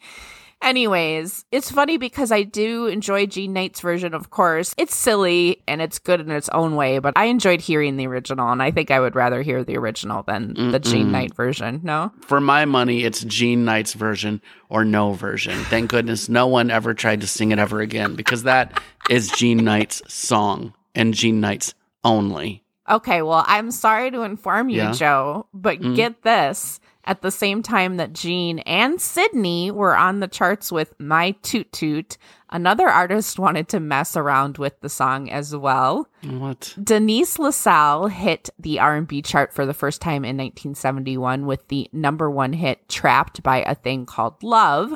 Anyways, 0.63 1.45
it's 1.51 1.71
funny 1.71 1.97
because 1.99 2.31
I 2.31 2.45
do 2.45 2.87
enjoy 2.87 3.27
Jean 3.27 3.53
Knight's 3.53 3.81
version, 3.81 4.15
of 4.15 4.31
course. 4.31 4.75
It's 4.79 4.95
silly 4.95 5.63
and 5.67 5.83
it's 5.83 5.99
good 5.99 6.21
in 6.21 6.31
its 6.31 6.49
own 6.51 6.77
way, 6.77 7.01
but 7.01 7.15
I 7.17 7.25
enjoyed 7.27 7.61
hearing 7.61 7.97
the 7.97 8.07
original, 8.07 8.49
and 8.51 8.63
I 8.63 8.71
think 8.71 8.91
I 8.93 9.01
would 9.01 9.17
rather 9.17 9.43
hear 9.43 9.65
the 9.65 9.77
original 9.77 10.23
than 10.23 10.71
the 10.71 10.79
Jean 10.79 11.09
Mm-mm. 11.09 11.11
Knight 11.11 11.35
version. 11.35 11.81
No? 11.83 12.13
For 12.23 12.41
my 12.41 12.65
money, 12.65 13.03
it's 13.05 13.25
Jean 13.25 13.65
Knight's 13.65 13.93
version 13.95 14.41
or 14.69 14.85
no 14.85 15.13
version. 15.13 15.59
Thank 15.65 15.91
goodness 15.91 16.29
no 16.29 16.47
one 16.47 16.71
ever 16.71 16.95
tried 16.95 17.21
to 17.23 17.27
sing 17.27 17.51
it 17.51 17.59
ever 17.59 17.81
again 17.81 18.15
because 18.15 18.45
that 18.45 18.81
is 19.11 19.31
Jean 19.33 19.65
Knight's 19.65 20.01
song 20.13 20.73
and 20.95 21.13
Jean 21.13 21.41
Knight's 21.41 21.75
only. 22.05 22.63
Okay, 22.89 23.23
well, 23.23 23.45
I'm 23.47 23.71
sorry 23.71 24.11
to 24.11 24.23
inform 24.23 24.69
you, 24.69 24.79
Yeah. 24.79 24.93
Joe, 24.93 25.47
but 25.53 25.81
Mm. 25.81 25.97
get 25.97 26.23
this. 26.23 26.81
At 27.05 27.21
the 27.21 27.33
same 27.33 27.65
time 27.65 27.97
that 27.97 28.13
Jean 28.13 28.61
and 28.61 29.01
Sidney 29.01 29.73
were 29.73 29.97
on 29.97 30.21
the 30.21 30.29
charts 30.29 30.71
with 30.71 30.95
My 31.01 31.33
Toot 31.43 31.73
Toot, 31.73 32.17
another 32.49 32.89
artist 32.89 33.41
wanted 33.41 33.69
to 33.71 33.81
mess 33.81 34.17
around 34.17 34.57
with 34.57 34.81
the 34.81 34.89
song 34.89 35.29
as 35.29 35.55
well. 35.57 36.09
What? 36.25 36.77
Denise 36.83 37.41
LaSalle 37.41 38.07
hit 38.07 38.51
the 38.57 38.79
R&B 38.79 39.23
chart 39.23 39.53
for 39.53 39.67
the 39.67 39.75
first 39.75 40.01
time 40.01 40.25
in 40.25 40.37
1971 40.37 41.45
with 41.45 41.67
the 41.69 41.91
number 41.93 42.31
1 42.31 42.53
hit 42.53 42.89
Trapped 42.89 43.43
by 43.43 43.63
a 43.63 43.75
Thing 43.75 44.07
Called 44.07 44.41
Love. 44.45 44.95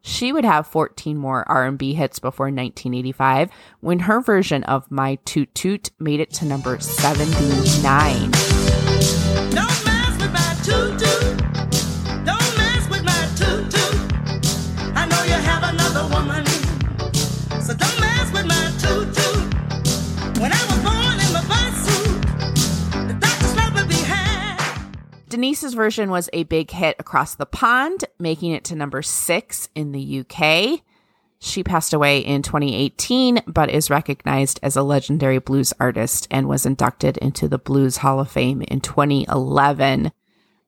She 0.00 0.32
would 0.32 0.46
have 0.46 0.66
14 0.66 1.18
more 1.18 1.46
R&B 1.50 1.92
hits 1.92 2.18
before 2.18 2.46
1985 2.46 3.50
when 3.80 4.00
her 4.00 4.22
version 4.22 4.64
of 4.64 4.90
My 4.90 5.16
Toot 5.26 5.54
Toot 5.54 5.90
made 6.00 6.18
it 6.18 6.32
to 6.34 6.46
number 6.46 6.80
79. 6.80 8.32
Denise's 25.32 25.72
version 25.72 26.10
was 26.10 26.28
a 26.34 26.42
big 26.42 26.70
hit 26.70 26.94
across 26.98 27.36
the 27.36 27.46
pond, 27.46 28.04
making 28.18 28.52
it 28.52 28.64
to 28.64 28.74
number 28.74 29.00
6 29.00 29.68
in 29.74 29.92
the 29.92 30.20
UK. 30.20 30.82
She 31.38 31.64
passed 31.64 31.94
away 31.94 32.18
in 32.18 32.42
2018, 32.42 33.40
but 33.46 33.70
is 33.70 33.88
recognized 33.88 34.60
as 34.62 34.76
a 34.76 34.82
legendary 34.82 35.38
blues 35.38 35.72
artist 35.80 36.28
and 36.30 36.50
was 36.50 36.66
inducted 36.66 37.16
into 37.16 37.48
the 37.48 37.56
Blues 37.56 37.96
Hall 37.96 38.20
of 38.20 38.30
Fame 38.30 38.60
in 38.60 38.82
2011. 38.82 40.12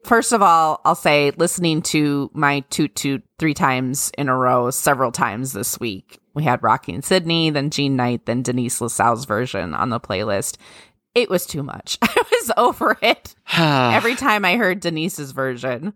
First 0.03 0.33
of 0.33 0.41
all, 0.41 0.81
I'll 0.87 0.95
say 0.95 1.33
listening 1.37 1.83
to 1.83 2.31
my 2.33 2.61
toot 2.71 2.95
toot 2.95 3.23
three 3.39 3.53
times 3.53 4.13
in 4.17 4.31
a 4.31 4.37
row, 4.37 4.71
several 4.71 5.13
times 5.13 5.53
this 5.53 5.79
week. 5.79 6.21
We 6.33 6.45
had 6.45 6.63
Rocking 6.63 7.03
Sidney, 7.03 7.51
then 7.51 7.69
Jean 7.69 7.97
Knight, 7.97 8.25
then 8.25 8.43
Denise 8.43 8.81
LaSalle's 8.81 9.27
version 9.27 9.75
on 9.75 9.91
the 9.91 10.01
playlist. 10.01 10.57
It 11.15 11.29
was 11.29 11.45
too 11.45 11.63
much. 11.63 11.99
I 12.03 12.24
was 12.45 12.55
over 12.57 12.97
it 13.03 13.35
every 13.57 14.15
time 14.15 14.45
I 14.45 14.57
heard 14.57 14.81
Denise's 14.81 15.33
version. 15.33 15.95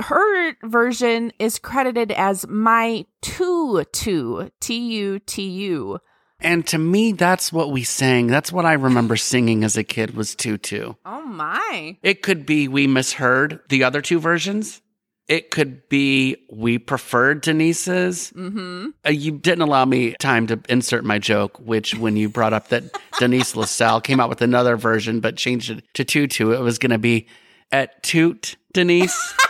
Her 0.00 0.56
version 0.62 1.32
is 1.38 1.58
credited 1.58 2.12
as 2.12 2.46
my 2.46 3.06
tutu, 3.22 4.50
T 4.60 4.76
U 4.76 5.18
T 5.20 5.42
U. 5.48 5.98
and 6.38 6.66
to 6.66 6.76
me, 6.76 7.12
that's 7.12 7.50
what 7.50 7.72
we 7.72 7.82
sang. 7.82 8.26
That's 8.26 8.52
what 8.52 8.66
I 8.66 8.74
remember 8.74 9.16
singing 9.32 9.64
as 9.64 9.76
a 9.78 9.84
kid 9.84 10.14
was 10.14 10.34
tutu. 10.34 10.94
Oh 11.06 11.22
my. 11.22 11.96
It 12.02 12.22
could 12.22 12.44
be 12.44 12.68
we 12.68 12.86
misheard 12.86 13.60
the 13.70 13.84
other 13.84 14.02
two 14.02 14.20
versions. 14.20 14.82
It 15.28 15.50
could 15.50 15.88
be 15.88 16.36
we 16.50 16.78
preferred 16.78 17.40
Denise's. 17.40 18.32
Mm-hmm. 18.36 18.90
Uh, 19.04 19.10
you 19.10 19.32
didn't 19.32 19.62
allow 19.62 19.84
me 19.84 20.14
time 20.20 20.46
to 20.46 20.60
insert 20.68 21.04
my 21.04 21.18
joke, 21.18 21.58
which 21.58 21.96
when 21.96 22.16
you 22.16 22.28
brought 22.28 22.52
up 22.52 22.68
that 22.68 22.84
Denise 23.18 23.56
LaSalle 23.56 24.00
came 24.00 24.20
out 24.20 24.28
with 24.28 24.40
another 24.40 24.76
version 24.76 25.20
but 25.20 25.36
changed 25.36 25.70
it 25.70 25.84
to 25.94 26.04
tutu, 26.04 26.52
it 26.52 26.60
was 26.60 26.78
going 26.78 26.90
to 26.90 26.98
be 26.98 27.26
at 27.72 28.02
toot 28.02 28.56
Denise. 28.72 29.34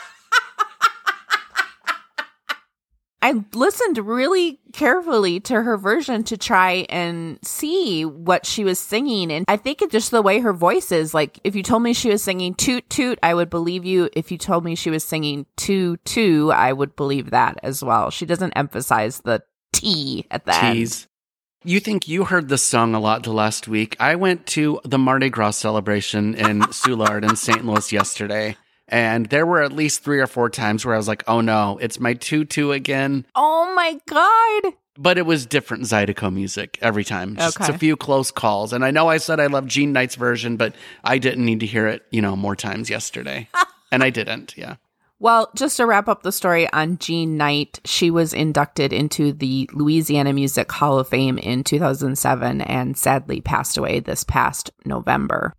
I 3.22 3.44
listened 3.54 3.98
really 3.98 4.60
carefully 4.72 5.40
to 5.40 5.62
her 5.62 5.76
version 5.76 6.22
to 6.24 6.36
try 6.36 6.86
and 6.88 7.38
see 7.42 8.04
what 8.04 8.46
she 8.46 8.62
was 8.62 8.78
singing. 8.78 9.32
And 9.32 9.44
I 9.48 9.56
think 9.56 9.82
it's 9.82 9.92
just 9.92 10.10
the 10.10 10.22
way 10.22 10.40
her 10.40 10.52
voice 10.52 10.92
is. 10.92 11.14
Like, 11.14 11.40
if 11.42 11.56
you 11.56 11.62
told 11.62 11.82
me 11.82 11.92
she 11.92 12.10
was 12.10 12.22
singing 12.22 12.54
toot 12.54 12.88
toot, 12.90 13.18
I 13.22 13.34
would 13.34 13.50
believe 13.50 13.84
you. 13.84 14.10
If 14.12 14.30
you 14.30 14.38
told 14.38 14.64
me 14.64 14.74
she 14.74 14.90
was 14.90 15.04
singing 15.04 15.46
two 15.56 15.96
two, 15.98 16.52
I 16.52 16.72
would 16.72 16.94
believe 16.94 17.30
that 17.30 17.58
as 17.62 17.82
well. 17.82 18.10
She 18.10 18.26
doesn't 18.26 18.52
emphasize 18.52 19.20
the 19.20 19.42
T 19.72 20.26
at 20.30 20.44
the 20.44 20.54
end. 20.54 21.06
You 21.64 21.80
think 21.80 22.06
you 22.06 22.24
heard 22.24 22.48
this 22.48 22.62
song 22.62 22.94
a 22.94 23.00
lot 23.00 23.24
the 23.24 23.32
last 23.32 23.66
week? 23.66 23.96
I 23.98 24.14
went 24.14 24.46
to 24.48 24.78
the 24.84 24.98
Mardi 24.98 25.30
Gras 25.30 25.52
celebration 25.52 26.34
in 26.36 26.60
Soulard 26.70 27.28
in 27.28 27.34
St. 27.34 27.64
Louis 27.64 27.90
yesterday, 27.90 28.56
and 28.88 29.26
there 29.26 29.46
were 29.46 29.62
at 29.62 29.72
least 29.72 30.02
three 30.02 30.20
or 30.20 30.26
four 30.26 30.48
times 30.50 30.84
where 30.84 30.94
I 30.94 30.98
was 30.98 31.08
like, 31.08 31.24
"Oh 31.26 31.40
no, 31.40 31.78
it's 31.80 31.98
my 32.00 32.14
tutu 32.14 32.70
again." 32.70 33.26
Oh 33.34 33.72
my 33.74 33.98
God. 34.06 34.74
But 34.98 35.18
it 35.18 35.26
was 35.26 35.44
different 35.44 35.84
Zydeco 35.84 36.32
music 36.32 36.78
every 36.80 37.04
time. 37.04 37.36
Just 37.36 37.60
Okay. 37.60 37.74
a 37.74 37.76
few 37.76 37.96
close 37.96 38.30
calls. 38.30 38.72
And 38.72 38.82
I 38.82 38.90
know 38.90 39.08
I 39.08 39.18
said 39.18 39.40
I 39.40 39.46
love 39.46 39.66
Jean 39.66 39.92
Knight's 39.92 40.14
version, 40.14 40.56
but 40.56 40.74
I 41.04 41.18
didn't 41.18 41.44
need 41.44 41.60
to 41.60 41.66
hear 41.66 41.86
it, 41.86 42.02
you 42.10 42.22
know, 42.22 42.34
more 42.34 42.56
times 42.56 42.88
yesterday. 42.88 43.46
and 43.92 44.02
I 44.02 44.08
didn't, 44.08 44.54
yeah. 44.56 44.76
Well, 45.18 45.50
just 45.54 45.76
to 45.78 45.86
wrap 45.86 46.08
up 46.08 46.22
the 46.22 46.32
story 46.32 46.70
on 46.72 46.96
Jean 46.98 47.36
Knight, 47.36 47.78
she 47.84 48.10
was 48.10 48.32
inducted 48.32 48.92
into 48.92 49.32
the 49.34 49.68
Louisiana 49.74 50.32
Music 50.32 50.70
Hall 50.72 50.98
of 50.98 51.08
Fame 51.08 51.36
in 51.38 51.62
2007 51.64 52.60
and 52.62 52.96
sadly 52.96 53.40
passed 53.42 53.76
away 53.76 54.00
this 54.00 54.24
past 54.24 54.70
November. 54.86 55.54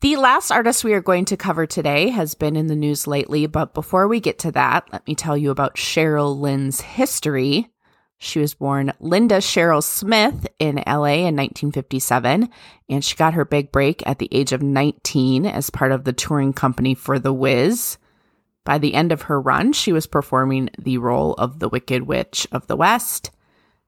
The 0.00 0.16
last 0.16 0.50
artist 0.50 0.82
we 0.82 0.94
are 0.94 1.02
going 1.02 1.26
to 1.26 1.36
cover 1.36 1.66
today 1.66 2.08
has 2.08 2.34
been 2.34 2.56
in 2.56 2.68
the 2.68 2.74
news 2.74 3.06
lately, 3.06 3.46
but 3.46 3.74
before 3.74 4.08
we 4.08 4.18
get 4.18 4.38
to 4.38 4.52
that, 4.52 4.88
let 4.94 5.06
me 5.06 5.14
tell 5.14 5.36
you 5.36 5.50
about 5.50 5.76
Cheryl 5.76 6.40
Lynn's 6.40 6.80
history. 6.80 7.68
She 8.16 8.38
was 8.38 8.54
born 8.54 8.94
Linda 8.98 9.42
Cheryl 9.42 9.82
Smith 9.82 10.46
in 10.58 10.76
LA 10.86 11.26
in 11.28 11.36
1957, 11.36 12.48
and 12.88 13.04
she 13.04 13.14
got 13.14 13.34
her 13.34 13.44
big 13.44 13.70
break 13.72 14.02
at 14.06 14.18
the 14.18 14.30
age 14.32 14.52
of 14.52 14.62
19 14.62 15.44
as 15.44 15.68
part 15.68 15.92
of 15.92 16.04
the 16.04 16.14
touring 16.14 16.54
company 16.54 16.94
for 16.94 17.18
The 17.18 17.34
Wiz. 17.34 17.98
By 18.64 18.78
the 18.78 18.94
end 18.94 19.12
of 19.12 19.22
her 19.22 19.38
run, 19.38 19.74
she 19.74 19.92
was 19.92 20.06
performing 20.06 20.70
the 20.78 20.96
role 20.96 21.34
of 21.34 21.58
the 21.58 21.68
Wicked 21.68 22.04
Witch 22.04 22.46
of 22.52 22.66
the 22.68 22.76
West. 22.76 23.32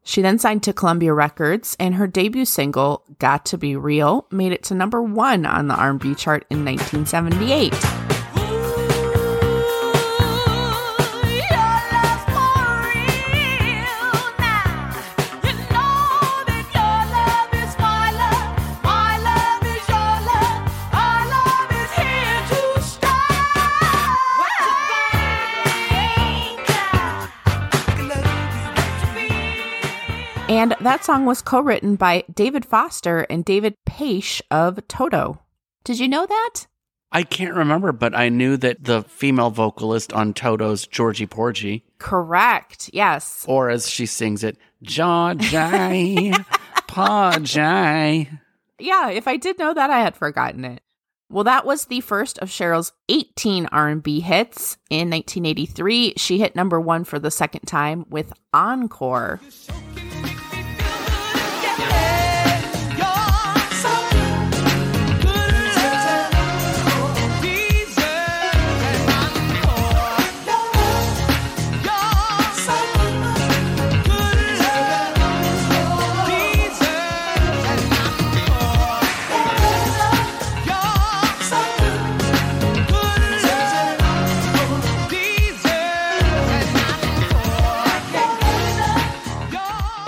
She 0.04 0.20
then 0.20 0.38
signed 0.38 0.62
to 0.64 0.72
Columbia 0.72 1.14
Records, 1.14 1.76
and 1.78 1.94
her 1.94 2.06
debut 2.06 2.44
single, 2.44 3.04
"Got 3.18 3.46
to 3.46 3.58
Be 3.58 3.76
Real," 3.76 4.26
made 4.30 4.52
it 4.52 4.64
to 4.64 4.74
number 4.74 5.02
one 5.02 5.46
on 5.46 5.68
the 5.68 5.74
R&B 5.74 6.14
chart 6.16 6.44
in 6.50 6.64
1978. 6.64 8.01
And 30.62 30.76
that 30.80 31.04
song 31.04 31.26
was 31.26 31.42
co 31.42 31.58
written 31.58 31.96
by 31.96 32.22
David 32.32 32.64
Foster 32.64 33.22
and 33.22 33.44
David 33.44 33.74
Paich 33.84 34.40
of 34.48 34.78
Toto. 34.86 35.40
Did 35.82 35.98
you 35.98 36.06
know 36.06 36.24
that? 36.24 36.68
I 37.10 37.24
can't 37.24 37.56
remember, 37.56 37.90
but 37.90 38.14
I 38.14 38.28
knew 38.28 38.56
that 38.58 38.84
the 38.84 39.02
female 39.02 39.50
vocalist 39.50 40.12
on 40.12 40.34
Toto's 40.34 40.86
Georgy 40.86 41.26
Porgy, 41.26 41.84
Correct. 41.98 42.90
Yes. 42.92 43.44
or 43.48 43.70
as 43.70 43.90
she 43.90 44.06
sings 44.06 44.44
it, 44.44 44.56
Georgie 44.84 46.32
Porgy. 46.86 48.28
Yeah, 48.78 49.10
if 49.10 49.26
I 49.26 49.36
did 49.38 49.58
know 49.58 49.74
that, 49.74 49.90
I 49.90 49.98
had 49.98 50.14
forgotten 50.14 50.64
it. 50.64 50.80
Well, 51.28 51.42
that 51.42 51.66
was 51.66 51.86
the 51.86 52.02
first 52.02 52.38
of 52.38 52.50
Cheryl's 52.50 52.92
18 53.08 53.66
R&B 53.72 54.20
hits. 54.20 54.76
In 54.90 55.10
1983, 55.10 56.14
she 56.18 56.38
hit 56.38 56.54
number 56.54 56.80
1 56.80 57.02
for 57.02 57.18
the 57.18 57.32
second 57.32 57.62
time 57.62 58.06
with 58.08 58.32
Encore. 58.52 59.40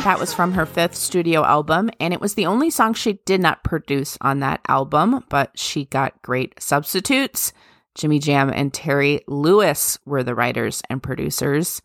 That 0.05 0.21
was 0.21 0.35
from 0.35 0.53
her 0.53 0.67
fifth 0.67 0.97
studio 0.97 1.43
album, 1.45 1.89
and 1.99 2.13
it 2.13 2.21
was 2.21 2.35
the 2.35 2.45
only 2.45 2.69
song 2.69 2.93
she 2.93 3.15
did 3.25 3.41
not 3.41 3.65
produce 3.65 4.19
on 4.21 4.41
that 4.41 4.61
album, 4.69 5.25
but 5.31 5.59
she 5.59 5.87
got 5.87 6.21
great 6.21 6.63
substitutes. 6.63 7.55
Jimmy 7.95 8.19
Jam 8.19 8.51
and 8.51 8.73
Terry 8.73 9.23
Lewis 9.27 9.99
were 10.05 10.23
the 10.23 10.35
writers 10.35 10.83
and 10.91 11.03
producers. 11.03 11.81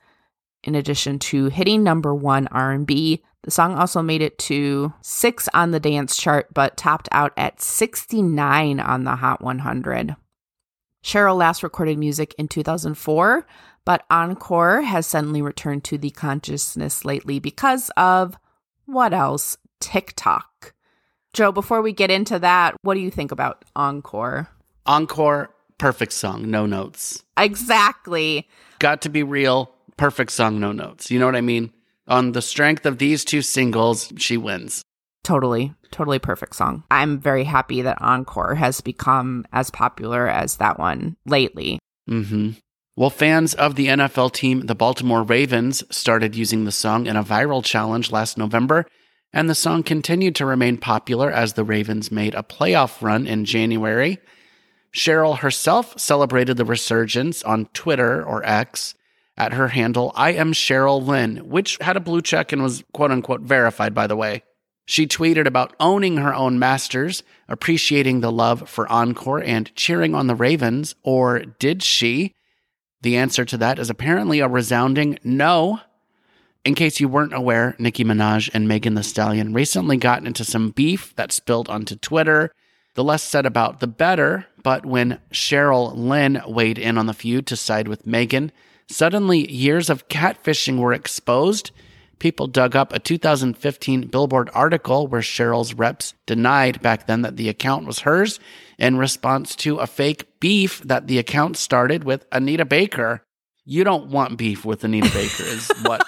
In 0.65 0.75
addition 0.75 1.17
to 1.19 1.45
hitting 1.45 1.81
number 1.81 2.13
1 2.13 2.47
R&B, 2.47 3.23
the 3.43 3.51
song 3.51 3.75
also 3.75 4.01
made 4.01 4.21
it 4.21 4.37
to 4.39 4.93
6 4.99 5.49
on 5.53 5.71
the 5.71 5.79
dance 5.79 6.17
chart 6.17 6.53
but 6.53 6.75
topped 6.75 7.07
out 7.13 7.31
at 7.37 7.61
69 7.61 8.81
on 8.81 9.05
the 9.05 9.15
Hot 9.15 9.41
100. 9.41 10.17
Cheryl 11.01 11.37
last 11.37 11.63
recorded 11.63 11.97
music 11.97 12.35
in 12.37 12.49
2004, 12.49 13.47
but 13.89 14.05
Encore 14.11 14.83
has 14.83 15.07
suddenly 15.07 15.41
returned 15.41 15.83
to 15.83 15.97
the 15.97 16.11
consciousness 16.11 17.05
lately 17.05 17.39
because 17.39 17.89
of 17.97 18.37
what 18.85 19.13
else? 19.15 19.57
TikTok. 19.79 20.75
Joe, 21.33 21.51
before 21.51 21.81
we 21.81 21.91
get 21.91 22.11
into 22.11 22.37
that, 22.37 22.75
what 22.83 22.93
do 22.93 22.99
you 22.99 23.09
think 23.09 23.31
about 23.31 23.65
Encore? 23.75 24.47
Encore, 24.85 25.49
perfect 25.79 26.13
song, 26.13 26.51
no 26.51 26.67
notes. 26.67 27.23
Exactly. 27.35 28.47
Got 28.77 29.01
to 29.01 29.09
be 29.09 29.23
real, 29.23 29.71
perfect 29.97 30.33
song, 30.33 30.59
no 30.59 30.71
notes. 30.71 31.09
You 31.09 31.17
know 31.17 31.25
what 31.25 31.35
I 31.35 31.41
mean? 31.41 31.73
On 32.07 32.33
the 32.33 32.43
strength 32.43 32.85
of 32.85 32.99
these 32.99 33.25
two 33.25 33.41
singles, 33.41 34.13
she 34.17 34.37
wins. 34.37 34.83
Totally, 35.23 35.73
totally 35.89 36.19
perfect 36.19 36.55
song. 36.55 36.83
I'm 36.91 37.19
very 37.19 37.43
happy 37.43 37.81
that 37.81 37.99
Encore 38.03 38.53
has 38.53 38.81
become 38.81 39.45
as 39.51 39.71
popular 39.71 40.27
as 40.27 40.57
that 40.57 40.77
one 40.77 41.17
lately. 41.25 41.79
hmm 42.07 42.51
Well, 42.99 43.09
fans 43.09 43.53
of 43.53 43.75
the 43.75 43.87
NFL 43.87 44.33
team, 44.33 44.65
the 44.65 44.75
Baltimore 44.75 45.23
Ravens, 45.23 45.85
started 45.89 46.35
using 46.35 46.65
the 46.65 46.71
song 46.73 47.05
in 47.05 47.15
a 47.15 47.23
viral 47.23 47.63
challenge 47.63 48.11
last 48.11 48.37
November, 48.37 48.85
and 49.31 49.49
the 49.49 49.55
song 49.55 49.83
continued 49.83 50.35
to 50.35 50.45
remain 50.45 50.75
popular 50.75 51.31
as 51.31 51.53
the 51.53 51.63
Ravens 51.63 52.11
made 52.11 52.35
a 52.35 52.43
playoff 52.43 53.01
run 53.01 53.25
in 53.25 53.45
January. 53.45 54.17
Cheryl 54.93 55.37
herself 55.37 55.97
celebrated 55.97 56.57
the 56.57 56.65
resurgence 56.65 57.41
on 57.43 57.67
Twitter 57.67 58.21
or 58.21 58.45
X 58.45 58.95
at 59.37 59.53
her 59.53 59.69
handle, 59.69 60.11
I 60.13 60.33
am 60.33 60.51
Cheryl 60.51 61.01
Lynn, 61.01 61.37
which 61.47 61.77
had 61.79 61.95
a 61.95 62.01
blue 62.01 62.21
check 62.21 62.51
and 62.51 62.61
was 62.61 62.83
quote 62.91 63.11
unquote 63.11 63.39
verified, 63.39 63.93
by 63.93 64.07
the 64.07 64.17
way. 64.17 64.43
She 64.85 65.07
tweeted 65.07 65.45
about 65.45 65.73
owning 65.79 66.17
her 66.17 66.35
own 66.35 66.59
masters, 66.59 67.23
appreciating 67.47 68.19
the 68.19 68.29
love 68.29 68.67
for 68.67 68.91
Encore, 68.91 69.41
and 69.41 69.73
cheering 69.73 70.13
on 70.13 70.27
the 70.27 70.35
Ravens, 70.35 70.95
or 71.01 71.39
did 71.39 71.81
she? 71.81 72.33
The 73.01 73.15
answer 73.15 73.45
to 73.45 73.57
that 73.57 73.79
is 73.79 73.89
apparently 73.89 74.39
a 74.39 74.47
resounding 74.47 75.19
no. 75.23 75.79
In 76.65 76.75
case 76.75 76.99
you 76.99 77.07
weren't 77.07 77.33
aware, 77.33 77.75
Nicki 77.79 78.03
Minaj 78.03 78.49
and 78.53 78.67
Megan 78.67 78.95
Thee 78.95 79.03
Stallion 79.03 79.53
recently 79.53 79.95
got 79.95 80.25
into 80.25 80.43
some 80.43 80.71
beef 80.71 81.15
that 81.15 81.31
spilled 81.31 81.69
onto 81.69 81.95
Twitter. 81.95 82.51
The 82.95 83.03
less 83.03 83.23
said 83.23 83.45
about 83.45 83.79
the 83.79 83.87
better, 83.87 84.47
but 84.61 84.85
when 84.85 85.19
Cheryl 85.31 85.95
Lynn 85.95 86.41
weighed 86.45 86.77
in 86.77 86.97
on 86.97 87.05
the 87.05 87.13
feud 87.13 87.47
to 87.47 87.55
side 87.55 87.87
with 87.87 88.05
Megan, 88.05 88.51
suddenly 88.87 89.49
years 89.49 89.89
of 89.89 90.09
catfishing 90.09 90.79
were 90.79 90.91
exposed. 90.91 91.71
People 92.19 92.47
dug 92.47 92.75
up 92.75 92.91
a 92.91 92.99
2015 92.99 94.07
Billboard 94.07 94.49
article 94.53 95.07
where 95.07 95.21
Cheryl's 95.21 95.73
reps 95.73 96.13
denied 96.25 96.81
back 96.81 97.07
then 97.07 97.21
that 97.21 97.37
the 97.37 97.47
account 97.47 97.85
was 97.85 97.99
hers 97.99 98.41
in 98.79 98.97
response 98.97 99.55
to 99.57 99.77
a 99.77 99.85
fake 99.85 100.39
beef 100.39 100.81
that 100.85 101.07
the 101.07 101.19
account 101.19 101.57
started 101.57 102.05
with 102.05 102.25
Anita 102.31 102.65
Baker. 102.65 103.21
You 103.65 103.83
don't 103.83 104.09
want 104.09 104.37
beef 104.37 104.65
with 104.65 104.83
Anita 104.83 105.09
Baker, 105.09 105.43
is 105.43 105.69
what 105.83 106.03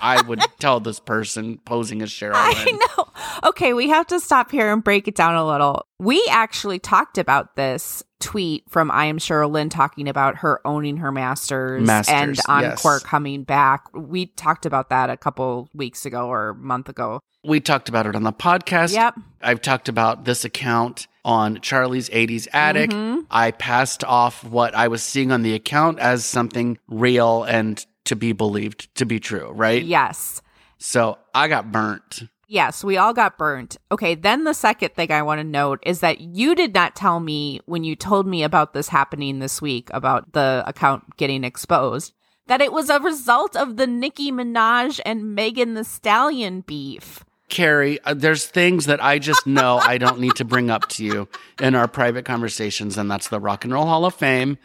I 0.00 0.22
would 0.22 0.40
tell 0.58 0.80
this 0.80 0.98
person 0.98 1.58
posing 1.58 2.02
as 2.02 2.10
Cheryl 2.10 2.32
I 2.34 2.64
Lynn. 2.64 2.78
know. 2.96 3.04
Okay, 3.50 3.74
we 3.74 3.90
have 3.90 4.06
to 4.08 4.18
stop 4.18 4.50
here 4.50 4.72
and 4.72 4.82
break 4.82 5.06
it 5.06 5.14
down 5.14 5.36
a 5.36 5.46
little. 5.46 5.86
We 5.98 6.24
actually 6.30 6.78
talked 6.78 7.18
about 7.18 7.54
this 7.54 8.02
tweet 8.18 8.64
from 8.68 8.90
I 8.90 9.04
am 9.04 9.18
Cheryl 9.18 9.50
Lynn 9.50 9.68
talking 9.68 10.08
about 10.08 10.36
her 10.36 10.66
owning 10.66 10.96
her 10.96 11.12
masters, 11.12 11.86
Masters, 11.86 12.14
and 12.14 12.38
Encore 12.48 12.94
yes. 12.94 13.02
coming 13.02 13.44
back. 13.44 13.84
We 13.94 14.26
talked 14.26 14.64
about 14.64 14.88
that 14.88 15.10
a 15.10 15.16
couple 15.18 15.68
weeks 15.74 16.06
ago 16.06 16.28
or 16.28 16.50
a 16.50 16.54
month 16.54 16.88
ago. 16.88 17.20
We 17.44 17.60
talked 17.60 17.88
about 17.88 18.06
it 18.06 18.16
on 18.16 18.22
the 18.22 18.32
podcast. 18.32 18.94
Yep. 18.94 19.14
I've 19.42 19.60
talked 19.60 19.88
about 19.88 20.24
this 20.24 20.44
account 20.44 21.06
on 21.26 21.60
Charlie's 21.60 22.08
80s 22.08 22.46
Attic. 22.52 22.90
Mm-hmm. 22.90 23.22
I 23.30 23.50
passed 23.50 24.04
off 24.04 24.44
what 24.44 24.74
I 24.74 24.88
was 24.88 25.02
seeing 25.02 25.32
on 25.32 25.42
the 25.42 25.54
account 25.54 25.98
as 25.98 26.24
something 26.24 26.78
real 26.88 27.42
and 27.42 27.84
to 28.04 28.14
be 28.14 28.32
believed, 28.32 28.94
to 28.94 29.04
be 29.04 29.18
true, 29.18 29.50
right? 29.50 29.82
Yes. 29.82 30.40
So 30.78 31.18
I 31.34 31.48
got 31.48 31.72
burnt. 31.72 32.22
Yes, 32.48 32.84
we 32.84 32.96
all 32.96 33.12
got 33.12 33.38
burnt. 33.38 33.76
Okay, 33.90 34.14
then 34.14 34.44
the 34.44 34.54
second 34.54 34.94
thing 34.94 35.10
I 35.10 35.22
want 35.22 35.40
to 35.40 35.44
note 35.44 35.80
is 35.84 35.98
that 35.98 36.20
you 36.20 36.54
did 36.54 36.72
not 36.72 36.94
tell 36.94 37.18
me 37.18 37.60
when 37.66 37.82
you 37.82 37.96
told 37.96 38.28
me 38.28 38.44
about 38.44 38.72
this 38.72 38.88
happening 38.88 39.40
this 39.40 39.60
week, 39.60 39.90
about 39.92 40.32
the 40.32 40.62
account 40.64 41.16
getting 41.16 41.42
exposed, 41.42 42.12
that 42.46 42.60
it 42.60 42.72
was 42.72 42.88
a 42.88 43.00
result 43.00 43.56
of 43.56 43.76
the 43.76 43.88
Nicki 43.88 44.30
Minaj 44.30 45.00
and 45.04 45.34
Megan 45.34 45.74
Thee 45.74 45.82
Stallion 45.82 46.60
beef. 46.60 47.24
Kari, 47.48 48.00
uh, 48.02 48.14
there's 48.14 48.46
things 48.46 48.86
that 48.86 49.02
I 49.02 49.18
just 49.18 49.46
know 49.46 49.78
I 49.78 49.98
don't 49.98 50.18
need 50.20 50.34
to 50.36 50.44
bring 50.44 50.70
up 50.70 50.88
to 50.90 51.04
you 51.04 51.28
in 51.60 51.74
our 51.74 51.86
private 51.88 52.24
conversations, 52.24 52.98
and 52.98 53.10
that's 53.10 53.28
the 53.28 53.38
Rock 53.40 53.64
and 53.64 53.72
Roll 53.72 53.86
Hall 53.86 54.04
of 54.04 54.14
Fame 54.14 54.58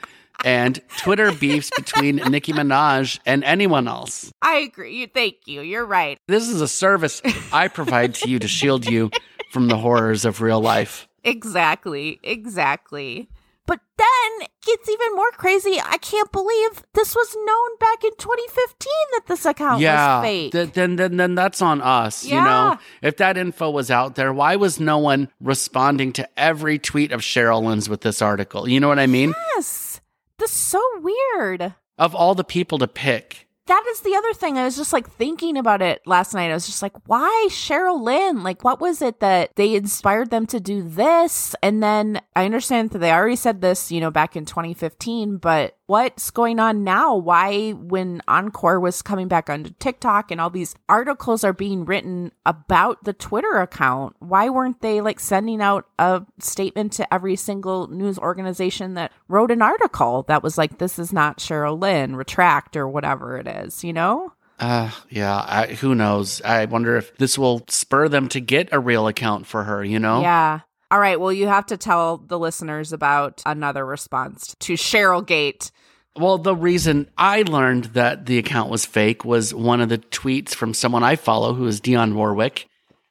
and 0.44 0.82
Twitter 0.98 1.32
beefs 1.32 1.70
between 1.76 2.16
Nicki 2.16 2.52
Minaj 2.54 3.20
and 3.26 3.44
anyone 3.44 3.88
else. 3.88 4.32
I 4.42 4.56
agree. 4.60 4.96
You- 4.96 5.08
Thank 5.08 5.36
you. 5.46 5.62
You're 5.62 5.86
right. 5.86 6.18
This 6.28 6.48
is 6.50 6.62
a 6.62 6.68
service 6.68 7.22
I 7.54 7.68
provide 7.68 8.16
to 8.16 8.30
you 8.30 8.40
to 8.40 8.48
shield 8.48 8.86
you 8.88 9.12
from 9.52 9.68
the 9.68 9.78
horrors 9.78 10.26
of 10.26 10.42
real 10.42 10.60
life. 10.60 11.08
Exactly. 11.24 12.20
Exactly. 12.24 13.30
But 13.72 13.80
then 13.98 14.42
it 14.42 14.52
gets 14.66 14.90
even 14.90 15.16
more 15.16 15.32
crazy. 15.32 15.80
I 15.82 15.98
can't 16.00 16.30
believe 16.34 16.84
this 16.94 17.16
was 17.16 17.38
known 17.38 17.78
back 17.80 18.04
in 18.04 18.12
2015 18.18 18.76
that 19.14 19.22
this 19.28 19.46
account 19.46 19.80
yeah, 19.80 20.18
was 20.18 20.26
fake. 20.26 20.52
th- 20.52 20.74
then 20.74 20.98
then 20.98 21.16
then 21.16 21.36
that's 21.36 21.62
on 21.62 21.80
us. 21.82 22.26
You 22.26 22.36
know, 22.36 22.78
if 23.02 23.16
that 23.16 23.38
info 23.38 23.70
was 23.70 23.90
out 23.90 24.16
there, 24.16 24.34
why 24.34 24.58
was 24.58 24.82
no 24.82 24.98
one 24.98 25.30
responding 25.40 26.12
to 26.14 26.28
every 26.38 26.80
tweet 26.80 27.14
of 27.14 27.22
Cheryl 27.22 27.64
Lynn's 27.64 27.88
with 27.88 28.02
this 28.02 28.22
article? 28.22 28.68
You 28.68 28.82
know 28.82 28.90
what 28.90 29.00
I 29.00 29.08
mean? 29.08 29.34
yes. 29.56 30.02
This 30.38 30.52
is 30.52 30.58
so 30.58 30.82
weird. 31.00 31.74
Of 31.98 32.14
all 32.14 32.36
the 32.36 32.44
people 32.44 32.78
to 32.80 32.90
pick, 32.90 33.48
that 33.72 33.86
is 33.88 34.02
the 34.02 34.16
other 34.16 34.34
thing. 34.34 34.58
I 34.58 34.66
was 34.66 34.76
just 34.76 34.92
like 34.92 35.10
thinking 35.10 35.56
about 35.56 35.82
it 35.82 36.02
last 36.06 36.34
night. 36.34 36.52
I 36.52 36.54
was 36.54 36.66
just 36.66 36.82
like, 36.82 36.92
why 37.08 37.48
Cheryl 37.50 38.04
Lynn? 38.04 38.44
Like, 38.44 38.66
what 38.66 38.82
was 38.82 39.02
it 39.02 39.22
that 39.22 39.56
they 39.56 39.76
inspired 39.76 40.30
them 40.30 40.46
to 40.48 40.60
do 40.60 40.82
this? 40.82 41.56
And 41.64 41.82
then 41.82 42.20
I 42.36 42.44
understand 42.44 42.90
that 42.90 42.98
they 42.98 43.14
already 43.14 43.38
said 43.38 43.62
this, 43.62 43.90
you 43.90 44.02
know, 44.02 44.12
back 44.12 44.36
in 44.36 44.44
2015, 44.44 45.38
but 45.38 45.78
what's 45.92 46.32
going 46.32 46.58
on 46.58 46.86
now? 46.86 47.18
Why, 47.18 47.72
when 47.72 48.22
Encore 48.26 48.80
was 48.80 49.02
coming 49.02 49.28
back 49.28 49.50
onto 49.50 49.72
TikTok 49.78 50.32
and 50.32 50.40
all 50.40 50.50
these 50.50 50.74
articles 50.88 51.44
are 51.44 51.52
being 51.52 51.84
written 51.84 52.32
about 52.46 53.04
the 53.04 53.12
Twitter 53.12 53.60
account, 53.60 54.16
why 54.20 54.48
weren't 54.48 54.80
they 54.80 55.02
like 55.02 55.20
sending 55.20 55.62
out 55.62 55.86
a 56.00 56.26
statement 56.40 56.94
to 56.94 57.14
every 57.14 57.36
single 57.36 57.88
news 57.88 58.18
organization 58.18 58.94
that 58.94 59.12
wrote 59.28 59.52
an 59.52 59.62
article 59.62 60.24
that 60.30 60.42
was 60.42 60.58
like, 60.58 60.78
this 60.78 60.98
is 60.98 61.12
not 61.12 61.40
Cheryl 61.40 61.78
Lynn, 61.78 62.16
retract 62.16 62.78
or 62.78 62.88
whatever 62.88 63.38
it 63.38 63.46
is, 63.46 63.84
you 63.84 63.92
know? 63.92 64.32
uh, 64.62 64.92
yeah, 65.10 65.44
I, 65.46 65.68
who 65.74 65.96
knows? 65.96 66.42
I 66.44 66.66
wonder 66.66 66.96
if 66.96 67.18
this 67.18 67.38
will 67.38 67.66
spur 67.68 68.08
them 68.08 68.30
to 68.30 68.40
get 68.40 68.70
a 68.72 68.80
real 68.80 69.08
account 69.08 69.48
for 69.48 69.64
her. 69.64 69.84
You 69.84 70.00
know? 70.00 70.22
Yeah. 70.22 70.62
All 70.92 71.00
right. 71.00 71.18
Well, 71.18 71.32
you 71.32 71.48
have 71.48 71.68
to 71.68 71.78
tell 71.78 72.18
the 72.18 72.38
listeners 72.38 72.92
about 72.92 73.42
another 73.46 73.86
response 73.86 74.58
to 74.60 74.74
Cheryl 74.74 75.26
Gate. 75.26 75.72
Well, 76.18 76.38
the 76.38 76.54
reason 76.54 77.10
I 77.18 77.44
learned 77.44 77.86
that 77.86 78.26
the 78.26 78.38
account 78.38 78.70
was 78.70 78.86
fake 78.86 79.24
was 79.24 79.54
one 79.54 79.80
of 79.80 79.88
the 79.88 80.00
tweets 80.00 80.54
from 80.54 80.74
someone 80.74 81.02
I 81.02 81.16
follow 81.16 81.54
who 81.54 81.66
is 81.66 81.80
Dionne 81.80 82.14
Warwick. 82.14 82.68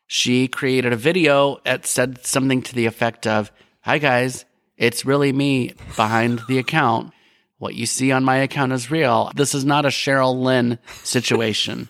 She 0.06 0.46
created 0.46 0.92
a 0.92 0.96
video 0.96 1.58
that 1.64 1.86
said 1.86 2.26
something 2.26 2.60
to 2.60 2.74
the 2.74 2.84
effect 2.84 3.26
of, 3.26 3.50
Hi 3.80 3.96
guys, 3.96 4.44
it's 4.76 5.06
really 5.06 5.32
me 5.32 5.72
behind 5.96 6.42
the 6.48 6.58
account. 6.58 7.14
What 7.56 7.74
you 7.74 7.86
see 7.86 8.12
on 8.12 8.24
my 8.24 8.36
account 8.36 8.72
is 8.72 8.90
real. 8.90 9.32
This 9.34 9.54
is 9.54 9.64
not 9.64 9.86
a 9.86 9.88
Cheryl 9.88 10.38
Lynn 10.38 10.78
situation. 11.02 11.88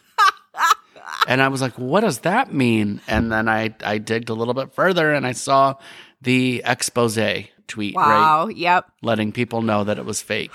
And 1.29 1.43
I 1.43 1.49
was 1.49 1.61
like, 1.61 1.75
what 1.75 2.01
does 2.01 2.21
that 2.21 2.53
mean? 2.53 3.01
And 3.07 3.31
then 3.31 3.49
I, 3.49 3.75
I 3.85 3.99
digged 3.99 4.29
a 4.29 4.35
little 4.35 4.55
bit 4.55 4.73
further 4.73 5.13
and 5.13 5.27
I 5.27 5.33
saw 5.33 5.75
the 6.23 6.63
expose 6.65 7.19
tweet, 7.67 7.97
right? 7.97 8.21
Wow. 8.21 8.49
Yep. 8.49 8.91
letting 9.03 9.33
people 9.33 9.63
know 9.63 9.85
that 9.85 9.99
it 9.99 10.05
was 10.05 10.21
fake. 10.21 10.51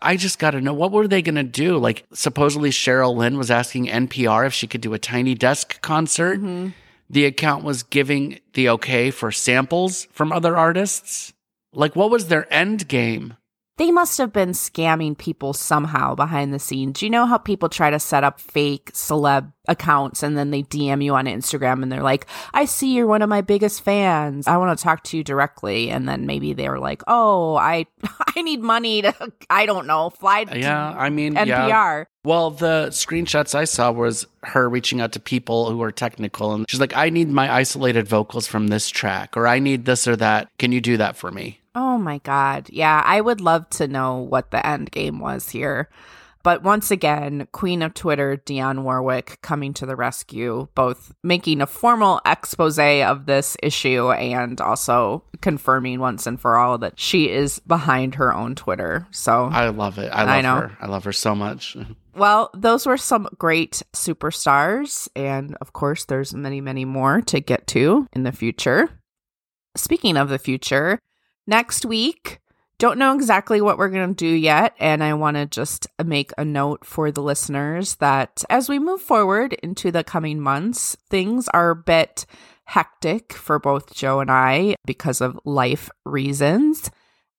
I 0.00 0.16
just 0.16 0.38
got 0.38 0.52
to 0.52 0.60
know 0.60 0.74
what 0.74 0.92
were 0.92 1.08
they 1.08 1.22
going 1.22 1.34
to 1.34 1.42
do? 1.42 1.76
Like 1.76 2.06
supposedly 2.12 2.70
Cheryl 2.70 3.16
Lynn 3.16 3.36
was 3.36 3.50
asking 3.50 3.86
NPR 3.86 4.46
if 4.46 4.54
she 4.54 4.66
could 4.66 4.80
do 4.80 4.94
a 4.94 4.98
tiny 4.98 5.34
desk 5.34 5.80
concert. 5.82 6.38
Mm-hmm. 6.38 6.68
The 7.10 7.24
account 7.24 7.64
was 7.64 7.82
giving 7.82 8.38
the 8.52 8.68
okay 8.70 9.10
for 9.10 9.32
samples 9.32 10.06
from 10.12 10.30
other 10.30 10.56
artists. 10.56 11.32
Like 11.72 11.96
what 11.96 12.10
was 12.10 12.28
their 12.28 12.52
end 12.52 12.86
game? 12.86 13.34
They 13.78 13.92
must 13.92 14.18
have 14.18 14.32
been 14.32 14.50
scamming 14.50 15.16
people 15.16 15.52
somehow 15.52 16.16
behind 16.16 16.52
the 16.52 16.58
scenes. 16.58 17.00
You 17.00 17.10
know 17.10 17.26
how 17.26 17.38
people 17.38 17.68
try 17.68 17.90
to 17.90 18.00
set 18.00 18.24
up 18.24 18.40
fake 18.40 18.92
celeb 18.92 19.52
accounts 19.68 20.22
and 20.24 20.36
then 20.36 20.50
they 20.50 20.64
DM 20.64 21.02
you 21.04 21.14
on 21.14 21.26
Instagram 21.26 21.82
and 21.82 21.92
they're 21.92 22.02
like, 22.02 22.26
I 22.52 22.64
see 22.64 22.94
you're 22.94 23.06
one 23.06 23.22
of 23.22 23.28
my 23.28 23.40
biggest 23.40 23.82
fans. 23.84 24.48
I 24.48 24.56
want 24.56 24.76
to 24.76 24.82
talk 24.82 25.04
to 25.04 25.16
you 25.16 25.22
directly. 25.22 25.90
And 25.90 26.08
then 26.08 26.26
maybe 26.26 26.54
they 26.54 26.68
were 26.68 26.80
like, 26.80 27.02
Oh, 27.06 27.54
I 27.56 27.86
I 28.36 28.42
need 28.42 28.60
money 28.62 29.02
to 29.02 29.14
I 29.48 29.64
don't 29.66 29.86
know, 29.86 30.10
fly 30.10 30.44
to 30.44 30.58
Yeah, 30.58 30.90
I 30.90 31.08
mean, 31.10 31.34
NPR. 31.34 31.46
yeah. 31.46 32.04
Well, 32.24 32.50
the 32.50 32.88
screenshots 32.90 33.54
I 33.54 33.64
saw 33.64 33.92
was 33.92 34.26
her 34.42 34.68
reaching 34.68 35.00
out 35.00 35.12
to 35.12 35.20
people 35.20 35.70
who 35.70 35.80
are 35.82 35.92
technical 35.92 36.52
and 36.52 36.68
she's 36.68 36.80
like, 36.80 36.96
"I 36.96 37.10
need 37.10 37.28
my 37.28 37.50
isolated 37.52 38.08
vocals 38.08 38.46
from 38.48 38.68
this 38.68 38.88
track 38.90 39.36
or 39.36 39.46
I 39.46 39.60
need 39.60 39.84
this 39.84 40.08
or 40.08 40.16
that. 40.16 40.48
Can 40.58 40.72
you 40.72 40.80
do 40.80 40.96
that 40.96 41.16
for 41.16 41.30
me?" 41.30 41.60
Oh 41.78 41.96
my 41.96 42.18
God. 42.18 42.68
Yeah, 42.72 43.00
I 43.06 43.20
would 43.20 43.40
love 43.40 43.70
to 43.70 43.86
know 43.86 44.16
what 44.16 44.50
the 44.50 44.66
end 44.66 44.90
game 44.90 45.20
was 45.20 45.48
here. 45.48 45.88
But 46.42 46.64
once 46.64 46.90
again, 46.90 47.46
Queen 47.52 47.82
of 47.82 47.94
Twitter, 47.94 48.36
Dionne 48.36 48.82
Warwick, 48.82 49.38
coming 49.42 49.72
to 49.74 49.86
the 49.86 49.94
rescue, 49.94 50.66
both 50.74 51.14
making 51.22 51.60
a 51.60 51.68
formal 51.68 52.20
expose 52.26 52.80
of 52.80 53.26
this 53.26 53.56
issue 53.62 54.10
and 54.10 54.60
also 54.60 55.22
confirming 55.40 56.00
once 56.00 56.26
and 56.26 56.40
for 56.40 56.56
all 56.56 56.78
that 56.78 56.98
she 56.98 57.30
is 57.30 57.60
behind 57.60 58.16
her 58.16 58.34
own 58.34 58.56
Twitter. 58.56 59.06
So, 59.12 59.44
I 59.44 59.68
love 59.68 59.98
it. 59.98 60.10
I 60.12 60.24
love 60.24 60.28
I 60.28 60.40
know. 60.40 60.56
her. 60.56 60.78
I 60.80 60.86
love 60.86 61.04
her 61.04 61.12
so 61.12 61.36
much. 61.36 61.76
well, 62.16 62.50
those 62.54 62.86
were 62.86 62.96
some 62.96 63.28
great 63.38 63.84
superstars. 63.92 65.08
And 65.14 65.56
of 65.60 65.72
course, 65.72 66.06
there's 66.06 66.34
many, 66.34 66.60
many 66.60 66.84
more 66.84 67.20
to 67.22 67.38
get 67.38 67.68
to 67.68 68.08
in 68.12 68.24
the 68.24 68.32
future. 68.32 68.88
Speaking 69.76 70.16
of 70.16 70.28
the 70.28 70.40
future, 70.40 70.98
next 71.48 71.84
week, 71.84 72.38
don't 72.78 72.98
know 72.98 73.14
exactly 73.14 73.60
what 73.60 73.76
we're 73.76 73.88
going 73.88 74.14
to 74.14 74.14
do 74.14 74.32
yet. 74.32 74.74
And 74.78 75.02
I 75.02 75.14
want 75.14 75.36
to 75.36 75.46
just 75.46 75.88
uh, 75.98 76.04
make 76.04 76.30
a 76.38 76.44
note 76.44 76.84
for 76.84 77.10
the 77.10 77.22
listeners 77.22 77.96
that 77.96 78.44
as 78.48 78.68
we 78.68 78.78
move 78.78 79.00
forward 79.00 79.54
into 79.54 79.90
the 79.90 80.04
coming 80.04 80.38
months, 80.38 80.96
things 81.10 81.48
are 81.48 81.70
a 81.70 81.76
bit 81.76 82.24
hectic 82.66 83.32
for 83.32 83.58
both 83.58 83.94
Joe 83.94 84.20
and 84.20 84.30
I 84.30 84.76
because 84.86 85.20
of 85.20 85.40
life 85.44 85.90
reasons. 86.04 86.90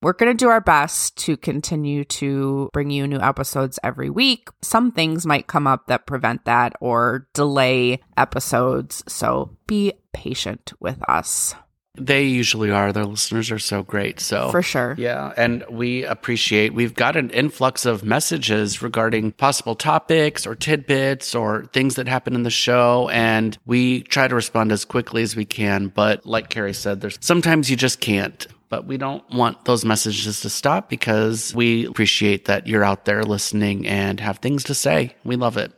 We're 0.02 0.14
going 0.14 0.32
to 0.36 0.44
do 0.44 0.50
our 0.50 0.62
best 0.62 1.18
to 1.20 1.38
continue 1.38 2.06
to 2.06 2.70
bring 2.74 2.90
you 2.90 3.06
new 3.06 3.20
episodes 3.20 3.80
every 3.84 4.10
week. 4.10 4.48
Some 4.62 4.92
things 4.92 5.26
might 5.26 5.48
come 5.48 5.68
up 5.68 5.88
that 5.88 6.08
prevent 6.08 6.46
that 6.46 6.74
or 6.80 7.28
delay 7.34 8.00
episodes. 8.18 9.04
So 9.08 9.58
be 9.68 9.94
patient 10.14 10.72
with 10.80 11.02
us 11.10 11.54
They 12.00 12.24
usually 12.24 12.72
are. 12.72 12.92
Their 12.94 13.06
listeners 13.06 13.52
are 13.52 13.60
so 13.60 13.84
great. 13.84 14.20
So 14.20 14.50
for 14.52 14.62
sure. 14.62 14.96
Yeah, 14.98 15.34
and 15.38 15.66
we 15.70 16.04
appreciate 16.06 16.74
we've 16.74 16.94
got 16.94 17.16
an 17.16 17.30
influx 17.32 17.86
of 17.86 18.04
messages 18.04 18.82
regarding 18.82 19.34
possible 19.34 19.76
topics 19.76 20.48
or 20.48 20.56
tidbits 20.56 21.36
or 21.36 21.66
things 21.74 21.96
that 21.96 22.08
happen 22.08 22.36
in 22.36 22.44
the 22.44 22.50
show 22.50 23.10
and 23.10 23.58
we 23.66 24.02
try 24.04 24.28
to 24.28 24.36
respond 24.36 24.72
as 24.72 24.86
quickly 24.86 25.22
as 25.22 25.36
we 25.36 25.46
can, 25.46 25.88
but 25.88 26.26
like 26.26 26.50
Kari 26.50 26.74
said 26.74 27.02
there's 27.02 27.18
sometimes 27.22 27.70
you 27.70 27.76
just 27.76 28.00
can't. 28.00 28.48
But 28.70 28.86
we 28.86 28.98
don't 28.98 29.28
want 29.32 29.66
those 29.66 29.84
messages 29.84 30.42
to 30.42 30.50
stop 30.50 30.90
because 30.90 31.56
we 31.56 31.88
appreciate 31.88 32.46
that 32.46 32.68
you're 32.68 32.84
out 32.84 33.06
there 33.06 33.24
listening 33.24 33.88
and 33.88 34.20
have 34.20 34.38
things 34.38 34.64
to 34.66 34.76
say. 34.76 35.16
We 35.24 35.38
love 35.38 35.58
it. 35.58 35.74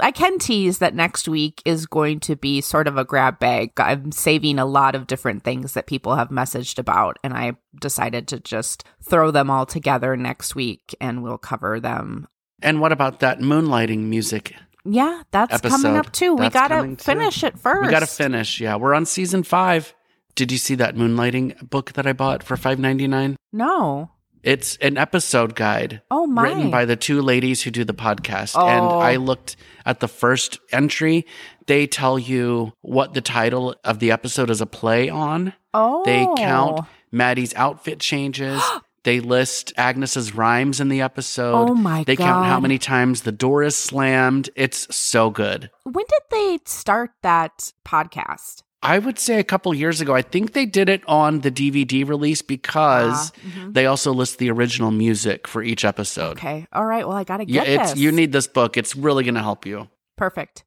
I 0.00 0.10
can 0.10 0.38
tease 0.38 0.78
that 0.78 0.94
next 0.94 1.28
week 1.28 1.62
is 1.64 1.86
going 1.86 2.20
to 2.20 2.36
be 2.36 2.60
sort 2.60 2.88
of 2.88 2.96
a 2.96 3.04
grab 3.04 3.38
bag. 3.38 3.72
I'm 3.78 4.10
saving 4.12 4.58
a 4.58 4.66
lot 4.66 4.94
of 4.94 5.06
different 5.06 5.44
things 5.44 5.74
that 5.74 5.86
people 5.86 6.16
have 6.16 6.30
messaged 6.30 6.78
about, 6.78 7.18
and 7.22 7.32
I 7.32 7.52
decided 7.80 8.28
to 8.28 8.40
just 8.40 8.84
throw 9.02 9.30
them 9.30 9.50
all 9.50 9.66
together 9.66 10.16
next 10.16 10.54
week 10.54 10.94
and 11.00 11.22
we'll 11.22 11.38
cover 11.38 11.78
them. 11.80 12.26
And 12.62 12.80
what 12.80 12.92
about 12.92 13.20
that 13.20 13.40
moonlighting 13.40 14.04
music? 14.04 14.54
Yeah, 14.84 15.22
that's 15.30 15.60
coming 15.60 15.96
up 15.96 16.12
too. 16.12 16.34
we 16.34 16.48
got 16.50 16.68
to 16.68 16.76
coming 16.76 16.96
too. 16.96 17.04
finish 17.04 17.42
it 17.42 17.58
first. 17.58 17.82
We 17.86 17.90
got 17.90 18.00
to 18.00 18.06
finish. 18.06 18.60
Yeah, 18.60 18.76
we're 18.76 18.94
on 18.94 19.06
season 19.06 19.42
5. 19.42 19.94
Did 20.34 20.50
you 20.50 20.58
see 20.58 20.74
that 20.74 20.96
moonlighting 20.96 21.70
book 21.70 21.92
that 21.92 22.06
I 22.06 22.12
bought 22.12 22.42
for 22.42 22.56
5.99? 22.56 23.36
No. 23.52 24.10
It's 24.44 24.76
an 24.76 24.98
episode 24.98 25.54
guide 25.54 26.02
Oh, 26.10 26.26
my. 26.26 26.42
written 26.42 26.70
by 26.70 26.84
the 26.84 26.96
two 26.96 27.22
ladies 27.22 27.62
who 27.62 27.70
do 27.70 27.82
the 27.82 27.94
podcast. 27.94 28.54
And 28.60 28.84
Oh. 28.84 28.98
I 28.98 29.16
looked 29.16 29.56
at 29.86 30.00
the 30.00 30.08
first 30.08 30.58
entry. 30.70 31.24
They 31.66 31.86
tell 31.86 32.18
you 32.18 32.72
what 32.82 33.14
the 33.14 33.22
title 33.22 33.74
of 33.84 34.00
the 34.00 34.10
episode 34.10 34.50
is 34.50 34.60
a 34.60 34.66
play 34.66 35.08
on. 35.08 35.54
Oh. 35.72 36.04
They 36.04 36.26
count 36.36 36.80
Maddie's 37.10 37.54
outfit 37.54 38.00
changes. 38.00 38.62
They 39.04 39.20
list 39.20 39.74
Agnes's 39.76 40.34
rhymes 40.34 40.80
in 40.80 40.88
the 40.88 41.02
episode. 41.02 41.68
Oh 41.68 41.74
my 41.74 42.04
They 42.04 42.16
count 42.16 42.46
how 42.46 42.58
many 42.58 42.78
times 42.78 43.20
the 43.20 43.32
door 43.32 43.62
is 43.62 43.76
slammed. 43.76 44.48
It's 44.56 44.96
so 44.96 45.28
good. 45.28 45.68
When 45.82 46.06
did 46.08 46.22
they 46.30 46.58
start 46.64 47.10
that 47.20 47.70
podcast? 47.86 48.62
I 48.84 48.98
would 48.98 49.18
say 49.18 49.38
a 49.40 49.44
couple 49.44 49.72
years 49.74 50.00
ago. 50.00 50.14
I 50.14 50.22
think 50.22 50.52
they 50.52 50.66
did 50.66 50.88
it 50.88 51.02
on 51.08 51.40
the 51.40 51.50
DVD 51.50 52.06
release 52.06 52.42
because 52.42 53.32
Ah, 53.32 53.38
mhm. 53.48 53.74
they 53.74 53.86
also 53.86 54.12
list 54.12 54.38
the 54.38 54.50
original 54.50 54.90
music 54.90 55.48
for 55.48 55.62
each 55.62 55.84
episode. 55.84 56.32
Okay. 56.36 56.66
All 56.72 56.84
right. 56.84 57.08
Well, 57.08 57.16
I 57.16 57.24
got 57.24 57.38
to 57.38 57.44
get 57.46 57.66
Yeah, 57.66 57.80
it's 57.82 57.92
this. 57.92 58.00
you 58.00 58.12
need 58.12 58.30
this 58.32 58.46
book. 58.46 58.76
It's 58.76 58.94
really 58.94 59.24
going 59.24 59.34
to 59.36 59.42
help 59.42 59.64
you. 59.66 59.88
Perfect. 60.16 60.64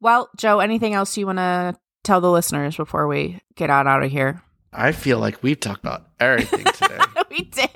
Well, 0.00 0.28
Joe, 0.36 0.60
anything 0.60 0.94
else 0.94 1.16
you 1.16 1.26
want 1.26 1.38
to 1.38 1.74
tell 2.04 2.20
the 2.20 2.30
listeners 2.30 2.76
before 2.76 3.08
we 3.08 3.40
get 3.56 3.70
on 3.70 3.88
out 3.88 4.02
of 4.04 4.10
here? 4.12 4.42
I 4.72 4.92
feel 4.92 5.18
like 5.18 5.42
we've 5.42 5.58
talked 5.58 5.80
about 5.82 6.06
everything 6.20 6.64
today. 6.74 6.98
we 7.30 7.42
did. 7.44 7.68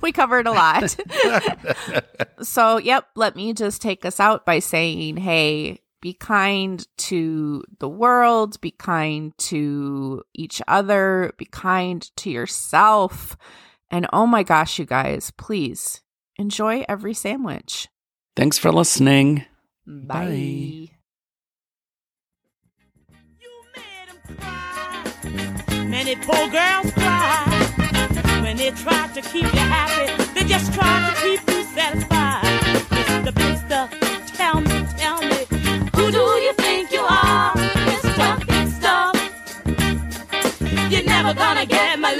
We 0.00 0.12
covered 0.12 0.46
a 0.46 0.52
lot. 0.52 0.96
so, 2.42 2.76
yep, 2.78 3.06
let 3.16 3.36
me 3.36 3.52
just 3.52 3.82
take 3.82 4.04
us 4.04 4.20
out 4.20 4.46
by 4.46 4.60
saying, 4.60 5.16
hey, 5.16 5.80
Be 6.02 6.12
kind 6.12 6.84
to 6.98 7.62
the 7.78 7.88
world, 7.88 8.60
be 8.60 8.72
kind 8.72 9.32
to 9.38 10.24
each 10.34 10.60
other, 10.66 11.32
be 11.38 11.44
kind 11.44 12.02
to 12.16 12.28
yourself. 12.28 13.36
And 13.88 14.08
oh 14.12 14.26
my 14.26 14.42
gosh, 14.42 14.80
you 14.80 14.84
guys, 14.84 15.30
please 15.36 16.02
enjoy 16.36 16.84
every 16.88 17.14
sandwich. 17.14 17.88
Thanks 18.34 18.58
for 18.58 18.72
listening. 18.72 19.44
Bye. 19.86 20.90
Many 25.86 26.16
poor 26.16 26.48
girls 26.48 26.90
cry 26.94 28.40
when 28.42 28.56
they 28.56 28.72
try 28.72 29.06
to 29.14 29.20
keep 29.22 29.44
you 29.44 29.60
happy. 29.60 30.24
They 30.34 30.48
just 30.48 30.74
try 30.74 31.14
to 31.14 31.22
keep 31.22 31.48
you 31.48 31.62
satisfied. 31.62 32.42
Mr. 32.90 33.34
Big 33.34 33.52
tell 34.34 34.60
me, 34.60 34.86
tell 34.96 35.20
me, 35.20 35.21
gonna 36.12 36.52
stop 38.12 38.40
and 38.50 38.70
stop 38.70 39.16
You 40.90 41.02
never 41.04 41.32
gonna 41.34 41.66
get 41.66 41.98
my. 41.98 42.11